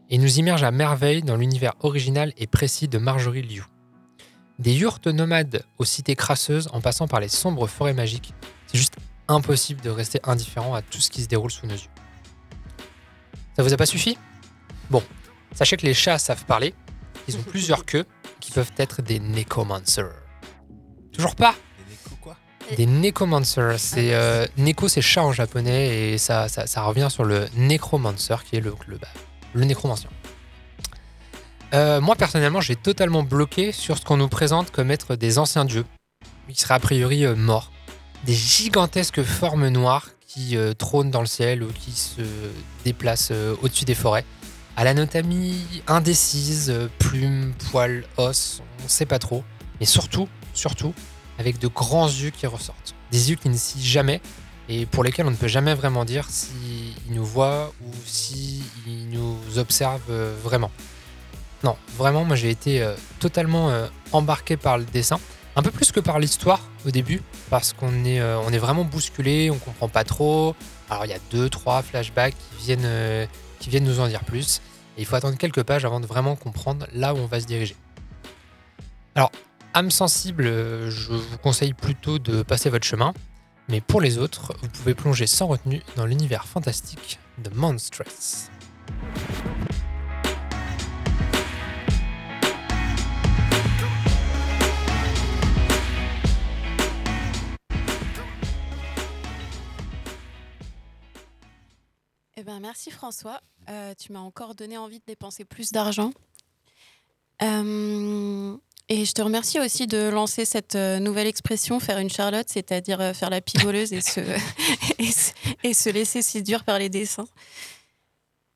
et 0.08 0.18
nous 0.18 0.38
immerge 0.38 0.62
à 0.62 0.70
merveille 0.70 1.22
dans 1.22 1.36
l'univers 1.36 1.74
original 1.80 2.32
et 2.38 2.46
précis 2.46 2.88
de 2.88 2.98
Marjorie 2.98 3.42
Liu. 3.42 3.64
Des 4.58 4.72
yurts 4.72 5.00
nomades 5.06 5.64
aux 5.78 5.84
cités 5.84 6.16
crasseuses 6.16 6.68
en 6.72 6.80
passant 6.80 7.06
par 7.06 7.20
les 7.20 7.28
sombres 7.28 7.66
forêts 7.66 7.92
magiques, 7.92 8.32
c'est 8.66 8.78
juste 8.78 8.96
impossible 9.28 9.82
de 9.82 9.90
rester 9.90 10.20
indifférent 10.24 10.74
à 10.74 10.82
tout 10.82 11.00
ce 11.00 11.10
qui 11.10 11.22
se 11.22 11.28
déroule 11.28 11.50
sous 11.50 11.66
nos 11.66 11.74
yeux. 11.74 11.90
Ça 13.56 13.62
vous 13.62 13.72
a 13.72 13.76
pas 13.76 13.86
suffi? 13.86 14.16
Bon, 14.90 15.02
sachez 15.52 15.76
que 15.76 15.84
les 15.84 15.94
chats 15.94 16.18
savent 16.18 16.44
parler, 16.46 16.74
ils 17.28 17.36
ont 17.36 17.42
plusieurs 17.42 17.84
queues 17.84 18.04
qui 18.40 18.50
peuvent 18.50 18.72
être 18.76 19.02
des 19.02 19.20
necromancers. 19.20 20.12
Toujours 21.12 21.36
pas 21.36 21.54
Des 22.76 22.86
necromancers, 22.86 23.78
c'est 23.78 24.14
euh, 24.14 24.46
neko 24.56 24.88
c'est 24.88 25.00
chat 25.00 25.22
en 25.22 25.32
japonais 25.32 26.12
et 26.12 26.18
ça, 26.18 26.48
ça, 26.48 26.66
ça 26.66 26.82
revient 26.82 27.08
sur 27.10 27.24
le 27.24 27.46
necromancer 27.56 28.36
qui 28.48 28.56
est 28.56 28.60
le, 28.60 28.74
le, 28.86 28.98
bah, 28.98 29.08
le 29.54 29.64
nécromancien. 29.64 30.10
Euh, 31.74 32.00
moi 32.00 32.16
personnellement 32.16 32.62
j'ai 32.62 32.76
totalement 32.76 33.22
bloqué 33.22 33.72
sur 33.72 33.98
ce 33.98 34.04
qu'on 34.04 34.16
nous 34.16 34.28
présente 34.28 34.70
comme 34.70 34.90
être 34.90 35.16
des 35.16 35.38
anciens 35.38 35.64
dieux, 35.64 35.84
qui 36.48 36.60
seraient 36.60 36.74
a 36.74 36.80
priori 36.80 37.24
euh, 37.24 37.34
morts. 37.34 37.72
Des 38.24 38.34
gigantesques 38.34 39.22
formes 39.22 39.68
noires 39.68 40.08
qui 40.28 40.56
euh, 40.56 40.74
trônent 40.74 41.10
dans 41.10 41.20
le 41.20 41.26
ciel 41.26 41.62
ou 41.62 41.68
qui 41.72 41.92
se 41.92 42.22
déplacent 42.84 43.30
euh, 43.32 43.56
au-dessus 43.62 43.86
des 43.86 43.94
forêts. 43.94 44.24
À 44.78 44.84
l'anatomie 44.84 45.82
indécise, 45.88 46.72
plumes, 47.00 47.52
poils, 47.72 48.04
os, 48.16 48.62
on 48.84 48.88
sait 48.88 49.06
pas 49.06 49.18
trop. 49.18 49.42
Mais 49.80 49.86
surtout, 49.86 50.28
surtout, 50.54 50.94
avec 51.36 51.58
de 51.58 51.66
grands 51.66 52.06
yeux 52.06 52.30
qui 52.30 52.46
ressortent. 52.46 52.94
Des 53.10 53.30
yeux 53.30 53.34
qui 53.34 53.48
ne 53.48 53.56
scient 53.56 53.82
jamais 53.82 54.20
et 54.68 54.86
pour 54.86 55.02
lesquels 55.02 55.26
on 55.26 55.32
ne 55.32 55.36
peut 55.36 55.48
jamais 55.48 55.74
vraiment 55.74 56.04
dire 56.04 56.30
s'ils 56.30 56.94
nous 57.10 57.24
voient 57.24 57.72
ou 57.84 57.90
s'ils 58.06 58.62
nous 59.10 59.36
observent 59.56 60.00
euh, 60.10 60.36
vraiment. 60.44 60.70
Non, 61.64 61.76
vraiment, 61.96 62.24
moi 62.24 62.36
j'ai 62.36 62.50
été 62.50 62.80
euh, 62.80 62.94
totalement 63.18 63.70
euh, 63.70 63.88
embarqué 64.12 64.56
par 64.56 64.78
le 64.78 64.84
dessin. 64.84 65.18
Un 65.56 65.62
peu 65.62 65.72
plus 65.72 65.90
que 65.90 65.98
par 65.98 66.20
l'histoire 66.20 66.60
au 66.86 66.92
début, 66.92 67.20
parce 67.50 67.72
qu'on 67.72 68.04
est, 68.04 68.22
on 68.22 68.50
est 68.50 68.58
vraiment 68.58 68.84
bousculé, 68.84 69.50
on 69.50 69.58
comprend 69.58 69.88
pas 69.88 70.04
trop. 70.04 70.54
Alors 70.88 71.04
il 71.04 71.08
y 71.08 71.14
a 71.14 71.18
deux, 71.32 71.50
trois 71.50 71.82
flashbacks 71.82 72.36
qui 72.36 72.64
viennent, 72.64 73.28
qui 73.58 73.68
viennent 73.68 73.82
nous 73.82 73.98
en 73.98 74.06
dire 74.06 74.22
plus. 74.22 74.60
Il 74.98 75.06
faut 75.06 75.16
attendre 75.16 75.38
quelques 75.38 75.62
pages 75.62 75.84
avant 75.84 76.00
de 76.00 76.06
vraiment 76.06 76.36
comprendre 76.36 76.86
là 76.92 77.14
où 77.14 77.18
on 77.18 77.26
va 77.26 77.40
se 77.40 77.46
diriger. 77.46 77.76
Alors, 79.14 79.30
âme 79.74 79.90
sensible, 79.90 80.46
euh, 80.46 80.90
je 80.90 81.12
vous 81.12 81.38
conseille 81.38 81.72
plutôt 81.72 82.18
de 82.18 82.42
passer 82.42 82.68
votre 82.68 82.84
chemin. 82.84 83.14
Mais 83.68 83.80
pour 83.80 84.00
les 84.00 84.18
autres, 84.18 84.54
vous 84.62 84.68
pouvez 84.68 84.94
plonger 84.94 85.26
sans 85.26 85.46
retenue 85.46 85.82
dans 85.96 86.06
l'univers 86.06 86.46
fantastique 86.46 87.18
de 87.38 87.50
Monstress. 87.50 88.50
Ben, 102.48 102.60
merci 102.60 102.90
François. 102.90 103.42
Euh, 103.68 103.92
tu 103.98 104.10
m'as 104.10 104.20
encore 104.20 104.54
donné 104.54 104.78
envie 104.78 105.00
de 105.00 105.04
dépenser 105.06 105.44
plus 105.44 105.70
d'argent. 105.70 106.12
Euh, 107.42 108.56
et 108.88 109.04
je 109.04 109.12
te 109.12 109.20
remercie 109.20 109.60
aussi 109.60 109.86
de 109.86 110.08
lancer 110.08 110.46
cette 110.46 110.74
euh, 110.74 110.98
nouvelle 110.98 111.26
expression, 111.26 111.78
faire 111.78 111.98
une 111.98 112.08
Charlotte, 112.08 112.48
c'est-à-dire 112.48 113.14
faire 113.14 113.28
la 113.28 113.42
pigoleuse 113.42 113.92
et 113.92 114.00
se, 114.00 114.20
et, 114.98 115.12
se, 115.12 115.32
et 115.62 115.74
se 115.74 115.90
laisser 115.90 116.22
par 116.64 116.78
les 116.78 116.88
dessins. 116.88 117.28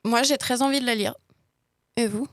Moi, 0.03 0.23
j'ai 0.23 0.39
très 0.39 0.63
envie 0.63 0.79
de 0.79 0.87
la 0.87 0.95
lire. 0.95 1.13
Et 1.95 2.07
vous? 2.07 2.27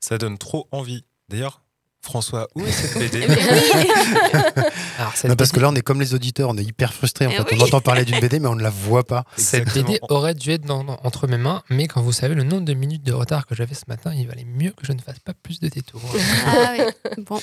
Ça 0.00 0.18
donne 0.18 0.36
trop 0.36 0.66
envie. 0.72 1.04
D'ailleurs, 1.28 1.62
François, 2.02 2.48
où 2.54 2.64
est 2.64 2.72
cette 2.72 2.98
BD 2.98 3.24
Alors, 4.98 5.12
cette 5.14 5.28
Non, 5.30 5.36
parce 5.36 5.52
que 5.52 5.60
là, 5.60 5.68
on 5.68 5.74
est 5.74 5.82
comme 5.82 6.00
les 6.00 6.14
auditeurs, 6.14 6.48
on 6.48 6.56
est 6.56 6.62
hyper 6.64 6.92
frustrés. 6.94 7.26
En 7.26 7.30
Eh 7.30 7.36
fait. 7.36 7.42
oui. 7.52 7.58
On 7.60 7.64
entend 7.64 7.80
parler 7.80 8.04
d'une 8.04 8.18
BD, 8.20 8.40
mais 8.40 8.48
on 8.48 8.54
ne 8.54 8.62
la 8.62 8.70
voit 8.70 9.06
pas. 9.06 9.24
Cette 9.36 9.62
Exactement. 9.62 9.86
BD 9.88 9.98
aurait 10.08 10.34
dû 10.34 10.50
être 10.50 10.64
dans- 10.64 10.82
dans- 10.84 10.98
entre 11.04 11.26
mes 11.26 11.36
mains, 11.36 11.62
mais 11.68 11.86
quand 11.88 12.00
vous 12.02 12.12
savez 12.12 12.34
le 12.34 12.42
nombre 12.42 12.64
de 12.64 12.74
minutes 12.74 13.02
de 13.02 13.12
retard 13.12 13.46
que 13.46 13.54
j'avais 13.54 13.74
ce 13.74 13.84
matin, 13.88 14.12
il 14.14 14.26
valait 14.26 14.44
mieux 14.46 14.70
que 14.70 14.86
je 14.86 14.92
ne 14.92 15.00
fasse 15.00 15.18
pas 15.18 15.32
plus 15.34 15.60
de 15.60 15.68
détours. 15.68 16.00
Ah 16.46 16.72
oui, 16.78 17.14
bon. 17.24 17.40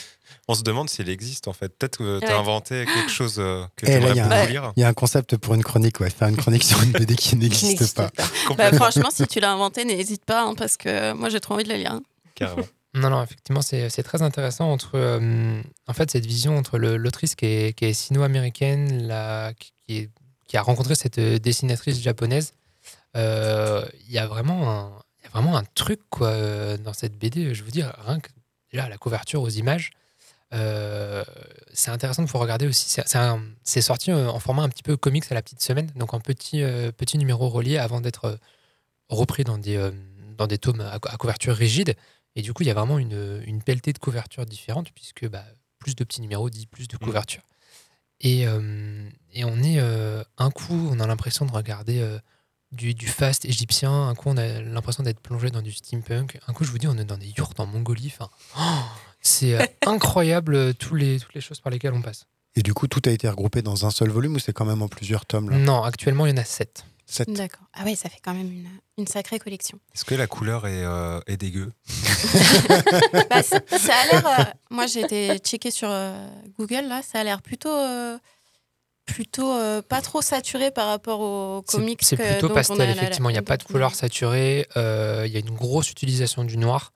On 0.47 0.53
se 0.55 0.63
demande 0.63 0.89
si 0.89 1.01
elle 1.01 1.09
existe 1.09 1.47
en 1.47 1.53
fait. 1.53 1.69
Peut-être 1.77 1.97
que 1.97 2.19
tu 2.19 2.25
as 2.25 2.29
Ouais. 2.29 2.33
inventé 2.35 2.85
quelque 2.85 3.11
chose 3.11 3.35
euh, 3.39 3.63
que 3.75 3.85
Eh, 3.85 3.89
tu 3.89 3.91
aimerais 3.97 4.13
beaucoup 4.13 4.49
lire. 4.51 4.73
Il 4.75 4.81
y 4.81 4.83
a 4.83 4.87
un 4.87 4.93
concept 4.93 5.37
pour 5.37 5.53
une 5.53 5.63
chronique, 5.63 5.99
ouais. 5.99 6.09
Faire 6.09 6.27
une 6.29 6.37
chronique 6.37 6.63
sur 6.63 6.81
une 6.83 6.91
BD 6.91 7.15
qui 7.15 7.35
n'existe 7.35 7.95
pas. 7.95 8.09
pas. 8.09 8.23
Bah, 8.57 8.71
franchement, 8.73 9.09
si 9.11 9.25
tu 9.27 9.39
l'as 9.39 9.51
inventé, 9.51 9.85
n'hésite 9.85 10.25
pas, 10.25 10.43
hein, 10.43 10.55
parce 10.57 10.77
que 10.77 11.13
moi, 11.13 11.29
j'ai 11.29 11.39
trop 11.39 11.53
envie 11.55 11.63
de 11.63 11.69
la 11.69 11.77
lire. 11.77 11.99
Carrément. 12.35 12.63
Non, 12.93 13.09
non, 13.09 13.21
effectivement, 13.21 13.61
c'est 13.61 13.89
très 14.03 14.21
intéressant 14.21 14.71
entre, 14.71 14.91
euh, 14.95 15.61
en 15.87 15.93
fait, 15.93 16.09
cette 16.09 16.25
vision 16.25 16.57
entre 16.57 16.79
l'autrice 16.79 17.35
qui 17.35 17.45
est, 17.45 17.93
sino-américaine, 17.93 19.07
qui, 19.87 20.09
a 20.53 20.61
rencontré 20.61 20.95
cette 20.95 21.19
euh, 21.19 21.37
dessinatrice 21.37 21.99
japonaise. 22.01 22.53
Euh, 23.15 23.85
Il 24.07 24.11
y 24.11 24.17
a 24.17 24.25
vraiment 24.27 24.71
un, 24.71 24.99
y 25.23 25.27
a 25.27 25.29
vraiment 25.29 25.57
un 25.57 25.63
truc 25.75 25.99
quoi 26.09 26.77
dans 26.77 26.93
cette 26.93 27.17
BD. 27.17 27.53
Je 27.53 27.63
vous 27.63 27.71
dis, 27.71 27.83
rien 27.83 28.19
que 28.19 28.29
déjà 28.71 28.89
la 28.89 28.97
couverture 28.97 29.41
aux 29.41 29.49
images, 29.49 29.91
c'est 30.51 31.91
intéressant 31.91 32.21
de 32.23 32.27
pouvoir 32.27 32.43
regarder 32.43 32.67
aussi. 32.67 32.89
C'est- 32.89 33.81
sorti 33.81 34.11
en 34.13 34.39
format 34.39 34.63
un 34.63 34.69
petit 34.69 34.83
peu 34.83 34.97
comics 34.97 35.25
à 35.29 35.35
la 35.35 35.41
petite 35.41 35.61
semaine, 35.61 35.91
donc 35.95 36.13
en 36.13 36.19
petit, 36.19 36.63
petit 36.97 37.17
numéro 37.17 37.49
relié 37.49 37.77
avant 37.77 38.01
d'être 38.01 38.39
repris 39.09 39.43
dans 39.43 39.57
des, 39.57 39.91
dans 40.37 40.47
des 40.47 40.57
tomes 40.57 40.81
à 40.81 41.17
couverture 41.17 41.55
rigide. 41.55 41.95
Et 42.37 42.43
du 42.43 42.53
coup, 42.53 42.61
il 42.61 42.67
y 42.67 42.69
a 42.69 42.75
vraiment 42.75 42.99
une, 42.99 43.41
une 43.47 43.63
pelletée 43.63 43.93
de 43.93 43.97
couvertures 43.97 44.45
différentes, 44.45 44.91
puisque 44.91 45.27
bah, 45.27 45.43
plus 45.79 45.95
de 45.95 46.03
petits 46.03 46.21
numéros 46.21 46.51
dit 46.51 46.67
plus 46.67 46.87
de 46.87 46.95
couvertures. 46.95 47.41
Et, 48.21 48.47
euh, 48.47 49.09
et 49.33 49.43
on 49.43 49.57
est 49.57 49.79
euh, 49.79 50.23
un 50.37 50.51
coup, 50.51 50.87
on 50.91 50.99
a 50.99 51.07
l'impression 51.07 51.47
de 51.47 51.51
regarder 51.51 51.99
euh, 51.99 52.19
du, 52.71 52.93
du 52.93 53.07
fast 53.07 53.43
égyptien, 53.43 54.07
un 54.07 54.13
coup, 54.13 54.29
on 54.29 54.37
a 54.37 54.61
l'impression 54.61 55.01
d'être 55.01 55.19
plongé 55.19 55.49
dans 55.49 55.63
du 55.63 55.71
steampunk, 55.71 56.39
un 56.47 56.53
coup, 56.53 56.63
je 56.63 56.69
vous 56.69 56.77
dis, 56.77 56.87
on 56.87 56.97
est 56.99 57.05
dans 57.05 57.17
des 57.17 57.33
yurts 57.35 57.53
en 57.57 57.65
Mongolie. 57.65 58.13
Enfin, 58.13 58.29
oh, 58.59 58.85
c'est 59.21 59.75
incroyable 59.87 60.75
tous 60.75 60.93
les, 60.93 61.19
toutes 61.19 61.33
les 61.33 61.41
choses 61.41 61.59
par 61.59 61.71
lesquelles 61.71 61.93
on 61.93 62.03
passe. 62.03 62.27
Et 62.55 62.61
du 62.61 62.75
coup, 62.75 62.87
tout 62.87 63.01
a 63.05 63.11
été 63.11 63.27
regroupé 63.27 63.63
dans 63.63 63.87
un 63.87 63.89
seul 63.89 64.09
volume 64.09 64.35
ou 64.35 64.39
c'est 64.39 64.53
quand 64.53 64.65
même 64.65 64.83
en 64.83 64.87
plusieurs 64.87 65.25
tomes 65.25 65.49
là? 65.49 65.57
Non, 65.57 65.81
actuellement, 65.81 66.27
il 66.27 66.29
y 66.29 66.33
en 66.33 66.37
a 66.37 66.45
sept. 66.45 66.85
Sept. 67.09 67.29
D'accord. 67.31 67.63
Ah 67.73 67.85
ouais, 67.85 67.95
ça 67.95 68.09
fait 68.09 68.19
quand 68.21 68.33
même 68.33 68.51
une, 68.51 68.67
une 68.97 69.07
sacrée 69.07 69.39
collection. 69.39 69.79
Est-ce 69.95 70.03
que 70.03 70.13
la 70.13 70.27
couleur 70.27 70.67
est, 70.67 70.83
euh, 70.83 71.19
est 71.27 71.37
dégueu? 71.37 71.71
Bah, 73.29 73.41
ça, 73.43 73.59
a 73.59 74.05
l'air. 74.11 74.27
euh, 74.27 74.43
moi, 74.69 74.87
j'ai 74.87 75.01
été 75.01 75.37
checké 75.39 75.71
sur 75.71 75.89
euh, 75.89 76.27
Google, 76.59 76.85
là, 76.87 77.01
ça 77.01 77.19
a 77.19 77.23
l'air 77.23 77.41
plutôt. 77.41 77.69
euh, 77.75 78.17
plutôt 79.05 79.53
euh, 79.53 79.81
pas 79.81 80.01
trop 80.01 80.21
saturé 80.21 80.69
par 80.69 80.87
rapport 80.89 81.21
aux 81.21 81.61
comics. 81.61 82.01
C'est 82.03 82.17
plutôt 82.17 82.49
pastel, 82.49 82.81
a 82.81 82.91
effectivement. 82.91 83.29
Il 83.29 83.33
n'y 83.33 83.39
a 83.39 83.41
pas 83.41 83.55
de 83.55 83.63
couleur 83.63 83.95
saturée. 83.95 84.67
euh, 84.75 85.23
Il 85.25 85.31
y 85.31 85.37
a 85.37 85.39
une 85.39 85.55
grosse 85.55 85.89
utilisation 85.91 86.43
du 86.43 86.57
noir 86.57 86.91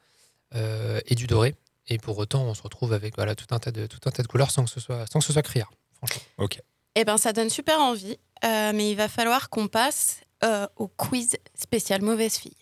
euh, 0.56 1.00
et 1.06 1.16
du 1.16 1.26
doré. 1.26 1.56
Et 1.88 1.98
pour 2.00 2.18
autant, 2.18 2.44
on 2.44 2.54
se 2.54 2.62
retrouve 2.64 2.92
avec 2.92 3.16
voilà, 3.16 3.34
tout, 3.34 3.46
un 3.52 3.60
tas 3.60 3.72
de, 3.72 3.88
tout 3.88 4.00
un 4.06 4.12
tas 4.12 4.24
de 4.24 4.28
couleurs 4.28 4.52
sans 4.52 4.66
que 4.66 4.70
ce 4.70 4.82
soit, 4.82 5.06
sans 5.10 5.20
que 5.20 5.26
ce 5.26 5.32
soit 5.32 5.42
criard. 5.42 5.72
Franchement. 5.96 6.22
Ok. 6.38 6.60
Eh 6.96 7.06
ben, 7.06 7.18
ça 7.18 7.32
donne 7.34 7.50
super 7.50 7.80
envie, 7.80 8.18
euh, 8.44 8.72
mais 8.74 8.92
il 8.92 8.96
va 8.96 9.08
falloir 9.08 9.50
qu'on 9.50 9.68
passe 9.68 10.22
euh, 10.44 10.68
au 10.76 10.88
quiz 10.88 11.38
spécial 11.56 12.02
mauvaise 12.02 12.36
fille. 12.38 12.58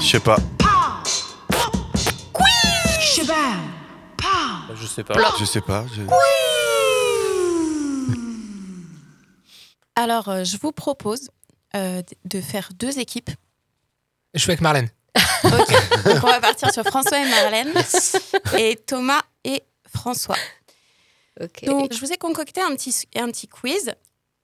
Je 0.00 0.06
sais 0.06 0.20
pas. 0.20 0.36
Je 3.00 3.16
sais 3.16 3.24
pas. 3.26 3.56
Je 4.74 4.86
sais 4.86 5.02
pas. 5.04 5.14
je- 5.94 6.02
Alors, 9.96 10.28
euh, 10.28 10.44
je 10.44 10.58
vous 10.58 10.72
propose 10.72 11.30
euh, 11.74 12.02
de 12.26 12.40
faire 12.40 12.68
deux 12.78 12.98
équipes. 12.98 13.30
Je 14.34 14.40
suis 14.40 14.50
avec 14.50 14.60
Marlène. 14.60 14.90
Donc, 15.44 16.24
on 16.24 16.26
va 16.26 16.40
partir 16.40 16.72
sur 16.72 16.84
François 16.84 17.18
et 17.18 17.28
Marlène, 17.28 17.72
et 18.58 18.76
Thomas 18.76 19.22
et 19.44 19.62
François. 19.88 20.36
Donc, 21.64 21.92
je 21.92 22.00
vous 22.00 22.12
ai 22.12 22.16
concocté 22.16 22.60
un 22.60 22.74
petit, 22.74 23.06
un 23.16 23.30
petit 23.30 23.48
quiz 23.48 23.92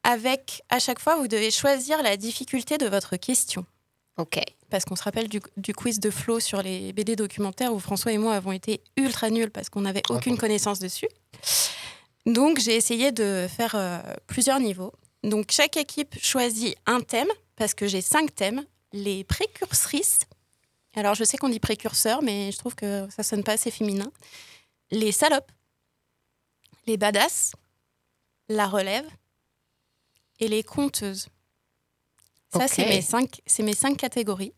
avec, 0.04 0.62
à 0.68 0.78
chaque 0.78 0.98
fois, 0.98 1.16
vous 1.16 1.28
devez 1.28 1.50
choisir 1.50 2.02
la 2.02 2.16
difficulté 2.16 2.78
de 2.78 2.86
votre 2.86 3.16
question. 3.16 3.64
Ok. 4.18 4.40
Parce 4.70 4.84
qu'on 4.84 4.96
se 4.96 5.02
rappelle 5.02 5.28
du, 5.28 5.40
du 5.56 5.74
quiz 5.74 6.00
de 6.00 6.10
Flo 6.10 6.40
sur 6.40 6.62
les 6.62 6.92
BD 6.92 7.16
documentaires 7.16 7.72
où 7.72 7.78
François 7.78 8.12
et 8.12 8.18
moi 8.18 8.34
avons 8.34 8.52
été 8.52 8.82
ultra 8.96 9.30
nuls 9.30 9.50
parce 9.50 9.68
qu'on 9.68 9.82
n'avait 9.82 10.02
aucune 10.08 10.36
connaissance 10.36 10.78
dessus. 10.78 11.08
Donc, 12.26 12.58
j'ai 12.58 12.76
essayé 12.76 13.12
de 13.12 13.46
faire 13.54 13.74
euh, 13.74 14.00
plusieurs 14.26 14.60
niveaux. 14.60 14.92
Donc, 15.22 15.50
chaque 15.50 15.76
équipe 15.76 16.16
choisit 16.22 16.76
un 16.86 17.00
thème, 17.00 17.28
parce 17.56 17.74
que 17.74 17.86
j'ai 17.86 18.00
cinq 18.00 18.34
thèmes. 18.34 18.64
Les 18.92 19.24
précurtrices. 19.24 20.20
Alors, 20.94 21.14
je 21.14 21.24
sais 21.24 21.36
qu'on 21.38 21.48
dit 21.48 21.60
précurseur, 21.60 22.22
mais 22.22 22.52
je 22.52 22.58
trouve 22.58 22.74
que 22.74 23.08
ça 23.10 23.22
sonne 23.22 23.42
pas 23.44 23.52
assez 23.52 23.70
féminin. 23.70 24.10
Les 24.90 25.12
salopes. 25.12 25.50
Les 26.86 26.96
badass. 26.96 27.52
La 28.48 28.66
relève. 28.66 29.08
Et 30.40 30.48
les 30.48 30.62
conteuses. 30.62 31.28
Ça, 32.52 32.68
c'est 32.68 32.84
mes, 32.86 33.00
cinq- 33.00 33.40
c'est 33.46 33.62
mes 33.62 33.74
cinq 33.74 33.96
catégories. 33.96 34.52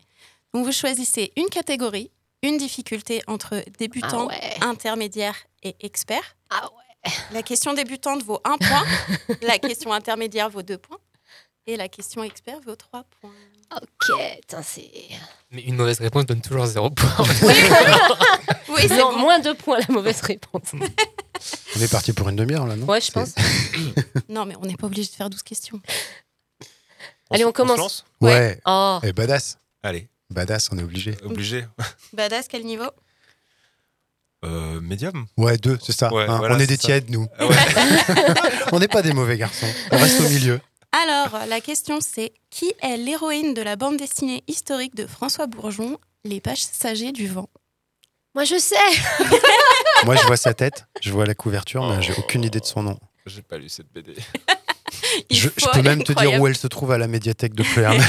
Donc, 0.53 0.65
vous 0.65 0.73
choisissez 0.73 1.33
une 1.37 1.49
catégorie, 1.49 2.11
une 2.43 2.57
difficulté 2.59 3.23
entre 3.29 3.63
débutant, 3.79 4.29
Ah 4.29 4.35
ouais. 4.35 4.57
intermédiaire 4.63 5.37
et 5.63 5.77
expert. 5.81 6.37
Ah 6.51 6.69
ouais. 6.73 7.13
La 7.33 7.43
question 7.43 7.75
débutante 7.75 8.23
vaut 8.23 8.41
un 8.45 8.57
point, 8.59 8.85
la 9.43 9.59
question 9.59 9.93
intermédiaire 9.93 10.49
vaut 10.51 10.63
deux 10.63 10.79
points, 10.79 10.99
et 11.67 11.77
la 11.77 11.89
question 11.89 12.23
expert 12.25 12.61
vaut 12.63 12.77
trois 12.77 13.05
points. 13.21 13.35
Ok, 13.73 14.17
c'est. 14.63 14.91
Mais 15.51 15.63
une 15.63 15.77
mauvaise 15.77 15.99
réponse 16.01 16.27
donne 16.27 16.41
toujours 16.41 16.67
zéro 16.67 16.91
point. 16.91 17.11
Oui, 18.69 18.81
c'est 18.89 18.99
bon. 18.99 19.17
moins 19.19 19.39
deux 19.39 19.55
points 19.55 19.79
la 19.79 19.87
mauvaise 19.95 20.21
réponse. 20.23 20.73
On 21.77 21.81
est 21.81 21.91
parti 21.91 22.13
pour 22.13 22.29
une 22.29 22.37
demi-heure 22.37 22.67
là, 22.67 22.75
non 22.77 22.87
Ouais, 22.87 23.01
je 23.01 23.11
pense. 23.13 23.35
Non, 24.29 24.47
mais 24.47 24.55
on 24.61 24.67
n'est 24.67 24.77
pas 24.77 24.87
obligé 24.87 25.09
de 25.09 25.15
faire 25.15 25.31
12 25.31 25.43
questions. 25.43 25.81
Allez, 27.31 27.45
on 27.45 27.49
se 27.49 27.53
commence. 27.53 27.79
lance 27.79 28.05
Ouais. 28.21 28.61
Oh. 28.67 28.99
Et 29.03 29.13
badass. 29.13 29.59
Allez, 29.83 30.09
Badass, 30.31 30.69
on 30.73 30.79
est 30.79 30.83
obligé. 30.83 31.17
obligé. 31.23 31.67
Badass, 32.13 32.49
quel 32.49 32.65
niveau 32.65 32.91
Euh, 34.45 34.81
médium 34.81 35.27
Ouais, 35.37 35.57
deux, 35.57 35.79
c'est 35.83 35.93
ça. 35.97 36.13
Ouais, 36.13 36.25
hein. 36.29 36.39
voilà, 36.39 36.57
on 36.57 36.59
est 36.59 36.67
des 36.67 36.77
ça. 36.77 36.83
tièdes, 36.83 37.11
nous. 37.11 37.27
Ah 37.39 37.47
ouais. 37.47 37.57
on 38.73 38.79
n'est 38.81 38.89
pas 38.89 39.03
des 39.03 39.13
mauvais 39.13 39.37
garçons. 39.37 39.69
On 39.93 39.99
reste 39.99 40.21
au 40.21 40.29
milieu. 40.29 40.61
Alors, 41.03 41.47
la 41.49 41.61
question 41.61 41.99
c'est 42.01 42.33
qui 42.51 42.73
est 42.81 42.97
l'héroïne 42.97 43.53
de 43.53 43.63
la 43.63 43.75
bande 43.75 43.97
dessinée 43.97 44.45
historique 44.47 44.95
de 44.95 45.07
François 45.09 45.47
Bourgeon, 45.49 45.99
Les 46.25 46.41
Passagers 46.41 47.11
du 47.11 47.27
vent? 47.27 47.49
Moi, 48.37 48.45
je 48.45 48.57
sais. 48.59 48.77
Moi, 50.05 50.15
je 50.17 50.27
vois 50.27 50.37
sa 50.37 50.55
tête, 50.55 50.87
je 51.01 51.11
vois 51.13 51.27
la 51.27 51.35
couverture, 51.35 51.85
mais 51.89 52.01
j'ai 52.03 52.13
aucune 52.17 52.45
idée 52.45 52.61
de 52.61 52.65
son 52.65 52.83
nom. 52.85 52.99
J'ai 53.27 53.43
pas 53.43 53.59
lu 53.59 53.69
cette 53.69 53.93
BD. 53.93 54.15
Il 55.31 55.37
Je, 55.37 55.49
peux 55.73 55.83
même 55.83 56.03
te 56.05 56.13
dire 56.13 56.41
où 56.41 56.47
elle 56.47 56.57
se 56.57 56.67
trouve 56.67 56.93
à 56.93 56.99
la 56.99 57.09
médiathèque 57.09 57.55
de 57.55 57.63
Pleuerne. 57.63 58.03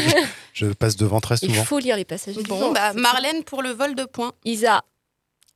je 0.52 0.66
passe 0.66 0.96
devant 0.96 1.20
très 1.20 1.36
Il 1.42 1.50
souvent. 1.50 1.64
faut 1.64 1.78
lire 1.78 1.96
les 1.96 2.04
passages 2.04 2.36
du 2.36 2.42
Bon, 2.44 2.58
vent. 2.58 2.72
bah, 2.72 2.92
Marlène 2.94 3.44
pour 3.44 3.62
le 3.62 3.70
vol 3.70 3.94
de 3.94 4.04
points. 4.04 4.32
Isa. 4.44 4.82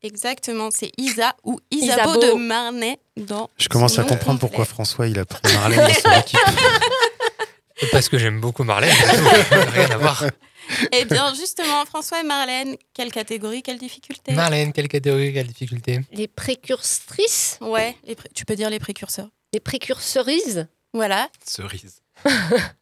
Exactement, 0.03 0.71
c'est 0.71 0.93
Isa 0.99 1.35
ou 1.45 1.59
Isabeau, 1.71 2.19
Isabeau. 2.21 2.21
de 2.21 2.33
Marnay 2.43 2.99
dans. 3.17 3.51
Je 3.59 3.69
commence 3.69 3.99
à 3.99 4.05
comprendre 4.05 4.39
pourquoi 4.41 4.65
François 4.65 5.07
il 5.09 5.19
a 5.19 5.25
pris 5.25 5.41
Marlène 5.55 5.79
dans 5.81 5.95
son 5.95 6.21
équipe. 6.21 6.39
Parce 7.93 8.09
que 8.09 8.19
j'aime 8.19 8.41
beaucoup 8.41 8.65
Marlène. 8.65 8.91
Rien 9.75 9.91
à 9.91 9.97
voir. 9.99 10.25
Eh 10.93 11.05
bien, 11.05 11.33
justement, 11.35 11.85
François 11.87 12.21
et 12.21 12.25
Marlène, 12.25 12.77
quelle 12.95 13.13
catégorie, 13.13 13.63
quelle 13.63 13.79
difficulté? 13.79 14.33
Marlène, 14.33 14.73
quelle 14.73 14.89
catégorie, 14.89 15.33
quelle 15.33 15.47
difficulté? 15.47 16.01
Les 16.13 16.27
précurstrices. 16.27 17.59
Ouais, 17.61 17.97
les 18.05 18.17
pré- 18.17 18.29
tu 18.35 18.45
peux 18.45 18.57
dire 18.57 18.71
les 18.71 18.81
précurseurs. 18.81 19.29
Les 19.53 19.61
précurseurises. 19.61 20.67
Voilà. 20.93 21.29
Cerise. 21.47 22.01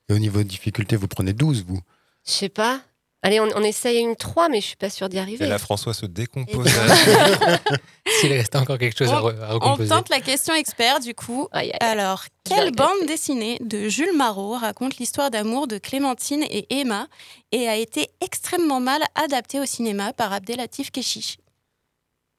Et 0.09 0.13
au 0.15 0.19
niveau 0.19 0.39
de 0.39 0.49
difficulté, 0.49 0.97
vous 0.97 1.09
prenez 1.09 1.33
12, 1.33 1.65
vous? 1.67 1.81
Je 2.27 2.31
sais 2.33 2.49
pas. 2.49 2.81
Allez, 3.27 3.41
on, 3.41 3.49
on 3.57 3.63
essaye 3.63 3.99
une 4.01 4.17
3, 4.17 4.51
mais 4.51 4.61
je 4.61 4.67
suis 4.67 4.77
pas 4.77 4.91
sûre 4.91 5.09
d'y 5.09 5.17
Et 5.17 5.21
arriver. 5.21 5.47
là, 5.47 5.59
François 5.59 5.95
se 5.95 6.05
décompose. 6.05 6.69
S'il 8.21 8.33
restait 8.33 8.59
encore 8.59 8.77
quelque 8.79 8.97
chose 8.99 9.11
à, 9.11 9.21
re- 9.21 9.41
à 9.43 9.57
On 9.57 9.77
tente 9.89 10.11
la 10.11 10.21
question 10.21 10.55
expert 10.55 11.01
du 11.01 11.15
coup. 11.15 11.49
Aïe, 11.53 11.71
aïe. 11.73 11.79
Alors, 11.81 12.25
quelle 12.45 12.71
bande 12.73 13.07
dessinée 13.09 13.59
de 13.63 13.89
Jules 13.89 14.15
Marot 14.15 14.59
raconte 14.59 14.99
l'histoire 14.99 15.31
d'amour 15.31 15.67
de 15.67 15.79
Clémentine 15.79 16.45
et 16.51 16.67
Emma 16.81 17.07
et 17.51 17.67
a 17.67 17.77
été 17.77 18.11
extrêmement 18.21 18.81
mal 18.81 19.03
adaptée 19.15 19.59
au 19.59 19.65
cinéma 19.67 20.13
par 20.13 20.33
Abdelatif 20.35 20.91
Keshish 20.91 21.39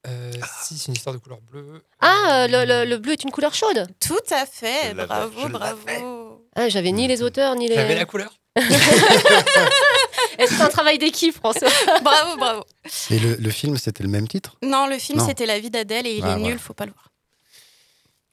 Euh, 0.06 0.30
si, 0.62 0.78
c'est 0.78 0.86
une 0.88 0.94
histoire 0.94 1.14
de 1.16 1.18
couleur 1.20 1.40
bleue. 1.50 1.82
Ah, 2.00 2.44
euh, 2.44 2.46
le, 2.48 2.64
le- 2.64 2.88
le 2.88 2.96
bleu 2.98 3.12
est 3.14 3.24
une 3.24 3.32
couleur 3.32 3.54
chaude. 3.54 3.88
Tout 3.98 4.14
à 4.30 4.46
fait, 4.46 4.94
bravo, 4.94 5.40
je 5.42 5.48
bravo. 5.48 6.46
Ah, 6.54 6.68
j'avais 6.68 6.92
ni 6.92 7.08
les 7.08 7.22
auteurs, 7.24 7.56
ni 7.56 7.68
les. 7.68 7.74
J'avais 7.74 7.96
la 7.96 8.04
couleur. 8.04 8.32
C'est 10.38 10.60
un 10.60 10.68
travail 10.68 10.98
d'équipe, 10.98 11.34
François? 11.34 11.68
Bravo, 12.02 12.36
bravo. 12.36 12.64
Et 13.10 13.18
le, 13.18 13.34
le 13.36 13.50
film, 13.50 13.76
c'était 13.78 14.02
le 14.02 14.08
même 14.08 14.28
titre? 14.28 14.56
Non, 14.62 14.86
le 14.86 14.98
film 14.98 15.20
c'était 15.24 15.46
La 15.46 15.58
vie 15.58 15.70
d'Adèle 15.70 16.06
et 16.06 16.16
il 16.16 16.24
Ah, 16.24 16.28
est 16.28 16.30
voilà. 16.38 16.44
nul, 16.50 16.58
faut 16.58 16.74
pas 16.74 16.86
le 16.86 16.92
voir. 16.92 17.10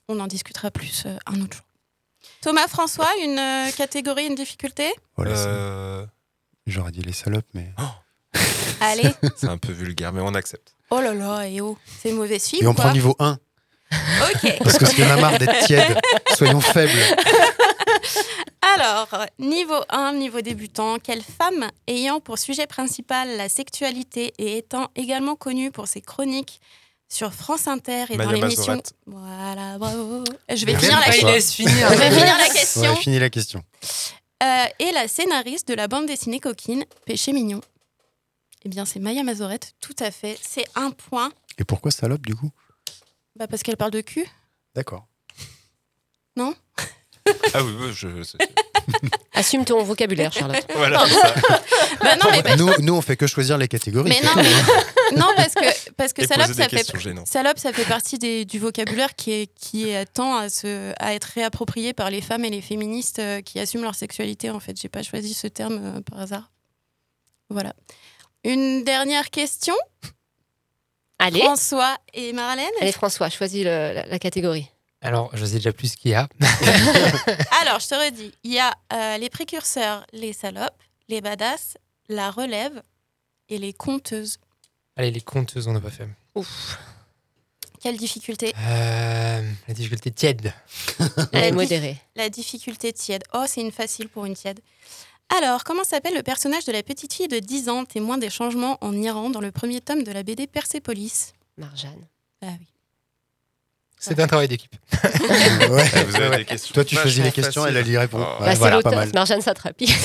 On 0.10 0.20
en 0.20 0.28
discutera 0.28 0.70
plus 0.72 1.04
euh, 1.06 1.16
un 1.26 1.42
autre 1.42 1.58
jour. 1.58 1.66
Thomas 2.42 2.68
François, 2.68 3.10
une 3.24 3.40
euh, 3.40 3.72
catégorie, 3.72 4.26
une 4.28 4.36
difficulté? 4.36 4.94
Voilà, 5.16 5.36
c'est- 5.36 5.46
Euh, 5.48 6.06
J'aurais 6.68 6.92
dit 6.92 7.02
les 7.02 7.14
salopes, 7.14 7.48
mais. 7.54 7.70
Allez. 8.82 9.10
c'est 9.38 9.48
un 9.50 9.58
peu 9.58 9.72
vulgaire, 9.72 10.12
mais 10.14 10.22
on 10.22 10.34
accepte. 10.34 10.76
Oh 10.90 11.00
là 11.02 11.14
là, 11.14 11.44
et 11.48 11.62
oh, 11.62 11.78
c'est 12.02 12.12
mauvaise 12.12 12.44
fille 12.46 12.64
Et 12.64 12.68
on 12.68 12.74
quoi 12.74 12.86
prend 12.86 12.94
niveau 12.94 13.16
1, 13.20 13.38
Ok. 13.92 14.58
parce 14.64 14.78
que 14.78 14.86
c'est 14.86 15.02
a 15.04 15.18
marre 15.18 15.38
d'être 15.40 15.66
tiède. 15.66 15.98
Soyons 16.36 16.62
faibles. 16.62 16.92
Alors, 18.76 19.10
niveau 19.40 19.82
1, 19.90 20.14
niveau 20.14 20.42
débutant, 20.42 20.98
quelle 20.98 21.22
femme 21.22 21.70
ayant 21.88 22.22
pour 22.22 22.40
sujet 22.40 22.66
principal 22.66 23.36
la 23.36 23.50
sexualité 23.50 24.34
et 24.38 24.58
étant 24.58 24.90
également 24.96 25.36
connue 25.36 25.70
pour 25.70 25.88
ses 25.88 26.02
chroniques 26.02 26.62
sur 27.10 27.34
France 27.34 27.68
Inter 27.68 28.06
et 28.10 28.18
dans 28.18 28.32
l'émission... 28.32 28.82
Voilà, 29.06 29.78
bravo. 29.78 30.24
Je 30.50 30.66
vais 30.66 30.76
finir 30.78 31.00
la 31.00 31.12
question. 31.12 31.68
Je 31.68 31.98
vais 31.98 32.10
finir 32.12 32.38
la 32.38 32.50
question. 32.50 32.82
Ouais, 32.82 32.96
fini 32.96 33.20
la 33.20 33.30
question. 33.30 33.64
Euh, 34.42 34.66
et 34.80 34.92
la 34.92 35.08
scénariste 35.08 35.68
de 35.68 35.74
la 35.74 35.88
bande 35.88 36.06
dessinée 36.06 36.40
coquine, 36.40 36.86
Péché 37.06 37.34
mignon. 37.34 37.62
Eh 38.66 38.70
bien, 38.70 38.86
c'est 38.86 39.00
Maya 39.00 39.24
Mazorette, 39.24 39.74
tout 39.82 39.96
à 40.00 40.10
fait. 40.10 40.40
C'est 40.42 40.66
un 40.76 40.92
point, 40.92 41.32
Et 41.58 41.66
pourquoi 41.66 41.92
salope, 41.92 42.26
du 42.26 42.34
coup? 42.36 42.50
Bah, 43.36 43.48
parce 43.48 43.62
qu'elle 43.62 43.78
parle 43.78 43.92
de 43.92 44.02
cul, 44.02 44.26
D'accord. 44.74 45.06
non? 46.38 46.56
Ah 47.54 47.64
oui, 47.64 47.74
je. 47.94 48.08
Assume 49.34 49.64
ton 49.66 49.82
vocabulaire, 49.84 50.32
Charlotte. 50.34 50.66
Voilà, 50.76 51.04
c'est 51.08 51.14
ça. 51.14 51.34
Bah 52.02 52.16
non, 52.18 52.30
mais, 52.44 52.56
nous, 52.58 52.70
nous, 52.80 52.94
on 52.96 53.02
fait 53.02 53.16
que 53.16 53.28
choisir 53.28 53.58
les 53.58 53.68
catégories. 53.68 54.10
mais 54.10 54.22
non, 54.22 54.34
tout, 54.34 54.40
hein. 54.40 54.84
non, 55.18 55.28
parce 55.36 55.54
que, 55.54 55.92
parce 55.94 56.14
que 56.14 56.26
salope, 56.28 56.52
ça 56.54 56.68
fait, 56.68 56.84
salope, 57.26 57.60
ça 57.60 57.72
fait 57.74 57.86
partie 57.86 58.18
des- 58.20 58.44
du 58.46 58.60
vocabulaire 58.60 59.16
qui 59.16 59.32
est, 59.32 59.48
qui 59.56 59.90
est 59.90 60.06
tend 60.06 60.36
à, 60.38 60.50
se, 60.50 60.92
à 61.00 61.14
être 61.14 61.26
réapproprié 61.36 61.94
par 61.94 62.10
les 62.10 62.22
femmes 62.22 62.44
et 62.46 62.50
les 62.50 62.62
féministes 62.62 63.20
euh, 63.20 63.42
qui 63.42 63.60
assument 63.60 63.84
leur 63.84 63.96
sexualité. 63.96 64.50
En 64.50 64.60
fait, 64.60 64.80
j'ai 64.80 64.90
pas 64.90 65.04
choisi 65.04 65.34
ce 65.34 65.48
terme 65.48 65.80
euh, 65.82 66.02
par 66.02 66.20
hasard. 66.20 66.52
Voilà. 67.50 67.74
Une 68.44 68.84
dernière 68.84 69.30
question, 69.30 69.76
Allez. 71.20 71.40
François 71.40 71.96
et 72.14 72.34
Marlène? 72.34 72.66
Allez, 72.82 72.92
François, 72.92 73.30
choisis 73.30 73.64
le- 73.64 73.70
la, 73.94 74.06
la 74.06 74.20
catégorie. 74.20 74.70
Alors, 75.04 75.30
je 75.36 75.46
sais 75.46 75.56
déjà 75.56 75.74
plus 75.74 75.90
ce 75.92 75.98
qu'il 75.98 76.12
y 76.12 76.14
a. 76.16 76.28
Alors, 77.62 77.80
je 77.80 77.88
te 77.90 77.94
redis, 77.96 78.34
il 78.44 78.54
y 78.54 78.60
a 78.60 78.74
euh, 78.94 79.18
les 79.18 79.30
précurseurs, 79.30 80.06
les 80.14 80.32
salopes, 80.34 80.82
les 81.10 81.20
badass, 81.22 81.78
la 82.10 82.32
relève 82.32 82.82
et 83.50 83.58
les 83.58 83.74
conteuses. 83.74 84.40
Allez, 84.96 85.12
les 85.12 85.22
compteuses, 85.22 85.68
on 85.68 85.74
n'a 85.74 85.82
pas 85.82 85.90
fait. 85.92 86.08
Ouf. 86.36 86.80
Quelle 87.82 87.98
difficulté 87.98 88.54
Euh, 88.58 89.52
la 89.68 89.74
difficulté 89.74 90.10
tiède. 90.12 90.54
Allez, 91.34 91.50
dif- 91.52 91.54
modéré. 91.54 91.98
La 92.16 92.30
difficulté 92.30 92.94
tiède. 92.94 93.24
Oh, 93.34 93.44
c'est 93.46 93.60
une 93.62 93.72
facile 93.74 94.08
pour 94.08 94.26
une 94.26 94.36
tiède. 94.36 94.62
Alors, 95.38 95.64
comment 95.66 95.84
s'appelle 95.84 96.14
le 96.16 96.24
personnage 96.24 96.64
de 96.66 96.72
la 96.72 96.82
petite 96.84 97.12
fille 97.14 97.28
de 97.28 97.40
10 97.40 97.68
ans, 97.70 97.84
témoin 97.86 98.18
des 98.18 98.30
changements 98.30 98.78
en 98.82 98.94
Iran 98.94 99.30
dans 99.30 99.42
le 99.42 99.52
premier 99.52 99.82
tome 99.82 100.04
de 100.04 100.12
la 100.14 100.24
BD 100.24 100.48
Persépolis 100.48 101.34
Marjane. 101.58 102.08
Ah 102.42 102.48
oui. 102.60 102.68
C'est 104.06 104.20
un 104.20 104.28
travail 104.28 104.48
d'équipe. 104.50 104.76
Ouais. 105.70 105.84
Vous 106.08 106.16
avez 106.18 106.30
Ouais. 106.30 106.38
des 106.40 106.46
questions 106.46 106.74
Toi, 106.74 106.84
tu 106.86 106.96
choisis 106.96 107.24
les 107.24 107.32
questions, 107.32 107.66
elle, 107.66 107.78
elle 107.78 107.88
y 107.88 107.98
répond. 107.98 108.18
Oh. 108.20 108.44
Ouais, 108.44 108.50
Bah, 108.50 108.56
voilà, 108.56 108.78
c'est 108.78 108.84
pas 108.84 108.90
l'auteur, 108.92 109.04
c'est 109.08 109.14
Marjane 109.14 109.42
Satrapi. 109.42 109.88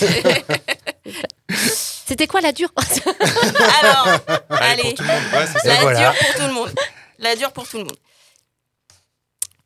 C'était 2.07 2.27
quoi 2.27 2.41
la 2.41 2.53
dure 2.53 2.71
Alors, 3.83 4.07
Allez, 4.51 4.83
allez, 4.83 4.83
pour 4.83 4.95
tout 4.95 5.03
le 5.03 5.09
monde. 5.09 5.23
Ouais, 5.33 5.47
c'est 5.53 5.59
ça. 5.59 5.69
la 5.69 5.81
voilà. 5.81 5.99
dure 6.13 6.19
pour 6.21 6.35
tout 6.41 6.47
le 6.49 6.55
monde. 6.55 6.71
La 7.19 7.37
dure 7.37 7.53
pour 7.53 7.69
tout 7.69 7.79
le 7.79 7.85
monde. 7.85 7.97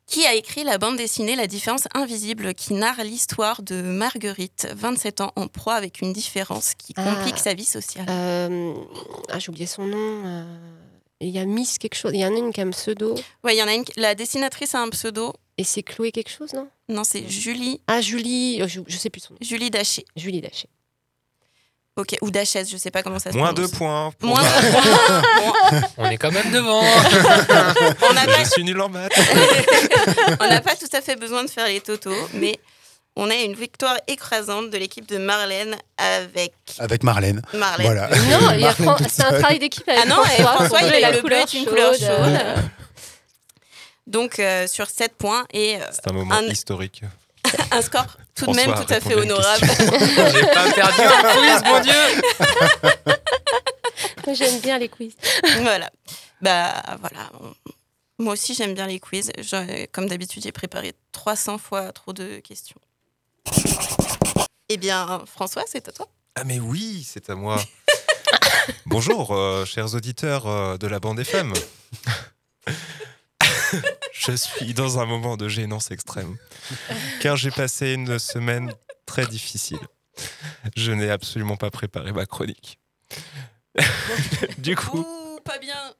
Qui 0.07 0.25
a 0.25 0.33
écrit 0.33 0.63
la 0.63 0.77
bande 0.77 0.97
dessinée 0.97 1.35
La 1.35 1.47
différence 1.47 1.87
invisible 1.93 2.53
qui 2.53 2.73
narre 2.73 3.03
l'histoire 3.03 3.61
de 3.63 3.81
Marguerite, 3.81 4.67
27 4.75 5.21
ans 5.21 5.31
en 5.35 5.47
proie 5.47 5.75
avec 5.75 6.01
une 6.01 6.13
différence 6.13 6.73
qui 6.77 6.93
Ah. 6.97 7.03
complique 7.03 7.39
sa 7.39 7.53
vie 7.53 7.65
sociale? 7.65 8.05
Euh, 8.09 8.73
Ah, 9.29 9.39
j'ai 9.39 9.49
oublié 9.49 9.65
son 9.67 9.85
nom. 9.85 10.21
euh, 10.25 10.43
Il 11.23 11.29
y 11.29 11.39
a 11.39 11.45
Miss 11.45 11.77
quelque 11.77 11.95
chose. 11.95 12.11
Il 12.13 12.19
y 12.19 12.25
en 12.25 12.33
a 12.33 12.37
une 12.37 12.51
qui 12.51 12.61
a 12.61 12.65
un 12.65 12.69
pseudo. 12.71 13.15
Ouais, 13.43 13.55
il 13.55 13.59
y 13.59 13.63
en 13.63 13.67
a 13.67 13.73
une. 13.73 13.85
La 13.95 14.13
dessinatrice 14.15 14.75
a 14.75 14.81
un 14.81 14.89
pseudo. 14.89 15.33
Et 15.57 15.63
c'est 15.63 15.83
Chloé 15.83 16.11
quelque 16.11 16.29
chose, 16.31 16.51
non? 16.53 16.67
Non, 16.89 17.03
c'est 17.03 17.27
Julie, 17.29 17.79
Ah, 17.87 18.01
Julie. 18.01 18.59
euh, 18.61 18.67
Je, 18.67 18.81
je 18.87 18.97
sais 18.97 19.09
plus 19.09 19.21
son 19.21 19.33
nom. 19.33 19.39
Julie 19.41 19.69
Daché. 19.69 20.03
Julie 20.15 20.41
Daché. 20.41 20.67
Ok, 21.95 22.15
ou 22.21 22.31
d'HS, 22.31 22.69
je 22.71 22.77
sais 22.77 22.89
pas 22.89 23.03
comment 23.03 23.19
ça 23.19 23.31
se 23.31 23.37
Moins 23.37 23.53
prononce. 23.53 23.71
deux 23.71 23.77
points. 23.77 24.11
pour 24.17 24.29
Moins 24.29 24.41
moi. 24.41 24.49
deux 24.61 24.71
points. 24.71 25.81
On 25.99 26.09
est 26.09 26.17
quand 26.17 26.31
même 26.31 26.49
devant. 26.51 26.81
on 26.81 28.13
n'a 28.13 28.25
pas 28.25 28.43
Je 28.43 28.49
suis 28.49 28.63
nul 28.63 28.81
en 28.81 28.89
maths. 28.89 29.13
on 30.39 30.47
n'a 30.47 30.59
pas 30.61 30.75
tout 30.75 30.87
à 30.91 31.01
fait 31.01 31.15
besoin 31.15 31.43
de 31.43 31.49
faire 31.51 31.67
les 31.67 31.81
totaux, 31.81 32.15
mais 32.33 32.57
on 33.15 33.29
a 33.29 33.35
une 33.35 33.53
victoire 33.53 33.97
écrasante 34.07 34.69
de 34.71 34.77
l'équipe 34.77 35.07
de 35.07 35.17
Marlène 35.17 35.75
avec. 35.97 36.53
Avec 36.79 37.03
Marlène. 37.03 37.41
Marlène. 37.53 37.85
Voilà. 37.85 38.09
Non, 38.09 38.51
il 38.53 38.61
y 38.61 38.65
a 38.65 38.73
Fran- 38.73 38.97
c'est 39.09 39.23
un 39.23 39.39
travail 39.39 39.59
d'équipe 39.59 39.87
avec 39.87 40.01
Ah 40.03 40.07
non, 40.07 40.23
et 40.25 40.41
François. 40.41 40.53
François, 40.67 40.81
il 40.87 40.93
a 40.93 40.99
la 40.99 41.11
le 41.11 41.21
bleu 41.21 41.35
est 41.37 41.53
une 41.53 41.65
couleur 41.65 41.93
chaude. 41.93 42.39
Donc 44.07 44.39
euh, 44.39 44.67
sur 44.67 44.89
7 44.89 45.15
points 45.15 45.45
et 45.53 45.77
euh, 45.77 45.85
C'est 45.91 46.09
un 46.09 46.13
moment 46.13 46.33
un, 46.35 46.43
historique. 46.43 47.03
un 47.71 47.81
score 47.81 48.05
tout 48.35 48.47
de 48.47 48.55
même 48.55 48.73
tout 48.73 48.93
à 48.93 48.99
fait 48.99 49.15
honorable. 49.15 49.65
J'ai 49.79 50.45
pas 50.47 50.71
perdu 50.73 51.01
un 51.01 51.33
quiz, 51.33 51.63
mon 51.65 51.79
Dieu. 51.81 52.21
Moi, 54.25 54.33
j'aime 54.35 54.59
bien 54.59 54.77
les 54.77 54.89
quiz. 54.89 55.13
voilà. 55.61 55.89
Bah 56.41 56.73
voilà. 56.99 57.29
Moi 58.19 58.33
aussi 58.33 58.53
j'aime 58.53 58.73
bien 58.73 58.87
les 58.87 58.99
quiz. 58.99 59.31
Je- 59.37 59.85
comme 59.87 60.07
d'habitude 60.07 60.43
j'ai 60.43 60.51
préparé 60.51 60.93
300 61.11 61.57
fois 61.57 61.91
trop 61.91 62.11
de 62.13 62.39
questions. 62.39 62.79
Eh 64.69 64.77
bien 64.77 65.21
François, 65.25 65.63
c'est 65.67 65.87
à 65.87 65.91
toi. 65.91 66.07
Ah 66.35 66.43
mais 66.45 66.59
oui, 66.59 67.05
c'est 67.07 67.29
à 67.29 67.35
moi. 67.35 67.61
Bonjour, 68.85 69.31
euh, 69.31 69.65
chers 69.65 69.93
auditeurs 69.93 70.47
euh, 70.47 70.77
de 70.77 70.87
la 70.87 70.99
bande 70.99 71.19
FM. 71.19 71.53
Je 74.13 74.31
suis 74.31 74.73
dans 74.73 74.99
un 74.99 75.05
moment 75.05 75.35
de 75.37 75.47
gênance 75.47 75.91
extrême, 75.91 76.37
car 77.19 77.35
j'ai 77.35 77.51
passé 77.51 77.93
une 77.93 78.19
semaine 78.19 78.73
très 79.05 79.25
difficile. 79.25 79.79
Je 80.77 80.91
n'ai 80.91 81.09
absolument 81.09 81.57
pas 81.57 81.71
préparé 81.71 82.11
ma 82.13 82.25
chronique. 82.25 82.79
du 84.59 84.75
coup, 84.75 84.99
Ouh, 84.99 85.39
pas 85.43 85.57
bien. 85.57 85.93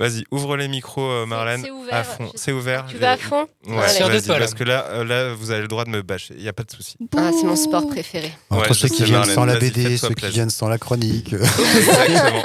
Vas-y, 0.00 0.24
ouvre 0.32 0.56
les 0.56 0.66
micros, 0.66 1.08
euh, 1.08 1.26
Marlène. 1.26 1.62
c'est 1.62 1.70
ouvert. 1.70 1.94
À 1.94 2.02
fond. 2.04 2.30
Je- 2.34 2.38
C'est 2.38 2.52
ouvert. 2.52 2.86
Tu 2.88 2.96
vas 2.96 3.12
à 3.12 3.16
fond 3.16 3.46
Ouais, 3.66 3.78
Allez. 3.78 3.92
Sûr 3.94 4.08
de 4.08 4.12
vas-y, 4.14 4.22
toi, 4.22 4.34
là. 4.34 4.40
parce 4.40 4.54
que 4.54 4.64
là, 4.64 5.04
là, 5.04 5.32
vous 5.34 5.50
avez 5.52 5.62
le 5.62 5.68
droit 5.68 5.84
de 5.84 5.90
me 5.90 6.02
bâcher. 6.02 6.34
Il 6.36 6.42
n'y 6.42 6.48
a 6.48 6.52
pas 6.52 6.64
de 6.64 6.70
souci. 6.72 6.96
Ah, 7.16 7.30
c'est 7.38 7.46
mon 7.46 7.54
sport 7.56 7.86
préféré. 7.86 8.32
Entre 8.50 8.68
Ouais, 8.68 8.74
ceux 8.74 8.88
qui 8.88 9.04
viennent 9.04 9.18
Marlène, 9.18 9.34
sans 9.36 9.44
la 9.44 9.56
BD, 9.58 9.96
ceux 9.96 10.14
qui 10.14 10.28
viennent 10.30 10.50
sans 10.50 10.68
la 10.68 10.78
chronique. 10.78 11.32
Exactement. 11.76 12.42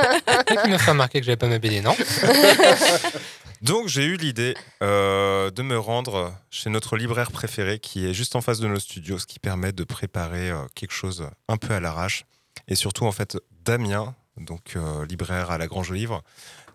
Qui 0.63 0.69
m'as 0.69 0.77
fait 0.77 0.91
remarquer 0.91 1.19
que 1.21 1.25
j'avais 1.25 1.37
pas 1.37 1.47
ma 1.47 1.57
BD, 1.57 1.81
non 1.81 1.95
Donc 3.61 3.87
j'ai 3.87 4.03
eu 4.03 4.17
l'idée 4.17 4.53
euh, 4.83 5.49
de 5.49 5.61
me 5.63 5.77
rendre 5.79 6.33
chez 6.51 6.69
notre 6.69 6.97
libraire 6.97 7.31
préféré 7.31 7.79
qui 7.79 8.05
est 8.05 8.13
juste 8.13 8.35
en 8.35 8.41
face 8.41 8.59
de 8.59 8.67
nos 8.67 8.79
studios, 8.79 9.17
ce 9.17 9.25
qui 9.25 9.39
permet 9.39 9.71
de 9.71 9.83
préparer 9.83 10.51
euh, 10.51 10.57
quelque 10.75 10.91
chose 10.93 11.27
un 11.47 11.57
peu 11.57 11.73
à 11.73 11.79
l'arrache. 11.79 12.25
Et 12.67 12.75
surtout 12.75 13.05
en 13.05 13.11
fait 13.11 13.37
Damien, 13.63 14.13
donc 14.37 14.73
euh, 14.75 15.05
libraire 15.05 15.51
à 15.51 15.57
la 15.57 15.67
Grange 15.67 15.91
aux 15.91 15.93
Livres, 15.93 16.21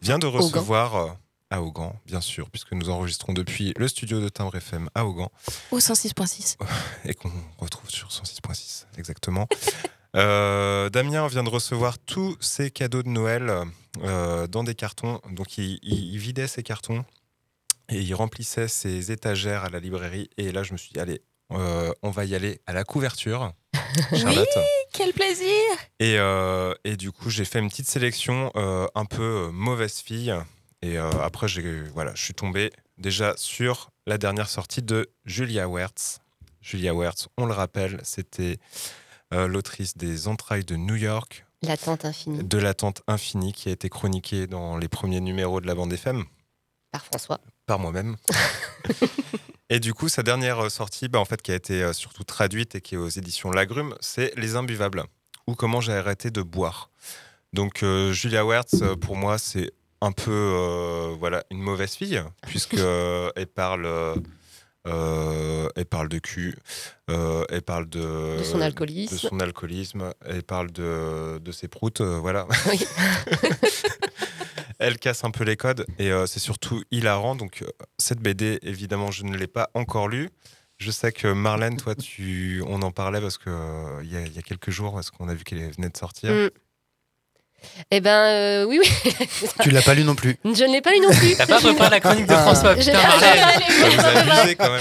vient 0.02 0.18
de 0.18 0.26
recevoir 0.26 0.94
euh, 0.96 1.08
à 1.50 1.62
Augan, 1.62 1.94
bien 2.06 2.20
sûr, 2.20 2.48
puisque 2.50 2.72
nous 2.72 2.90
enregistrons 2.90 3.32
depuis 3.32 3.72
le 3.76 3.88
studio 3.88 4.20
de 4.20 4.28
Timbre 4.28 4.54
FM 4.56 4.88
à 4.94 5.04
Augan 5.04 5.30
Au 5.70 5.78
106.6. 5.78 6.56
et 7.04 7.14
qu'on 7.14 7.32
retrouve 7.58 7.90
sur 7.90 8.08
106.6 8.08 8.84
exactement. 8.98 9.46
Euh, 10.16 10.90
Damien 10.90 11.28
vient 11.28 11.44
de 11.44 11.48
recevoir 11.48 11.96
tous 12.00 12.36
ses 12.40 12.72
cadeaux 12.72 13.04
de 13.04 13.08
Noël 13.08 13.52
euh, 14.02 14.48
dans 14.48 14.64
des 14.64 14.74
cartons. 14.74 15.20
Donc 15.30 15.56
il, 15.56 15.78
il- 15.82 16.12
il 16.14 16.18
vidait 16.18 16.48
ses 16.48 16.64
cartons 16.64 17.04
et 17.88 18.00
il 18.00 18.12
remplissait 18.16 18.66
ses 18.66 19.12
étagères 19.12 19.62
à 19.62 19.68
la 19.68 19.78
librairie. 19.78 20.28
Et 20.36 20.50
là, 20.50 20.64
je 20.64 20.72
me 20.72 20.78
suis 20.78 20.90
dit, 20.92 20.98
allez, 20.98 21.22
euh, 21.52 21.92
on 22.02 22.10
va 22.10 22.24
y 22.24 22.34
aller 22.34 22.60
à 22.66 22.72
la 22.72 22.84
couverture, 22.84 23.52
Charlotte. 24.14 24.48
Quel 24.92 25.12
plaisir 25.12 25.46
Et, 25.98 26.18
euh, 26.18 26.74
et 26.84 26.96
du 26.96 27.12
coup, 27.12 27.30
j'ai 27.30 27.44
fait 27.44 27.58
une 27.58 27.68
petite 27.68 27.88
sélection 27.88 28.50
euh, 28.56 28.86
un 28.94 29.04
peu 29.04 29.50
mauvaise 29.52 29.98
fille. 29.98 30.34
Et 30.82 30.96
après, 30.96 31.46
j'ai, 31.46 31.82
voilà, 31.94 32.12
je 32.14 32.22
suis 32.24 32.32
tombé 32.32 32.72
déjà 32.96 33.34
sur 33.36 33.90
la 34.06 34.16
dernière 34.16 34.48
sortie 34.48 34.80
de 34.80 35.10
Julia 35.26 35.68
Wertz. 35.68 36.20
Julia 36.62 36.94
Wertz, 36.94 37.28
on 37.36 37.44
le 37.44 37.52
rappelle, 37.52 38.00
c'était 38.02 38.56
l'autrice 39.30 39.98
des 39.98 40.26
Entrailles 40.26 40.64
de 40.64 40.76
New 40.76 40.96
York, 40.96 41.44
L'attente 41.62 42.06
infinie 42.06 42.42
de 42.42 42.56
l'attente 42.56 43.02
infinie, 43.06 43.52
qui 43.52 43.68
a 43.68 43.72
été 43.72 43.90
chroniquée 43.90 44.46
dans 44.46 44.78
les 44.78 44.88
premiers 44.88 45.20
numéros 45.20 45.60
de 45.60 45.66
la 45.66 45.74
bande 45.74 45.92
FM 45.92 46.24
par 46.90 47.04
François. 47.04 47.40
Par 47.70 47.78
moi-même. 47.78 48.16
et 49.70 49.78
du 49.78 49.94
coup, 49.94 50.08
sa 50.08 50.24
dernière 50.24 50.58
euh, 50.64 50.68
sortie, 50.68 51.06
bah, 51.06 51.20
en 51.20 51.24
fait, 51.24 51.40
qui 51.40 51.52
a 51.52 51.54
été 51.54 51.84
euh, 51.84 51.92
surtout 51.92 52.24
traduite 52.24 52.74
et 52.74 52.80
qui 52.80 52.96
est 52.96 52.98
aux 52.98 53.08
éditions 53.08 53.52
Lagrume, 53.52 53.94
c'est 54.00 54.32
Les 54.36 54.56
Imbuvables, 54.56 55.04
ou 55.46 55.54
Comment 55.54 55.80
j'ai 55.80 55.92
arrêté 55.92 56.32
de 56.32 56.42
boire. 56.42 56.90
Donc, 57.52 57.84
euh, 57.84 58.12
Julia 58.12 58.44
Wertz, 58.44 58.82
pour 59.00 59.14
moi, 59.14 59.38
c'est 59.38 59.70
un 60.00 60.10
peu 60.10 60.32
euh, 60.32 61.14
voilà, 61.16 61.44
une 61.52 61.60
mauvaise 61.60 61.92
fille, 61.94 62.20
puisque 62.48 62.74
elle 62.74 63.46
parle. 63.46 63.86
euh, 63.86 64.16
euh, 64.88 65.68
elle 65.76 65.84
parle 65.84 66.08
de 66.08 66.18
cul, 66.18 66.56
euh, 67.10 67.44
elle 67.50 67.60
parle 67.60 67.86
de, 67.90 68.38
De 68.38 68.42
son 68.44 68.62
alcoolisme. 68.62 69.14
de 69.14 69.18
son 69.20 69.38
alcoolisme, 69.38 70.14
elle 70.24 70.42
parle 70.42 70.72
de, 70.72 71.36
de 71.38 71.52
ses 71.52 71.68
proutes, 71.68 72.00
euh, 72.00 72.18
voilà. 72.18 72.46
Oui. 72.66 72.80
elle 74.80 74.98
casse 74.98 75.24
un 75.24 75.30
peu 75.30 75.44
les 75.44 75.56
codes 75.56 75.86
et 75.98 76.10
euh, 76.10 76.26
c'est 76.26 76.40
surtout 76.40 76.82
hilarant. 76.90 77.36
Donc, 77.36 77.62
euh, 77.62 77.68
cette 77.98 78.20
BD, 78.20 78.58
évidemment, 78.62 79.10
je 79.10 79.24
ne 79.24 79.36
l'ai 79.36 79.46
pas 79.46 79.70
encore 79.74 80.08
lue. 80.08 80.30
Je 80.78 80.90
sais 80.90 81.12
que 81.12 81.28
Marlène, 81.28 81.76
toi, 81.76 81.94
tu, 81.94 82.62
on 82.66 82.80
en 82.80 82.90
parlait 82.90 83.20
parce 83.20 83.36
que 83.36 83.50
euh, 83.50 84.02
y 84.02 84.16
a 84.16 84.42
quelques 84.42 84.70
jours, 84.70 84.94
parce 84.94 85.10
qu'on 85.10 85.28
a 85.28 85.34
vu 85.34 85.44
qu'elle 85.44 85.70
venait 85.70 85.90
de 85.90 85.96
sortir. 85.96 86.32
Mm. 86.32 86.50
Eh 87.90 88.00
ben, 88.00 88.10
euh, 88.10 88.64
oui, 88.64 88.80
oui. 88.82 89.12
tu 89.62 89.70
l'as 89.70 89.82
pas 89.82 89.94
lu 89.94 90.04
non 90.04 90.14
plus. 90.14 90.36
Je 90.44 90.64
ne 90.64 90.72
l'ai 90.72 90.80
pas 90.80 90.92
lu 90.92 91.00
non 91.00 91.10
plus. 91.10 91.36
T'as 91.36 91.46
pas 91.46 91.58
préparé 91.60 91.90
la 91.90 92.00
chronique 92.00 92.26
de 92.26 92.34
François, 92.34 92.74
J'ai 92.76 92.92
putain, 92.92 93.06
Marlène. 93.08 94.54
quand 94.58 94.70
même. 94.70 94.80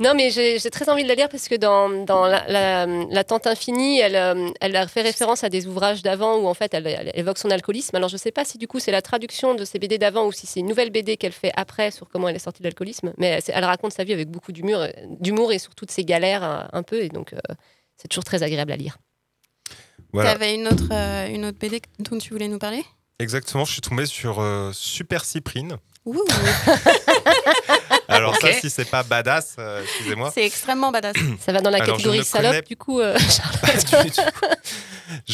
Non, 0.00 0.12
mais 0.14 0.30
j'ai 0.30 0.58
très 0.70 0.88
envie 0.88 1.02
de 1.02 1.08
la 1.08 1.14
lire 1.14 1.28
parce 1.28 1.48
que 1.48 1.54
dans, 1.54 1.88
dans 2.04 2.26
la, 2.26 2.44
la, 2.48 2.86
la 2.86 3.24
Tente 3.24 3.46
Infinie, 3.46 4.00
elle, 4.00 4.16
euh, 4.16 4.50
elle 4.60 4.76
a 4.76 4.86
fait 4.86 5.02
référence 5.02 5.44
à 5.44 5.48
des 5.48 5.66
ouvrages 5.66 6.02
d'avant 6.02 6.36
où 6.36 6.46
en 6.46 6.54
fait 6.54 6.72
elle, 6.74 6.86
elle 6.86 7.10
évoque 7.14 7.38
son 7.38 7.50
alcoolisme. 7.50 7.96
Alors 7.96 8.08
je 8.08 8.16
sais 8.16 8.32
pas 8.32 8.44
si 8.44 8.58
du 8.58 8.66
coup 8.68 8.78
c'est 8.80 8.92
la 8.92 9.02
traduction 9.02 9.54
de 9.54 9.64
ces 9.64 9.78
BD 9.78 9.98
d'avant 9.98 10.26
ou 10.26 10.32
si 10.32 10.46
c'est 10.46 10.60
une 10.60 10.66
nouvelle 10.66 10.90
BD 10.90 11.16
qu'elle 11.16 11.32
fait 11.32 11.52
après 11.56 11.90
sur 11.90 12.08
comment 12.08 12.28
elle 12.28 12.36
est 12.36 12.40
sortie 12.40 12.62
de 12.62 12.66
l'alcoolisme. 12.68 13.12
Mais 13.18 13.40
elle 13.48 13.64
raconte 13.64 13.92
sa 13.92 14.04
vie 14.04 14.12
avec 14.12 14.28
beaucoup 14.30 14.52
d'humour 14.52 15.52
et 15.52 15.58
sur 15.58 15.74
toutes 15.74 15.90
ses 15.90 16.04
galères 16.04 16.44
euh, 16.44 16.58
un 16.72 16.82
peu. 16.82 17.02
Et 17.02 17.08
donc 17.08 17.32
euh, 17.32 17.38
c'est 17.96 18.08
toujours 18.08 18.24
très 18.24 18.42
agréable 18.42 18.72
à 18.72 18.76
lire. 18.76 18.96
Voilà. 20.14 20.32
T'avais 20.32 20.54
une 20.54 20.68
autre, 20.68 20.88
euh, 20.92 21.26
une 21.26 21.44
autre 21.44 21.58
BD 21.58 21.82
dont 21.98 22.16
tu 22.18 22.30
voulais 22.32 22.46
nous 22.48 22.58
parler? 22.58 22.84
Exactement, 23.18 23.64
je 23.64 23.72
suis 23.72 23.80
tombé 23.80 24.06
sur 24.06 24.40
euh, 24.40 24.70
Super 24.72 25.24
Cyprine. 25.24 25.76
Ouh, 26.04 26.22
Alors, 28.08 28.36
ça, 28.36 28.52
si 28.52 28.70
c'est 28.70 28.84
pas 28.84 29.02
badass, 29.02 29.56
euh, 29.58 29.82
excusez-moi. 29.82 30.30
c'est 30.32 30.44
extrêmement 30.44 30.92
badass. 30.92 31.16
Ça 31.40 31.52
va 31.52 31.60
dans 31.60 31.70
la 31.70 31.78
Alors, 31.82 31.96
catégorie 31.96 32.24
salope 32.24 32.52
connais 32.52 32.62
du 32.62 32.76
coup. 32.76 33.00
euh, 33.00 33.18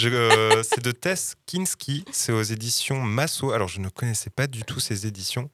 euh, 0.04 0.62
c'est 0.62 0.82
de 0.82 0.92
Tess 0.92 1.34
Kinski, 1.46 2.04
c'est 2.10 2.32
aux 2.32 2.42
éditions 2.42 3.00
Masso. 3.02 3.52
Alors, 3.52 3.68
je 3.68 3.80
ne 3.80 3.88
connaissais 3.90 4.30
pas 4.30 4.46
du 4.46 4.62
tout 4.62 4.80
ces 4.80 5.06
éditions. 5.06 5.50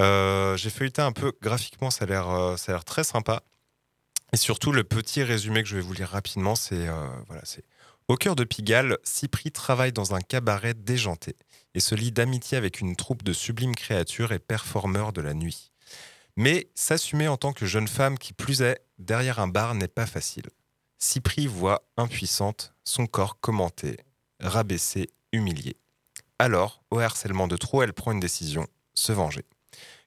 Euh, 0.00 0.56
j'ai 0.56 0.70
feuilleté 0.70 1.00
un 1.02 1.12
peu 1.12 1.32
graphiquement, 1.40 1.90
ça 1.90 2.04
a 2.04 2.08
l'air, 2.08 2.28
euh, 2.28 2.56
ça 2.56 2.72
a 2.72 2.74
l'air 2.74 2.84
très 2.84 3.04
sympa. 3.04 3.42
Et 4.32 4.36
surtout, 4.36 4.72
le 4.72 4.84
petit 4.84 5.22
résumé 5.22 5.62
que 5.62 5.68
je 5.68 5.76
vais 5.76 5.82
vous 5.82 5.92
lire 5.92 6.08
rapidement, 6.08 6.54
c'est 6.54 6.88
euh, 6.88 7.06
voilà, 7.26 7.42
c'est 7.44 7.64
au 8.10 8.16
cœur 8.16 8.34
de 8.34 8.42
Pigalle, 8.42 8.98
Cypri 9.04 9.52
travaille 9.52 9.92
dans 9.92 10.16
un 10.16 10.20
cabaret 10.20 10.74
déjanté 10.74 11.36
et 11.74 11.80
se 11.80 11.94
lie 11.94 12.10
d'amitié 12.10 12.58
avec 12.58 12.80
une 12.80 12.96
troupe 12.96 13.22
de 13.22 13.32
sublimes 13.32 13.76
créatures 13.76 14.32
et 14.32 14.40
performeurs 14.40 15.12
de 15.12 15.20
la 15.20 15.32
nuit. 15.32 15.70
Mais 16.34 16.68
s'assumer 16.74 17.28
en 17.28 17.36
tant 17.36 17.52
que 17.52 17.66
jeune 17.66 17.86
femme 17.86 18.18
qui 18.18 18.32
plus 18.32 18.62
est 18.62 18.80
derrière 18.98 19.38
un 19.38 19.46
bar 19.46 19.76
n'est 19.76 19.86
pas 19.86 20.06
facile. 20.06 20.50
Cypri 20.98 21.46
voit 21.46 21.84
impuissante 21.96 22.74
son 22.82 23.06
corps 23.06 23.38
commenté, 23.38 23.98
rabaissé, 24.40 25.10
humilié. 25.32 25.76
Alors, 26.40 26.82
au 26.90 26.98
harcèlement 26.98 27.46
de 27.46 27.56
trop, 27.56 27.84
elle 27.84 27.92
prend 27.92 28.10
une 28.10 28.18
décision, 28.18 28.66
se 28.92 29.12
venger. 29.12 29.44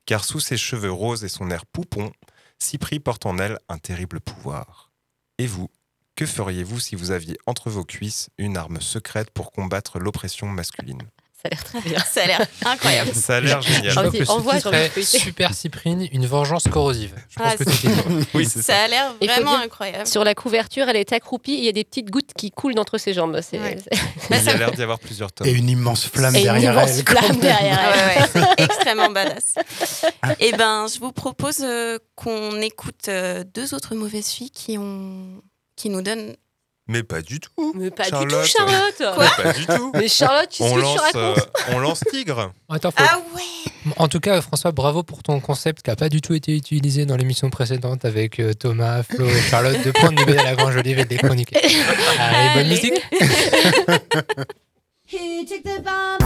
Car 0.05 0.25
sous 0.25 0.41
ses 0.41 0.57
cheveux 0.57 0.91
roses 0.91 1.23
et 1.23 1.29
son 1.29 1.49
air 1.49 1.65
poupon, 1.65 2.11
Cypri 2.59 2.99
porte 2.99 3.25
en 3.25 3.37
elle 3.37 3.59
un 3.69 3.77
terrible 3.77 4.19
pouvoir. 4.19 4.91
Et 5.37 5.47
vous, 5.47 5.69
que 6.15 6.25
feriez-vous 6.25 6.79
si 6.79 6.95
vous 6.95 7.11
aviez 7.11 7.37
entre 7.47 7.69
vos 7.69 7.83
cuisses 7.83 8.29
une 8.37 8.57
arme 8.57 8.79
secrète 8.81 9.29
pour 9.31 9.51
combattre 9.51 9.99
l'oppression 9.99 10.47
masculine? 10.47 11.01
Ça 11.35 11.49
a 11.49 11.55
l'air 11.55 11.63
très 11.65 11.81
bien. 11.81 11.99
Ça 12.09 12.23
a 12.23 12.27
l'air 12.27 12.47
incroyable. 12.65 13.11
Ça 13.15 13.35
a 13.35 13.41
l'air 13.41 13.61
Je 13.61 13.73
génial. 13.73 13.91
crois 13.91 14.05
Envie- 14.07 14.19
que 14.19 14.25
ce 14.25 14.69
est 14.69 14.89
feuilleter. 14.89 15.03
Super 15.19 15.53
Cyprine, 15.53 16.07
une 16.13 16.25
vengeance 16.25 16.69
corrosive. 16.69 17.13
Je 17.29 17.35
pense 17.37 17.53
Ah, 17.53 17.57
que. 17.57 18.23
Oui, 18.37 18.45
Ça 18.45 18.61
ça. 18.61 18.83
a 18.83 18.87
l'air 18.87 19.13
vraiment 19.21 19.51
dire- 19.57 19.65
incroyable. 19.65 20.07
Sur 20.07 20.23
la 20.23 20.35
couverture, 20.35 20.87
elle 20.87 20.95
est 20.95 21.11
accroupie 21.11 21.55
il 21.57 21.65
y 21.65 21.67
a 21.67 21.73
des 21.73 21.83
petites 21.83 22.09
gouttes 22.09 22.31
qui 22.37 22.49
coulent 22.51 22.75
d'entre 22.75 22.97
ses 22.97 23.13
jambes. 23.13 23.37
C'est 23.41 23.59
Ouais. 23.59 23.75
Il 24.29 24.35
y 24.37 24.39
ça- 24.39 24.51
a 24.51 24.55
l'air 24.57 24.71
d'y 24.71 24.83
avoir 24.83 24.99
plusieurs 24.99 25.33
tomes. 25.33 25.45
Et 25.47 25.51
une 25.51 25.67
immense 25.69 26.05
flamme 26.05 26.33
et 26.33 26.37
une 26.37 26.43
derrière 26.45 26.73
immense 26.75 26.91
elle. 26.99 27.03
flamme 27.05 27.37
derrière 27.41 27.79
Ah 27.81 27.91
elle. 27.93 27.99
ouais, 28.07 28.21
ouais, 28.21 28.29
c'est 28.57 28.63
extrêmement 28.63 29.09
badass. 29.09 29.55
Et 30.39 30.53
ben, 30.53 30.85
je 30.87 30.99
vous 30.99 31.11
propose 31.11 31.57
euh, 31.61 31.99
qu'on 32.15 32.61
écoute 32.61 33.09
euh, 33.09 33.43
deux 33.53 33.73
autres 33.73 33.95
mauvaises 33.95 34.27
filles 34.29 34.51
qui 34.51 34.77
ont, 34.77 35.41
qui 35.75 35.89
nous 35.89 36.01
donnent 36.01 36.35
Mais 36.87 37.03
pas 37.03 37.21
du 37.21 37.39
tout. 37.39 37.73
Mais 37.75 37.89
pas 37.91 38.03
Charlotte. 38.05 38.43
du 38.45 38.51
tout, 38.51 38.57
Charlotte. 38.57 39.01
Mais 39.19 39.43
pas 39.43 39.53
du 39.53 39.65
tout. 39.65 39.91
Mais 39.95 40.07
Charlotte, 40.07 40.49
qu'est-ce 40.49 40.63
on 40.69 40.75
que 40.75 40.79
tu 40.79 40.81
lance, 40.85 40.99
racontes 40.99 41.37
euh, 41.37 41.73
On 41.73 41.79
lance 41.79 42.01
Tigre. 42.11 42.51
Attends, 42.69 42.91
faut- 42.91 43.03
En 43.97 44.07
tout 44.07 44.19
cas, 44.19 44.41
François, 44.41 44.71
bravo 44.71 45.03
pour 45.03 45.23
ton 45.23 45.39
concept 45.39 45.81
qui 45.81 45.89
n'a 45.89 45.95
pas 45.95 46.09
du 46.09 46.21
tout 46.21 46.33
été 46.33 46.55
utilisé 46.55 47.05
dans 47.05 47.15
l'émission 47.17 47.49
précédente 47.49 48.05
avec 48.05 48.39
euh, 48.39 48.53
Thomas, 48.53 49.03
Flo 49.03 49.25
et 49.27 49.41
Charlotte 49.41 49.83
de 49.85 49.91
prendre 49.91 50.23
des 50.25 50.37
à 50.37 50.43
la 50.43 50.55
Grange 50.55 50.75
Olive 50.77 50.99
et 50.99 51.05
de 51.05 51.09
les 51.09 51.17
chroniquer. 51.17 51.57
Allez, 52.19 52.53
bonne 52.55 52.67
musique. 52.69 53.01
He 55.05 55.45
took 55.45 55.63
the 55.63 55.81
bomb. 55.83 56.23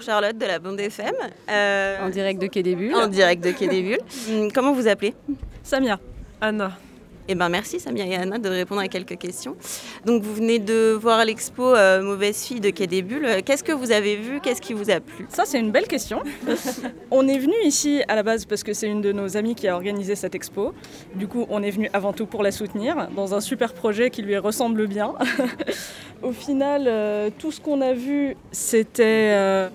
Bonjour, 0.00 0.14
Charlotte 0.14 0.38
de 0.38 0.46
la 0.46 0.58
bande 0.58 0.80
FM. 0.80 1.12
Euh, 1.50 1.98
En 2.06 2.08
direct 2.08 2.40
de 2.40 2.46
Quai 2.46 2.62
des 2.62 2.74
Bulles. 2.74 2.94
En 2.94 3.06
direct 3.06 3.44
de 3.44 3.50
Quai 3.52 3.68
des 3.68 3.82
Bulles. 3.82 3.98
Hum, 4.30 4.50
Comment 4.52 4.72
vous 4.72 4.88
appelez? 4.88 5.14
Samia. 5.62 5.98
Anna. 6.40 6.72
Eh 7.28 7.34
ben 7.36 7.48
merci 7.48 7.78
Samia 7.78 8.06
et 8.06 8.16
Anna 8.16 8.38
de 8.38 8.48
répondre 8.48 8.80
à 8.80 8.88
quelques 8.88 9.16
questions. 9.16 9.54
Donc 10.04 10.22
vous 10.24 10.34
venez 10.34 10.58
de 10.58 10.98
voir 11.00 11.24
l'expo 11.24 11.62
euh, 11.76 12.02
Mauvaise 12.02 12.42
fille 12.44 12.58
de 12.60 12.70
Quai 12.70 12.86
des 12.88 13.02
Bulles. 13.02 13.42
Qu'est-ce 13.44 13.62
que 13.62 13.70
vous 13.72 13.92
avez 13.92 14.16
vu? 14.16 14.40
Qu'est-ce 14.40 14.60
qui 14.60 14.72
vous 14.72 14.90
a 14.90 14.98
plu? 15.00 15.26
Ça, 15.28 15.44
c'est 15.44 15.60
une 15.60 15.70
belle 15.70 15.86
question. 15.86 16.22
on 17.12 17.28
est 17.28 17.38
venu 17.38 17.54
ici 17.62 18.02
à 18.08 18.16
la 18.16 18.22
base 18.24 18.46
parce 18.46 18.64
que 18.64 18.72
c'est 18.72 18.88
une 18.88 19.00
de 19.02 19.12
nos 19.12 19.36
amies 19.36 19.54
qui 19.54 19.68
a 19.68 19.74
organisé 19.76 20.16
cette 20.16 20.34
expo. 20.34 20.72
Du 21.14 21.28
coup, 21.28 21.46
on 21.50 21.62
est 21.62 21.70
venu 21.70 21.88
avant 21.92 22.12
tout 22.12 22.26
pour 22.26 22.42
la 22.42 22.50
soutenir 22.52 23.08
dans 23.14 23.34
un 23.34 23.40
super 23.40 23.74
projet 23.74 24.10
qui 24.10 24.22
lui 24.22 24.36
ressemble 24.38 24.86
bien. 24.88 25.12
Au 26.22 26.32
final, 26.32 26.84
euh, 26.86 27.30
tout 27.38 27.52
ce 27.52 27.60
qu'on 27.60 27.80
a 27.80 27.92
vu, 27.92 28.36
c'était. 28.50 29.04
euh, 29.36 29.68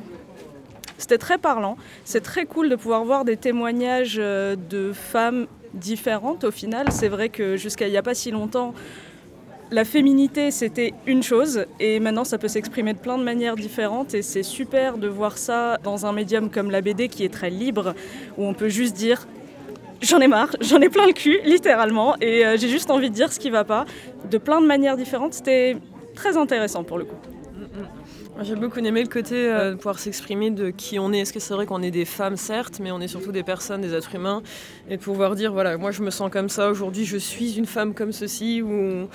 c'était 0.97 1.17
très 1.17 1.37
parlant. 1.37 1.77
C'est 2.03 2.21
très 2.21 2.45
cool 2.45 2.69
de 2.69 2.75
pouvoir 2.75 3.03
voir 3.03 3.25
des 3.25 3.37
témoignages 3.37 4.17
euh, 4.19 4.55
de 4.55 4.93
femmes 4.93 5.47
différentes. 5.73 6.43
Au 6.43 6.51
final, 6.51 6.87
c'est 6.91 7.09
vrai 7.09 7.29
que 7.29 7.57
jusqu'à 7.57 7.87
il 7.87 7.91
n'y 7.91 7.97
a 7.97 8.03
pas 8.03 8.13
si 8.13 8.31
longtemps, 8.31 8.73
la 9.71 9.83
féminité, 9.83 10.51
c'était 10.51 10.93
une 11.07 11.23
chose, 11.23 11.65
et 11.79 11.99
maintenant, 11.99 12.23
ça 12.23 12.37
peut 12.37 12.47
s'exprimer 12.47 12.93
de 12.93 12.99
plein 12.99 13.17
de 13.17 13.23
manières 13.23 13.55
différentes, 13.55 14.13
et 14.13 14.21
c'est 14.21 14.43
super 14.43 14.97
de 14.97 15.07
voir 15.07 15.37
ça 15.37 15.79
dans 15.83 16.05
un 16.05 16.11
médium 16.11 16.51
comme 16.51 16.69
la 16.69 16.81
BD 16.81 17.07
qui 17.07 17.25
est 17.25 17.33
très 17.33 17.49
libre, 17.49 17.95
où 18.37 18.45
on 18.45 18.53
peut 18.53 18.69
juste 18.69 18.95
dire 18.95 19.27
J'en 20.01 20.19
ai 20.19 20.27
marre, 20.27 20.55
j'en 20.61 20.81
ai 20.81 20.89
plein 20.89 21.07
le 21.07 21.13
cul, 21.13 21.39
littéralement, 21.45 22.15
et 22.21 22.45
euh, 22.45 22.57
j'ai 22.57 22.69
juste 22.69 22.91
envie 22.91 23.09
de 23.09 23.15
dire 23.15 23.33
ce 23.33 23.39
qui 23.39 23.49
va 23.49 23.63
pas, 23.63 23.85
de 24.29 24.37
plein 24.37 24.61
de 24.61 24.67
manières 24.67 24.97
différentes. 24.97 25.33
C'était 25.33 25.77
très 26.13 26.37
intéressant 26.37 26.83
pour 26.83 26.97
le 26.97 27.05
coup. 27.05 27.15
J'ai 28.41 28.55
beaucoup 28.55 28.79
aimé 28.79 29.01
le 29.01 29.07
côté 29.07 29.49
euh, 29.49 29.71
de 29.71 29.75
pouvoir 29.75 29.97
s'exprimer 29.97 30.51
de 30.51 30.69
qui 30.69 30.99
on 30.99 31.13
est. 31.13 31.19
Est-ce 31.19 31.31
que 31.31 31.39
c'est 31.39 31.53
vrai 31.53 31.65
qu'on 31.65 31.81
est 31.81 31.91
des 31.91 32.03
femmes, 32.03 32.35
certes, 32.35 32.81
mais 32.81 32.91
on 32.91 32.99
est 32.99 33.07
surtout 33.07 33.31
des 33.31 33.43
personnes, 33.43 33.79
des 33.79 33.93
êtres 33.93 34.13
humains. 34.13 34.43
Et 34.87 34.97
de 34.97 35.01
pouvoir 35.01 35.33
dire, 35.33 35.51
voilà, 35.51 35.77
moi 35.77 35.89
je 35.89 36.03
me 36.03 36.11
sens 36.11 36.29
comme 36.29 36.47
ça, 36.47 36.69
aujourd'hui 36.69 37.05
je 37.05 37.17
suis 37.17 37.57
une 37.57 37.65
femme 37.65 37.95
comme 37.95 38.11
ceci, 38.11 38.61
ou 38.61 39.07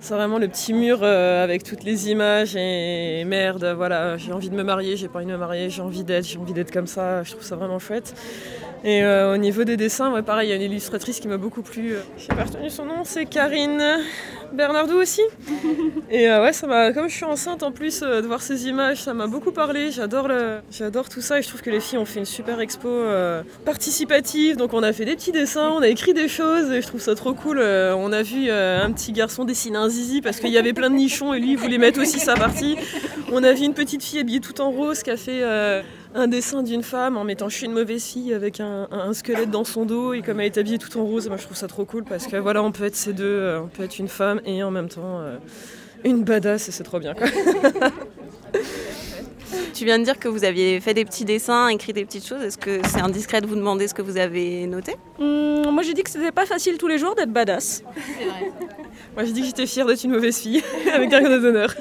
c'est 0.00 0.14
vraiment 0.14 0.38
le 0.38 0.48
petit 0.48 0.72
mur 0.72 1.00
euh, 1.02 1.44
avec 1.44 1.64
toutes 1.64 1.84
les 1.84 2.08
images 2.08 2.56
et 2.56 3.24
merde, 3.26 3.74
voilà, 3.76 4.16
j'ai 4.16 4.32
envie 4.32 4.48
de 4.48 4.54
me 4.54 4.62
marier, 4.62 4.96
j'ai 4.96 5.08
pas 5.08 5.18
envie 5.18 5.26
de 5.26 5.32
me 5.32 5.36
marier, 5.36 5.68
j'ai 5.68 5.82
envie 5.82 6.02
d'être, 6.02 6.24
j'ai 6.24 6.38
envie 6.38 6.54
d'être 6.54 6.72
comme 6.72 6.86
ça, 6.86 7.22
je 7.24 7.32
trouve 7.32 7.44
ça 7.44 7.56
vraiment 7.56 7.78
chouette. 7.78 8.14
Et 8.84 9.02
euh, 9.02 9.34
au 9.34 9.36
niveau 9.38 9.64
des 9.64 9.76
dessins, 9.76 10.12
ouais, 10.12 10.22
pareil, 10.22 10.48
il 10.48 10.50
y 10.50 10.52
a 10.52 10.56
une 10.56 10.62
illustratrice 10.62 11.18
qui 11.18 11.26
m'a 11.26 11.36
beaucoup 11.36 11.62
plu. 11.62 11.94
euh, 11.94 12.00
J'ai 12.16 12.28
pas 12.28 12.44
retenu 12.44 12.70
son 12.70 12.84
nom, 12.84 13.02
c'est 13.02 13.26
Karine 13.26 13.82
Bernardou 14.52 14.94
aussi. 14.94 15.20
Et 16.10 16.30
euh, 16.30 16.44
ouais, 16.44 16.52
ça 16.52 16.68
m'a, 16.68 16.92
comme 16.92 17.08
je 17.08 17.14
suis 17.16 17.24
enceinte 17.24 17.64
en 17.64 17.72
plus, 17.72 18.02
euh, 18.02 18.22
de 18.22 18.26
voir 18.28 18.40
ces 18.40 18.68
images, 18.68 19.02
ça 19.02 19.14
m'a 19.14 19.26
beaucoup 19.26 19.50
parlé. 19.50 19.90
J'adore, 19.90 20.28
le, 20.28 20.60
j'adore 20.70 21.08
tout 21.08 21.20
ça 21.20 21.40
et 21.40 21.42
je 21.42 21.48
trouve 21.48 21.60
que 21.60 21.70
les 21.70 21.80
filles 21.80 21.98
ont 21.98 22.04
fait 22.04 22.20
une 22.20 22.24
super 22.24 22.60
expo 22.60 22.88
participative. 23.64 24.56
Donc 24.56 24.72
on 24.72 24.84
a 24.84 24.92
fait 24.92 25.04
des 25.04 25.16
on 25.56 25.82
a 25.82 25.88
écrit 25.88 26.14
des 26.14 26.28
choses 26.28 26.70
et 26.70 26.80
je 26.80 26.86
trouve 26.86 27.00
ça 27.00 27.14
trop 27.14 27.34
cool. 27.34 27.58
Euh, 27.58 27.94
on 27.96 28.12
a 28.12 28.22
vu 28.22 28.46
euh, 28.48 28.82
un 28.82 28.90
petit 28.92 29.12
garçon 29.12 29.44
dessiner 29.44 29.78
un 29.78 29.88
zizi 29.88 30.20
parce 30.20 30.40
qu'il 30.40 30.50
y 30.50 30.58
avait 30.58 30.72
plein 30.72 30.90
de 30.90 30.94
nichons 30.94 31.34
et 31.34 31.40
lui 31.40 31.52
il 31.52 31.58
voulait 31.58 31.78
mettre 31.78 32.00
aussi 32.00 32.18
sa 32.18 32.34
partie. 32.34 32.76
On 33.32 33.42
a 33.42 33.52
vu 33.52 33.64
une 33.64 33.74
petite 33.74 34.02
fille 34.02 34.20
habillée 34.20 34.40
tout 34.40 34.60
en 34.60 34.70
rose 34.70 35.02
qui 35.02 35.10
a 35.10 35.16
fait 35.16 35.42
euh, 35.42 35.82
un 36.14 36.28
dessin 36.28 36.62
d'une 36.62 36.82
femme 36.82 37.16
en 37.16 37.24
mettant 37.24 37.48
je 37.48 37.56
suis 37.56 37.66
une 37.66 37.72
mauvaise 37.72 38.04
fille 38.04 38.32
avec 38.32 38.60
un, 38.60 38.88
squelette 39.12 39.50
dans 39.50 39.64
son 39.64 39.84
dos 39.84 40.14
et 40.14 40.22
comme 40.22 40.40
elle 40.40 40.46
est 40.46 40.58
habillée 40.58 40.78
tout 40.78 40.96
en 40.98 41.04
rose, 41.04 41.28
moi 41.28 41.36
je 41.36 41.44
trouve 41.44 41.56
ça 41.56 41.68
trop 41.68 41.84
cool 41.84 42.04
parce 42.04 42.26
que 42.26 42.36
voilà 42.36 42.62
on 42.62 42.72
peut 42.72 42.84
être 42.84 42.96
ces 42.96 43.12
deux, 43.12 43.58
on 43.62 43.68
peut 43.68 43.84
être 43.84 43.98
une 43.98 44.08
femme 44.08 44.40
et 44.46 44.62
en 44.62 44.70
même 44.70 44.88
temps 44.88 45.20
une 46.04 46.24
badass 46.24 46.68
et 46.68 46.72
c'est 46.72 46.84
trop 46.84 47.00
bien 47.00 47.14
quoi. 47.14 47.26
Tu 49.74 49.84
viens 49.84 49.98
de 49.98 50.04
dire 50.04 50.18
que 50.18 50.28
vous 50.28 50.44
aviez 50.44 50.80
fait 50.80 50.94
des 50.94 51.04
petits 51.04 51.24
dessins, 51.24 51.68
écrit 51.68 51.92
des 51.92 52.04
petites 52.04 52.26
choses. 52.26 52.42
Est-ce 52.42 52.58
que 52.58 52.80
c'est 52.88 53.00
indiscret 53.00 53.40
de 53.40 53.46
vous 53.46 53.54
demander 53.54 53.88
ce 53.88 53.94
que 53.94 54.02
vous 54.02 54.16
avez 54.16 54.66
noté? 54.66 54.96
Hum, 55.18 55.70
moi 55.70 55.82
j'ai 55.82 55.94
dit 55.94 56.02
que 56.02 56.10
c'était 56.10 56.32
pas 56.32 56.46
facile 56.46 56.78
tous 56.78 56.88
les 56.88 56.98
jours 56.98 57.14
d'être 57.14 57.32
badass. 57.32 57.82
Moi 59.14 59.24
j'ai 59.24 59.32
dit 59.32 59.40
que 59.40 59.46
j'étais 59.46 59.66
fière 59.66 59.86
d'être 59.86 60.04
une 60.04 60.12
mauvaise 60.12 60.38
fille 60.38 60.62
avec 60.92 61.12
un 61.12 61.20
grenade 61.20 61.42
d'honneur. 61.42 61.74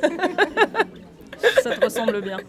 Ça 1.61 1.75
te 1.75 1.83
ressemble 1.83 2.21
bien. 2.21 2.37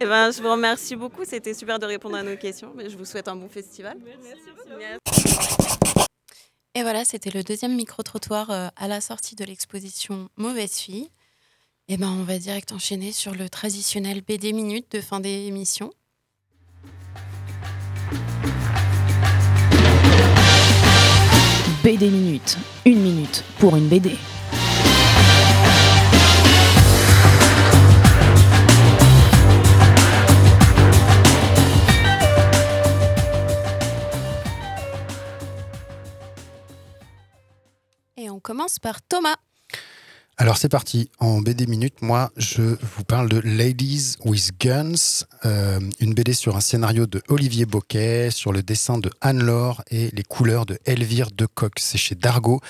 Eh 0.00 0.04
ben, 0.04 0.30
je 0.30 0.42
vous 0.42 0.50
remercie 0.50 0.96
beaucoup. 0.96 1.24
C'était 1.24 1.54
super 1.54 1.78
de 1.78 1.86
répondre 1.86 2.16
à 2.16 2.22
nos 2.22 2.36
questions. 2.36 2.72
Mais 2.74 2.88
je 2.90 2.96
vous 2.96 3.04
souhaite 3.04 3.28
un 3.28 3.36
bon 3.36 3.48
festival. 3.48 3.96
Et 6.74 6.82
voilà, 6.82 7.04
c'était 7.04 7.30
le 7.30 7.42
deuxième 7.42 7.74
micro-trottoir 7.76 8.50
euh, 8.50 8.68
à 8.76 8.88
la 8.88 9.00
sortie 9.00 9.36
de 9.36 9.44
l'exposition 9.44 10.28
Mauvaise 10.36 10.74
fille. 10.74 11.08
Et 11.86 11.98
ben, 11.98 12.08
on 12.08 12.24
va 12.24 12.38
direct 12.38 12.72
enchaîner 12.72 13.12
sur 13.12 13.34
le 13.34 13.50
traditionnel 13.50 14.22
BD 14.22 14.54
minute 14.54 14.90
de 14.92 15.02
fin 15.02 15.20
d'émission. 15.20 15.90
BD 21.82 22.08
Minute. 22.08 22.56
Une 22.86 23.02
minute 23.02 23.44
pour 23.58 23.76
une 23.76 23.88
BD. 23.88 24.16
Et 38.16 38.30
on 38.30 38.40
commence 38.40 38.78
par 38.78 39.02
Thomas. 39.02 39.36
Alors 40.36 40.56
c'est 40.56 40.68
parti, 40.68 41.10
en 41.20 41.40
BD 41.40 41.66
Minute, 41.68 42.02
moi 42.02 42.32
je 42.36 42.62
vous 42.62 43.04
parle 43.04 43.28
de 43.28 43.38
Ladies 43.44 44.16
with 44.24 44.50
Guns, 44.58 45.26
euh, 45.44 45.78
une 46.00 46.12
BD 46.12 46.32
sur 46.32 46.56
un 46.56 46.60
scénario 46.60 47.06
de 47.06 47.22
Olivier 47.28 47.66
Boquet, 47.66 48.32
sur 48.32 48.52
le 48.52 48.64
dessin 48.64 48.98
de 48.98 49.10
Anne-Laure 49.20 49.84
et 49.92 50.10
les 50.12 50.24
couleurs 50.24 50.66
de 50.66 50.76
Elvire 50.86 51.30
Decoq. 51.30 51.74
C'est 51.78 51.98
chez 51.98 52.16
Dargo. 52.16 52.60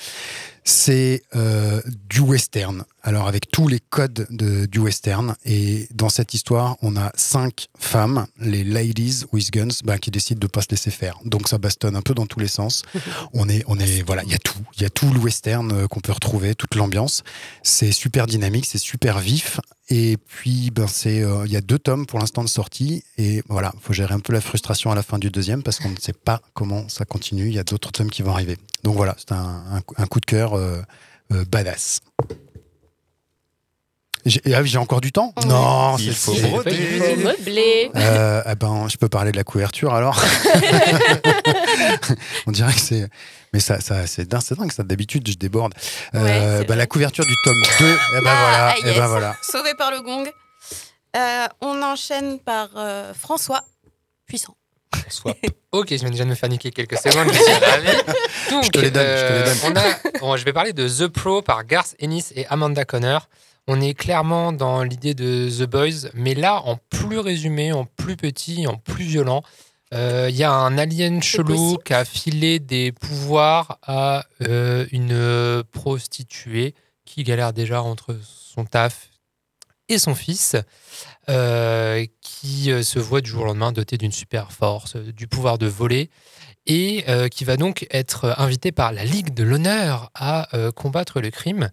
C'est 0.67 1.23
euh, 1.37 1.83
du 2.09 2.21
western, 2.21 2.85
alors 3.03 3.29
avec 3.29 3.51
tous 3.51 3.69
les 3.69 3.81
codes 3.81 4.27
de, 4.31 4.65
du 4.65 4.79
western. 4.79 5.37
Et 5.45 5.87
dans 5.93 6.09
cette 6.09 6.33
histoire, 6.33 6.77
on 6.81 6.97
a 6.97 7.13
cinq 7.17 7.69
femmes, 7.79 8.27
les 8.41 8.65
Ladies 8.65 9.25
with 9.31 9.51
Guns, 9.51 9.83
bah, 9.85 9.99
qui 9.99 10.11
décident 10.11 10.39
de 10.41 10.47
pas 10.47 10.63
se 10.63 10.69
laisser 10.71 10.91
faire. 10.91 11.19
Donc 11.27 11.49
ça 11.49 11.59
bastonne 11.59 11.97
un 11.97 12.01
peu 12.01 12.15
dans 12.15 12.25
tous 12.25 12.41
les 12.41 12.49
sens. 12.49 12.83
On 13.35 13.49
est, 13.49 13.63
on 13.67 13.79
est, 13.79 14.03
voilà, 14.07 14.23
il 14.25 14.31
y 14.31 14.35
a 14.35 14.39
tout, 14.39 14.59
il 14.77 14.83
y 14.83 14.85
a 14.87 14.91
tout 14.91 15.11
le 15.13 15.19
western 15.19 15.71
euh, 15.73 15.87
qu'on 15.87 16.01
peut 16.01 16.13
retrouver, 16.13 16.55
toute 16.55 16.75
l'ambiance. 16.77 17.25
C'est 17.63 17.93
super 17.93 18.27
dynamique, 18.27 18.65
c'est 18.65 18.79
super 18.79 19.19
vif. 19.19 19.61
Et 19.91 20.17
puis, 20.17 20.71
ben, 20.71 20.87
c'est, 20.87 21.23
euh, 21.23 21.45
il 21.47 21.53
y 21.53 21.57
a 21.57 21.61
deux 21.61 21.79
tomes 21.79 22.07
pour 22.07 22.19
l'instant 22.19 22.43
de 22.43 22.49
sortie. 22.49 23.05
Et 23.19 23.43
voilà, 23.49 23.73
faut 23.81 23.93
gérer 23.93 24.15
un 24.15 24.21
peu 24.21 24.33
la 24.33 24.41
frustration 24.41 24.91
à 24.91 24.95
la 24.95 25.03
fin 25.03 25.19
du 25.19 25.31
deuxième 25.31 25.63
parce 25.63 25.79
qu'on 25.79 25.91
ne 25.91 25.99
sait 25.99 26.15
pas 26.15 26.41
comment 26.55 26.89
ça 26.89 27.05
continue. 27.05 27.47
Il 27.49 27.55
y 27.55 27.59
a 27.59 27.65
d'autres 27.65 27.93
tomes 27.93 28.11
qui 28.11 28.23
vont 28.23 28.33
arriver. 28.33 28.57
Donc 28.83 28.97
voilà, 28.97 29.15
c'est 29.19 29.33
un, 29.33 29.63
un- 29.77 29.83
un 29.97 30.07
coup 30.07 30.21
de 30.21 30.27
cœur 30.27 30.55
euh, 30.55 30.81
euh, 31.33 31.45
badass. 31.45 32.01
J'ai 34.27 34.41
ah 34.55 34.65
j'ai 34.65 34.79
encore 34.79 35.01
du 35.03 35.13
temps 35.13 35.35
Non, 35.47 35.97
Il 35.99 36.15
c'est 36.15 36.15
faut 36.15 36.33
meubler. 36.35 37.91
euh, 37.95 38.43
eh 38.51 38.55
ben, 38.55 38.89
je 38.89 38.97
peux 38.97 39.09
parler 39.09 39.33
de 39.33 39.37
la 39.37 39.45
couverture 39.45 39.93
alors. 39.95 40.23
On 42.47 42.53
dirait 42.53 42.73
que 42.73 42.81
c'est. 42.81 43.09
Mais 43.53 43.61
ça, 43.61 43.81
ça, 43.81 44.07
c'est 44.07 44.27
dingue, 44.27 44.41
c'est 44.45 44.59
dingue, 44.59 44.73
ça. 44.73 44.83
D'habitude, 44.83 45.29
je 45.29 45.35
déborde. 45.35 45.75
Euh, 46.15 46.65
bah, 46.65 46.75
la 46.77 46.87
couverture 46.87 47.25
du 47.25 47.35
tome 47.45 47.63
2, 47.81 47.87
eh 47.87 48.15
ben 48.15 48.21
voilà. 48.23 48.69
Ah, 48.71 48.75
eh 48.83 48.87
yes. 48.87 48.97
ben 48.97 49.07
voilà. 49.07 49.37
Sauvé 49.43 49.75
par 49.77 49.91
le 49.91 50.01
gong. 50.01 50.25
Euh, 51.17 51.47
on 51.61 51.83
enchaîne 51.83 52.39
par 52.41 52.71
euh, 52.77 53.13
François 53.15 53.63
Puissant. 54.27 54.57
Soit. 55.09 55.35
Ok, 55.73 55.89
je 55.91 55.97
viens 55.97 56.11
déjà 56.11 56.23
de 56.25 56.31
me 56.31 56.35
faire 56.37 56.49
niquer 56.49 56.71
quelques 56.71 56.97
secondes. 56.99 57.27
Je 57.33 57.37
suis 57.37 57.53
ravi. 57.53 57.89
Donc, 58.51 58.65
Je 58.65 58.69
te 58.71 58.79
les 58.79 58.93
donne, 58.93 59.05
je 59.05 59.27
te 59.27 59.33
les 59.33 59.43
donne. 59.45 59.59
on 59.73 59.77
a- 59.77 59.99
bon, 60.21 60.37
je 60.37 60.45
vais 60.45 60.53
parler 60.53 60.73
de 60.73 60.89
The 60.89 61.09
Pro 61.09 61.43
par 61.43 61.65
Garth 61.65 61.97
Ennis 61.99 62.27
et 62.37 62.47
Amanda 62.47 62.85
Conner. 62.85 63.19
On 63.67 63.81
est 63.81 63.95
clairement 63.95 64.53
dans 64.53 64.83
l'idée 64.83 65.15
de 65.15 65.49
The 65.49 65.69
Boys, 65.69 66.11
mais 66.13 66.35
là 66.35 66.61
en 66.65 66.77
plus 66.77 67.19
résumé, 67.19 67.73
en 67.73 67.87
plus 67.87 68.17
petit, 68.17 68.67
en 68.67 68.77
plus 68.77 69.05
violent. 69.05 69.43
Euh, 69.95 70.29
Il 70.31 70.37
y 70.37 70.45
a 70.45 70.53
un 70.53 70.77
alien 70.77 71.23
chelou 71.23 71.79
qui 71.85 71.95
a 71.95 72.05
filé 72.05 72.59
des 72.59 72.93
pouvoirs 72.93 73.79
à 73.83 74.27
euh, 74.43 74.87
une 74.93 75.63
prostituée 75.73 76.75
qui 77.05 77.23
galère 77.23 77.53
déjà 77.53 77.83
entre 77.83 78.17
son 78.23 78.65
taf 78.65 79.11
et 79.89 79.99
son 79.99 80.15
fils, 80.15 80.57
euh, 81.29 82.05
qui 82.23 82.73
euh, 82.73 82.83
se 82.83 82.99
voit 82.99 83.21
du 83.21 83.31
jour 83.31 83.43
au 83.43 83.47
lendemain 83.47 83.73
doté 83.73 83.99
d'une 83.99 84.13
super 84.13 84.53
force, 84.53 84.97
euh, 84.97 85.13
du 85.13 85.27
pouvoir 85.27 85.59
de 85.59 85.67
voler, 85.67 86.11
et 86.67 87.05
euh, 87.09 87.29
qui 87.29 87.45
va 87.45 87.57
donc 87.59 87.87
être 87.91 88.35
invité 88.39 88.73
par 88.73 88.93
la 88.93 89.05
Ligue 89.05 89.35
de 89.35 89.45
l'honneur 89.45 90.11
à 90.15 90.55
euh, 90.57 90.71
combattre 90.73 91.21
le 91.21 91.31
crime. 91.31 91.71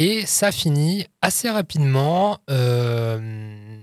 Et 0.00 0.24
ça 0.24 0.50
finit 0.50 1.06
assez 1.20 1.50
rapidement 1.50 2.38
euh, 2.48 3.78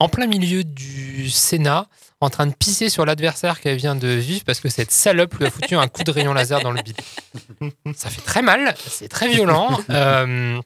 en 0.00 0.08
plein 0.08 0.26
milieu 0.26 0.64
du 0.64 1.30
Sénat, 1.30 1.86
en 2.20 2.28
train 2.28 2.48
de 2.48 2.52
pisser 2.52 2.88
sur 2.88 3.06
l'adversaire 3.06 3.60
qu'elle 3.60 3.76
vient 3.76 3.94
de 3.94 4.08
vivre 4.08 4.42
parce 4.44 4.58
que 4.58 4.68
cette 4.68 4.90
salope 4.90 5.32
lui 5.34 5.46
a 5.46 5.50
foutu 5.52 5.76
un 5.76 5.86
coup 5.86 6.02
de 6.02 6.10
rayon 6.10 6.34
laser 6.34 6.60
dans 6.62 6.72
le 6.72 6.82
bide. 6.82 7.00
Ça 7.94 8.10
fait 8.10 8.20
très 8.20 8.42
mal, 8.42 8.74
c'est 8.84 9.08
très 9.08 9.28
violent. 9.28 9.78
Euh, 9.90 10.60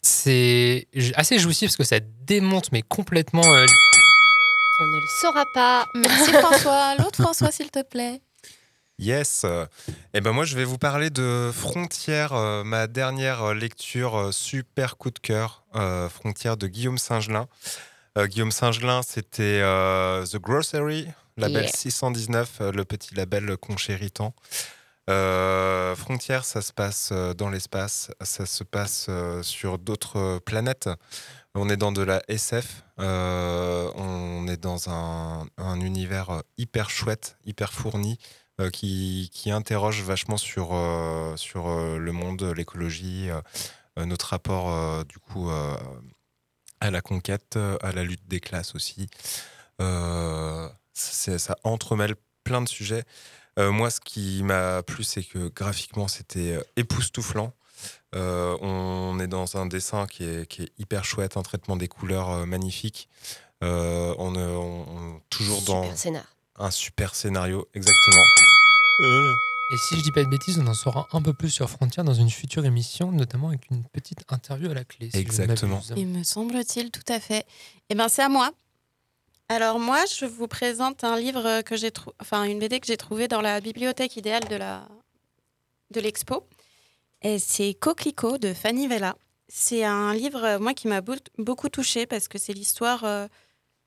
c'est 0.00 0.86
assez 1.16 1.38
jouissif 1.38 1.68
parce 1.68 1.76
que 1.76 1.84
ça 1.84 1.98
démonte 2.24 2.70
mais 2.70 2.82
complètement 2.82 3.44
euh, 3.44 3.66
On 4.80 4.86
ne 4.86 5.00
le 5.00 5.06
saura 5.20 5.44
pas. 5.52 5.86
Merci 5.94 6.32
François. 6.32 6.94
L'autre 6.98 7.20
François, 7.20 7.50
s'il 7.50 7.70
te 7.70 7.82
plaît. 7.82 8.22
Yes. 8.98 9.44
Et 10.14 10.20
ben 10.22 10.32
moi, 10.32 10.44
je 10.44 10.56
vais 10.56 10.64
vous 10.64 10.78
parler 10.78 11.10
de 11.10 11.50
Frontières, 11.52 12.32
euh, 12.32 12.64
ma 12.64 12.86
dernière 12.86 13.42
euh, 13.42 13.54
lecture 13.54 14.16
euh, 14.16 14.32
super 14.32 14.96
coup 14.96 15.10
de 15.10 15.18
cœur, 15.18 15.64
euh, 15.74 16.08
Frontières 16.08 16.56
de 16.56 16.66
Guillaume 16.66 16.98
Singelin. 16.98 17.46
Guillaume 18.18 18.50
Singelin, 18.50 19.02
c'était 19.02 19.60
The 19.60 20.38
Grocery, 20.38 21.06
label 21.36 21.64
Yeah. 21.64 21.72
619, 21.72 22.58
euh, 22.62 22.72
le 22.72 22.86
petit 22.86 23.14
label 23.14 23.58
conchéritant. 23.58 24.34
Euh, 25.10 25.94
Frontières, 25.94 26.46
ça 26.46 26.62
se 26.62 26.72
passe 26.72 27.12
dans 27.36 27.50
l'espace, 27.50 28.10
ça 28.22 28.46
se 28.46 28.64
passe 28.64 29.10
sur 29.42 29.78
d'autres 29.78 30.38
planètes. 30.46 30.88
On 31.54 31.68
est 31.68 31.76
dans 31.76 31.92
de 31.92 32.00
la 32.02 32.22
SF, 32.28 32.82
on 32.98 34.46
est 34.48 34.56
dans 34.56 34.88
un, 34.88 35.46
un 35.58 35.80
univers 35.80 36.42
hyper 36.56 36.88
chouette, 36.88 37.36
hyper 37.44 37.72
fourni, 37.72 38.18
euh, 38.60 38.70
qui, 38.70 39.30
qui 39.32 39.50
interroge 39.50 40.02
vachement 40.02 40.36
sur, 40.36 40.70
euh, 40.72 41.36
sur 41.36 41.68
euh, 41.68 41.98
le 41.98 42.12
monde, 42.12 42.42
l'écologie, 42.56 43.28
notre 43.96 44.26
rapport 44.28 45.04
du 45.06 45.18
coup 45.18 45.48
à 45.50 46.90
la 46.90 47.00
conquête, 47.00 47.58
à 47.82 47.92
la 47.92 48.02
lutte 48.04 48.28
des 48.28 48.40
classes 48.40 48.74
aussi. 48.74 49.08
Ça 49.78 51.56
entremêle 51.64 52.14
plein 52.44 52.60
de 52.60 52.68
sujets. 52.68 53.04
Moi, 53.58 53.88
ce 53.88 54.00
qui 54.00 54.42
m'a 54.42 54.82
plu, 54.82 55.02
c'est 55.02 55.22
que 55.24 55.48
graphiquement, 55.48 56.08
c'était 56.08 56.58
époustouflant. 56.76 57.54
On 58.12 59.18
est 59.18 59.28
dans 59.28 59.56
un 59.56 59.64
dessin 59.64 60.06
qui 60.06 60.24
est, 60.24 60.46
qui 60.46 60.64
est 60.64 60.72
hyper 60.78 61.04
chouette, 61.06 61.38
un 61.38 61.42
traitement 61.42 61.76
des 61.76 61.88
couleurs 61.88 62.46
magnifique. 62.46 63.08
On, 63.62 64.34
est- 64.34 65.20
toujours 65.30 65.60
Super 65.60 65.74
dans 65.74 65.96
scénar. 65.96 66.24
un 66.58 66.70
super 66.70 67.14
scénario, 67.14 67.66
exactement. 67.72 68.22
Et 68.98 69.76
si 69.76 69.96
je 69.96 70.02
dis 70.02 70.12
pas 70.12 70.22
de 70.24 70.28
bêtises, 70.28 70.58
on 70.58 70.66
en 70.66 70.74
saura 70.74 71.08
un 71.12 71.20
peu 71.20 71.32
plus 71.32 71.50
sur 71.50 71.68
Frontier 71.68 72.02
dans 72.04 72.14
une 72.14 72.30
future 72.30 72.64
émission, 72.64 73.10
notamment 73.12 73.48
avec 73.48 73.68
une 73.70 73.84
petite 73.84 74.20
interview 74.28 74.70
à 74.70 74.74
la 74.74 74.84
clé. 74.84 75.10
si 75.10 75.18
Exactement. 75.18 75.80
Il 75.96 76.06
me 76.06 76.22
semble-t-il, 76.22 76.90
tout 76.90 77.02
à 77.08 77.18
fait. 77.20 77.44
Eh 77.90 77.94
bien, 77.94 78.08
c'est 78.08 78.22
à 78.22 78.28
moi. 78.28 78.50
Alors 79.48 79.78
moi, 79.78 80.04
je 80.06 80.24
vous 80.24 80.48
présente 80.48 81.04
un 81.04 81.16
livre 81.18 81.62
que 81.62 81.76
j'ai 81.76 81.90
trouvé, 81.90 82.16
enfin 82.20 82.44
une 82.44 82.58
BD 82.58 82.80
que 82.80 82.86
j'ai 82.86 82.96
trouvée 82.96 83.28
dans 83.28 83.40
la 83.40 83.60
bibliothèque 83.60 84.16
idéale 84.16 84.44
de 84.48 84.56
la 84.56 84.88
de 85.92 86.00
l'expo. 86.00 86.46
Et 87.22 87.38
c'est 87.38 87.74
Coquelicot 87.74 88.38
de 88.38 88.52
Fanny 88.54 88.88
Vella. 88.88 89.16
C'est 89.48 89.84
un 89.84 90.12
livre, 90.14 90.42
euh, 90.44 90.58
moi, 90.58 90.74
qui 90.74 90.88
m'a 90.88 91.00
beau- 91.00 91.14
beaucoup 91.38 91.68
touchée 91.68 92.06
parce 92.06 92.26
que 92.26 92.38
c'est 92.38 92.52
l'histoire, 92.52 93.04
euh, 93.04 93.28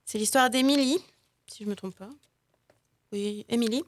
c'est 0.05 0.17
l'histoire 0.17 0.49
d'Émilie, 0.49 0.97
si 1.47 1.63
je 1.65 1.69
me 1.69 1.75
trompe 1.75 1.95
pas. 1.97 2.09
Oui, 3.11 3.45
Émilie. 3.49 3.83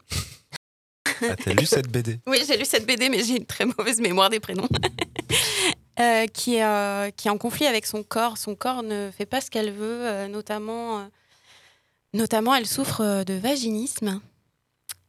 Ah, 1.21 1.35
T'as 1.35 1.53
lu 1.53 1.65
cette 1.65 1.87
BD 1.89 2.19
Oui, 2.27 2.43
j'ai 2.47 2.57
lu 2.57 2.65
cette 2.65 2.85
BD, 2.85 3.09
mais 3.09 3.23
j'ai 3.23 3.37
une 3.37 3.45
très 3.45 3.65
mauvaise 3.65 3.99
mémoire 4.01 4.29
des 4.29 4.39
prénoms. 4.39 4.67
Euh, 5.99 6.25
qui, 6.25 6.55
est, 6.55 6.63
euh, 6.63 7.11
qui 7.11 7.27
est 7.27 7.31
en 7.31 7.37
conflit 7.37 7.67
avec 7.67 7.85
son 7.85 8.01
corps. 8.01 8.37
Son 8.37 8.55
corps 8.55 8.81
ne 8.81 9.11
fait 9.15 9.25
pas 9.27 9.39
ce 9.39 9.51
qu'elle 9.51 9.71
veut, 9.71 10.07
euh, 10.07 10.27
notamment, 10.27 10.99
euh, 10.99 11.03
notamment 12.13 12.55
elle 12.55 12.65
souffre 12.65 13.01
euh, 13.01 13.23
de 13.23 13.33
vaginisme. 13.33 14.19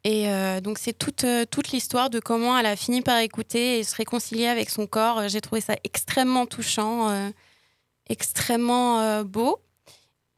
Et 0.05 0.29
euh, 0.29 0.61
donc 0.61 0.79
c'est 0.79 0.93
toute, 0.93 1.25
euh, 1.25 1.45
toute 1.49 1.71
l'histoire 1.71 2.11
de 2.11 2.19
comment 2.19 2.59
elle 2.59 2.67
a 2.67 2.77
fini 2.77 3.01
par 3.01 3.19
écouter 3.19 3.79
et 3.79 3.85
se 3.85 3.95
réconcilier 3.95 4.49
avec 4.49 4.69
son 4.69 4.87
corps. 4.87 5.29
J'ai 5.29 5.41
trouvé 5.41 5.61
ça 5.61 5.77
extrêmement 5.85 6.45
touchant, 6.45 7.09
euh, 7.09 7.31
extrêmement 8.11 9.01
euh, 9.01 9.23
beau. 9.25 9.61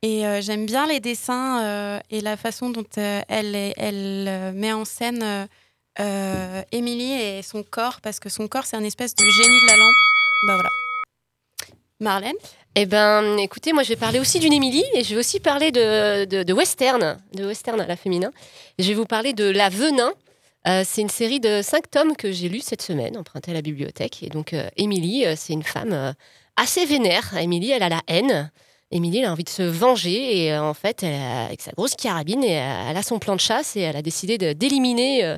Et 0.02 0.26
euh, 0.26 0.42
j'aime 0.42 0.66
bien 0.66 0.86
les 0.86 1.00
dessins 1.00 1.64
euh, 1.64 2.00
et 2.10 2.20
la 2.20 2.36
façon 2.36 2.68
dont 2.68 2.84
euh, 2.98 3.22
elle, 3.28 3.54
euh, 4.28 4.52
met 4.52 4.72
en 4.74 4.84
scène 4.84 5.48
Émilie 5.98 7.12
et 7.12 7.42
son 7.42 7.62
corps, 7.62 8.00
parce 8.02 8.20
que 8.20 8.28
son 8.28 8.48
corps, 8.48 8.66
c'est 8.66 8.76
un 8.76 8.84
espèce 8.84 9.14
de 9.14 9.24
génie 9.24 9.60
de 9.60 9.66
la 9.66 9.76
lampe. 9.76 9.94
Bah 10.46 10.54
voilà. 10.54 10.70
Marlène? 12.00 12.36
Eh 12.76 12.86
ben, 12.86 13.38
écoutez, 13.38 13.72
moi 13.72 13.84
je 13.84 13.90
vais 13.90 13.96
parler 13.96 14.18
aussi 14.18 14.40
d'une 14.40 14.52
Émilie 14.52 14.84
et 14.94 15.04
je 15.04 15.14
vais 15.14 15.20
aussi 15.20 15.38
parler 15.38 15.70
de, 15.70 16.24
de, 16.24 16.52
western, 16.52 17.18
de 17.32 17.46
western 17.46 17.80
à 17.80 17.86
la 17.86 17.96
féminin. 17.96 18.32
Je 18.80 18.88
vais 18.88 18.94
vous 18.94 19.06
parler 19.06 19.32
de 19.32 19.48
La 19.48 19.68
Venin. 19.68 20.12
Euh, 20.66 20.82
c'est 20.84 21.02
une 21.02 21.08
série 21.08 21.38
de 21.38 21.62
cinq 21.62 21.88
tomes 21.90 22.16
que 22.16 22.32
j'ai 22.32 22.48
lu 22.48 22.60
cette 22.60 22.82
semaine, 22.82 23.16
empruntée 23.16 23.52
à 23.52 23.54
la 23.54 23.62
bibliothèque. 23.62 24.22
Et 24.24 24.28
donc, 24.28 24.54
euh, 24.54 24.68
Émilie, 24.76 25.24
euh, 25.24 25.34
c'est 25.36 25.52
une 25.52 25.62
femme 25.62 25.92
euh, 25.92 26.12
assez 26.56 26.84
vénère. 26.84 27.36
Émilie, 27.36 27.70
elle 27.70 27.82
a 27.82 27.88
la 27.88 28.00
haine. 28.08 28.50
Émilie, 28.90 29.18
elle 29.18 29.26
a 29.26 29.32
envie 29.32 29.44
de 29.44 29.50
se 29.50 29.62
venger 29.62 30.44
et 30.44 30.52
euh, 30.52 30.62
en 30.62 30.74
fait, 30.74 31.04
avec 31.04 31.60
sa 31.60 31.70
grosse 31.72 31.94
carabine, 31.94 32.42
et, 32.42 32.58
euh, 32.58 32.90
elle 32.90 32.96
a 32.96 33.02
son 33.02 33.18
plan 33.18 33.36
de 33.36 33.40
chasse 33.40 33.76
et 33.76 33.80
elle 33.80 33.96
a 33.96 34.02
décidé 34.02 34.36
d'éliminer 34.54 35.36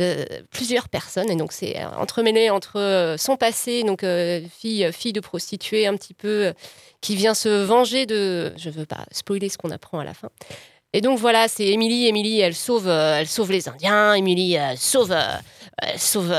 euh, 0.00 0.24
plusieurs 0.50 0.88
personnes. 0.88 1.30
Et 1.30 1.36
donc, 1.36 1.52
c'est 1.52 1.84
entremêlé 1.84 2.50
entre 2.50 2.78
euh, 2.78 3.16
son 3.16 3.36
passé, 3.36 3.82
donc 3.82 4.04
euh, 4.04 4.40
fille, 4.58 4.88
fille 4.92 5.12
de 5.12 5.20
prostituée 5.20 5.86
un 5.86 5.96
petit 5.96 6.14
peu, 6.14 6.46
euh, 6.46 6.52
qui 7.00 7.14
vient 7.14 7.34
se 7.34 7.62
venger 7.62 8.06
de. 8.06 8.52
Je 8.56 8.70
veux 8.70 8.86
pas 8.86 9.04
spoiler 9.10 9.48
ce 9.48 9.58
qu'on 9.58 9.70
apprend 9.70 9.98
à 9.98 10.04
la 10.04 10.14
fin. 10.14 10.28
Et 10.94 11.00
donc 11.00 11.18
voilà, 11.18 11.48
c'est 11.48 11.66
Émilie. 11.66 12.06
Émilie, 12.06 12.40
elle 12.40 12.54
sauve, 12.54 12.88
elle 12.88 13.26
sauve 13.26 13.50
les 13.50 13.68
Indiens. 13.68 14.14
Émilie 14.14 14.58
euh, 14.58 14.76
sauve, 14.76 15.14
sauve 15.96 16.34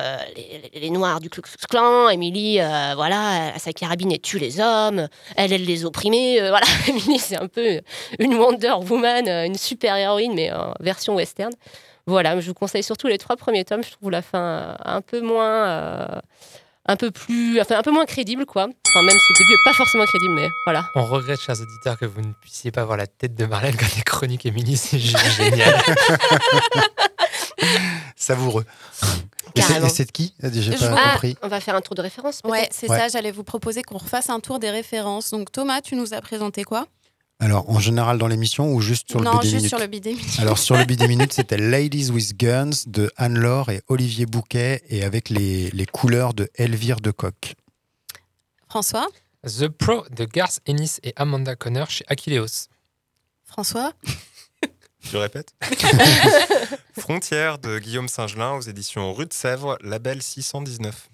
les, 0.73 0.89
Noirs 0.89 1.19
du 1.19 1.29
Ku 1.29 1.41
Klux 1.41 1.51
voilà, 1.71 3.49
elle 3.49 3.55
a 3.55 3.59
sa 3.59 3.73
carabine 3.73 4.11
et 4.11 4.19
tue 4.19 4.39
les 4.39 4.59
hommes. 4.59 5.07
Elle 5.37 5.53
aide 5.53 5.65
les 5.65 5.85
opprimés. 5.85 6.39
voilà, 6.39 6.65
Émilie, 6.87 7.19
c'est 7.19 7.37
un 7.37 7.47
peu 7.47 7.81
une 8.19 8.35
Wonder 8.35 8.73
Woman, 8.89 9.27
une 9.27 9.57
super 9.57 9.95
héroïne, 9.95 10.33
mais 10.33 10.51
en 10.51 10.73
version 10.79 11.15
western. 11.15 11.51
Voilà, 12.07 12.39
je 12.39 12.47
vous 12.47 12.53
conseille 12.53 12.83
surtout 12.83 13.07
les 13.07 13.17
trois 13.17 13.35
premiers 13.37 13.63
tomes. 13.65 13.83
Je 13.83 13.91
trouve 13.91 14.11
la 14.11 14.21
fin 14.21 14.39
euh, 14.39 14.75
un 14.83 15.01
peu 15.01 15.21
moins, 15.21 15.67
euh, 15.67 16.05
un 16.85 16.95
peu 16.97 17.11
plus, 17.11 17.61
enfin 17.61 17.77
un 17.77 17.81
peu 17.81 17.91
moins 17.91 18.05
crédible, 18.05 18.45
quoi. 18.45 18.63
Enfin 18.63 19.01
même 19.05 19.17
si 19.17 19.33
le 19.33 19.37
début 19.39 19.53
est 19.53 19.65
pas 19.69 19.73
forcément 19.73 20.05
crédible, 20.05 20.33
mais 20.33 20.49
voilà. 20.65 20.85
On 20.95 21.05
regrette, 21.05 21.39
chers 21.41 21.59
auditeurs, 21.61 21.97
que 21.97 22.05
vous 22.05 22.21
ne 22.21 22.33
puissiez 22.41 22.71
pas 22.71 22.83
voir 22.83 22.97
la 22.97 23.07
tête 23.07 23.35
de 23.35 23.45
Marlène 23.45 23.75
quand 23.77 23.95
les 23.95 24.01
chroniques 24.03 24.45
Émilie, 24.45 24.75
c'est 24.77 24.99
génial. 24.99 25.81
Savoureux. 28.15 28.65
Et 29.55 29.61
c'est- 29.61 30.05
de 30.05 30.11
qui 30.11 30.33
J'ai 30.41 30.71
pas 30.75 30.89
vous- 30.89 31.11
compris. 31.11 31.37
On 31.41 31.47
va 31.47 31.59
faire 31.59 31.75
un 31.75 31.81
tour 31.81 31.95
de 31.95 32.01
référence. 32.01 32.41
Ouais, 32.43 32.67
c'est 32.71 32.89
Ouais. 32.89 32.97
ça, 32.97 33.07
j'allais 33.07 33.31
vous 33.31 33.43
proposer 33.43 33.83
qu'on 33.83 33.97
refasse 33.97 34.29
un 34.29 34.39
tour 34.39 34.59
des 34.59 34.69
références. 34.71 35.31
Donc 35.31 35.51
Thomas, 35.51 35.81
tu 35.81 35.95
nous 35.95 36.13
as 36.13 36.21
présenté 36.21 36.63
quoi? 36.63 36.85
Alors, 37.43 37.69
en 37.69 37.77
général 37.77 38.17
dans 38.19 38.27
l'émission 38.27 38.73
ou 38.73 38.79
juste 38.79 39.09
sur 39.09 39.19
le 39.19 39.25
Non, 39.25 39.33
BD 39.33 39.49
juste 39.49 39.55
Minute 39.55 39.69
sur 39.69 39.79
le 39.79 39.87
BD 39.87 40.13
Minute. 40.13 40.39
Alors, 40.39 40.57
sur 40.57 40.77
le 40.77 40.85
BD 40.85 41.07
Minute, 41.09 41.33
c'était 41.33 41.57
Ladies 41.57 42.09
with 42.09 42.37
Guns 42.37 42.85
de 42.87 43.11
Anne-Laure 43.17 43.69
et 43.69 43.81
Olivier 43.89 44.25
Bouquet 44.25 44.81
et 44.87 45.03
avec 45.03 45.27
les, 45.27 45.69
les 45.71 45.85
couleurs 45.85 46.33
de 46.33 46.49
Elvire 46.55 47.01
de 47.01 47.11
Coq. 47.11 47.55
François 48.69 49.09
The 49.45 49.67
Pro 49.67 50.05
de 50.09 50.23
Garth 50.23 50.61
Ennis 50.65 50.99
et 51.03 51.11
Amanda 51.17 51.57
Conner 51.57 51.83
chez 51.89 52.05
Achilleos. 52.07 52.69
François 53.43 53.91
Je 55.01 55.17
répète. 55.17 55.53
Frontière 56.97 57.59
de 57.59 57.77
Guillaume 57.77 58.07
Singelin 58.07 58.53
aux 58.53 58.61
éditions 58.61 59.13
Rue 59.13 59.25
de 59.25 59.33
Sèvres, 59.33 59.77
label 59.81 60.21
619. 60.21 61.09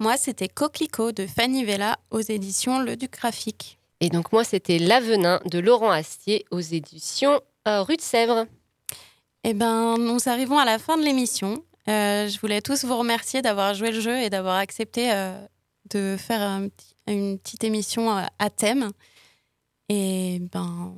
Moi, 0.00 0.16
c'était 0.16 0.48
Coquelicot 0.48 1.12
de 1.12 1.28
Fanny 1.28 1.64
Vella 1.64 2.00
aux 2.10 2.18
éditions 2.20 2.80
Le 2.80 2.96
Duc 2.96 3.12
Graphique. 3.12 3.77
Et 4.00 4.10
donc 4.10 4.32
moi, 4.32 4.44
c'était 4.44 4.78
L'Avenin 4.78 5.40
de 5.44 5.58
Laurent 5.58 5.90
Astier 5.90 6.44
aux 6.50 6.60
éditions 6.60 7.40
euh, 7.66 7.82
Rue 7.82 7.96
de 7.96 8.02
Sèvres. 8.02 8.46
Eh 9.44 9.54
ben, 9.54 9.96
nous 9.98 10.28
arrivons 10.28 10.58
à 10.58 10.64
la 10.64 10.78
fin 10.78 10.96
de 10.96 11.02
l'émission. 11.02 11.62
Euh, 11.88 12.28
je 12.28 12.38
voulais 12.38 12.60
tous 12.60 12.84
vous 12.84 12.96
remercier 12.96 13.42
d'avoir 13.42 13.74
joué 13.74 13.90
le 13.90 14.00
jeu 14.00 14.18
et 14.18 14.30
d'avoir 14.30 14.56
accepté 14.56 15.12
euh, 15.12 15.40
de 15.90 16.16
faire 16.18 16.42
un 16.42 16.68
une 17.12 17.38
petite 17.38 17.64
émission 17.64 18.16
euh, 18.16 18.22
à 18.38 18.50
thème. 18.50 18.90
Et 19.88 20.40
ben, 20.52 20.94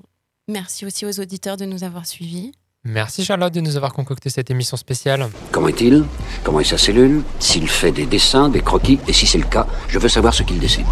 merci 0.48 0.84
aussi 0.84 1.06
aux 1.06 1.20
auditeurs 1.20 1.56
de 1.56 1.64
nous 1.64 1.84
avoir 1.84 2.06
suivis. 2.06 2.52
Merci 2.82 3.24
Charlotte 3.24 3.52
de 3.52 3.60
nous 3.60 3.76
avoir 3.76 3.92
concocté 3.92 4.30
cette 4.30 4.50
émission 4.50 4.76
spéciale. 4.76 5.28
Comment 5.52 5.68
est-il? 5.68 6.04
Comment 6.42 6.60
est 6.60 6.64
sa 6.64 6.78
cellule? 6.78 7.22
S'il 7.38 7.68
fait 7.68 7.92
des 7.92 8.06
dessins, 8.06 8.48
des 8.48 8.62
croquis? 8.62 8.98
Et 9.06 9.12
si 9.12 9.26
c'est 9.26 9.38
le 9.38 9.44
cas, 9.44 9.66
je 9.88 9.98
veux 9.98 10.08
savoir 10.08 10.32
ce 10.32 10.42
qu'il 10.42 10.58
dessine. 10.58 10.86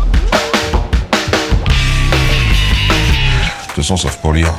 Façon, 3.82 3.96
sauf 3.96 4.16
pour 4.16 4.32
lire. 4.32 4.52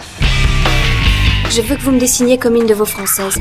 Je 1.49 1.61
veux 1.61 1.75
que 1.75 1.81
vous 1.81 1.91
me 1.91 1.99
dessiniez 1.99 2.37
comme 2.37 2.55
une 2.55 2.65
de 2.65 2.73
vos 2.73 2.85
françaises. 2.85 3.37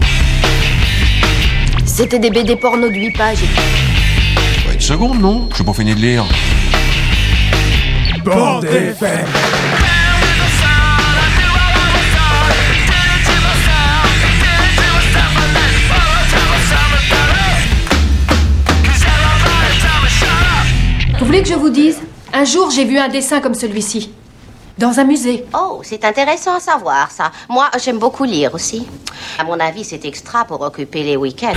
C'était 1.85 2.19
des 2.19 2.31
BD 2.31 2.57
porno 2.57 2.89
de 2.89 2.95
8 2.95 3.11
pages. 3.17 3.39
Pas 4.67 4.73
une 4.73 4.81
seconde, 4.81 5.21
non? 5.21 5.49
J'ai 5.57 5.65
pas 5.65 5.73
fini 5.73 5.95
de 5.95 6.01
lire. 6.01 6.25
Bande 8.25 8.65
FM. 8.65 9.27
Vous 21.19 21.27
voulez 21.27 21.43
que 21.43 21.49
je 21.49 21.55
vous 21.55 21.71
dise? 21.71 21.99
Un 22.33 22.45
jour, 22.45 22.71
j'ai 22.71 22.85
vu 22.85 22.99
un 22.99 23.09
dessin 23.09 23.41
comme 23.41 23.55
celui-ci 23.55 24.11
dans 24.79 24.99
un 25.01 25.05
musée. 25.05 25.45
Oh, 25.55 25.81
c'est 25.83 26.05
intéressant 26.05 26.55
à 26.55 26.61
savoir 26.61 27.11
ça. 27.11 27.31
Moi, 27.49 27.69
j'aime 27.83 27.99
beaucoup 27.99 28.25
lire 28.25 28.55
aussi. 28.55 28.87
À 29.39 29.45
mon 29.45 29.59
avis, 29.59 29.85
c'est 29.85 30.05
extra 30.05 30.45
pour 30.45 30.61
occuper 30.61 31.03
les 31.03 31.17
week-ends. 31.17 31.53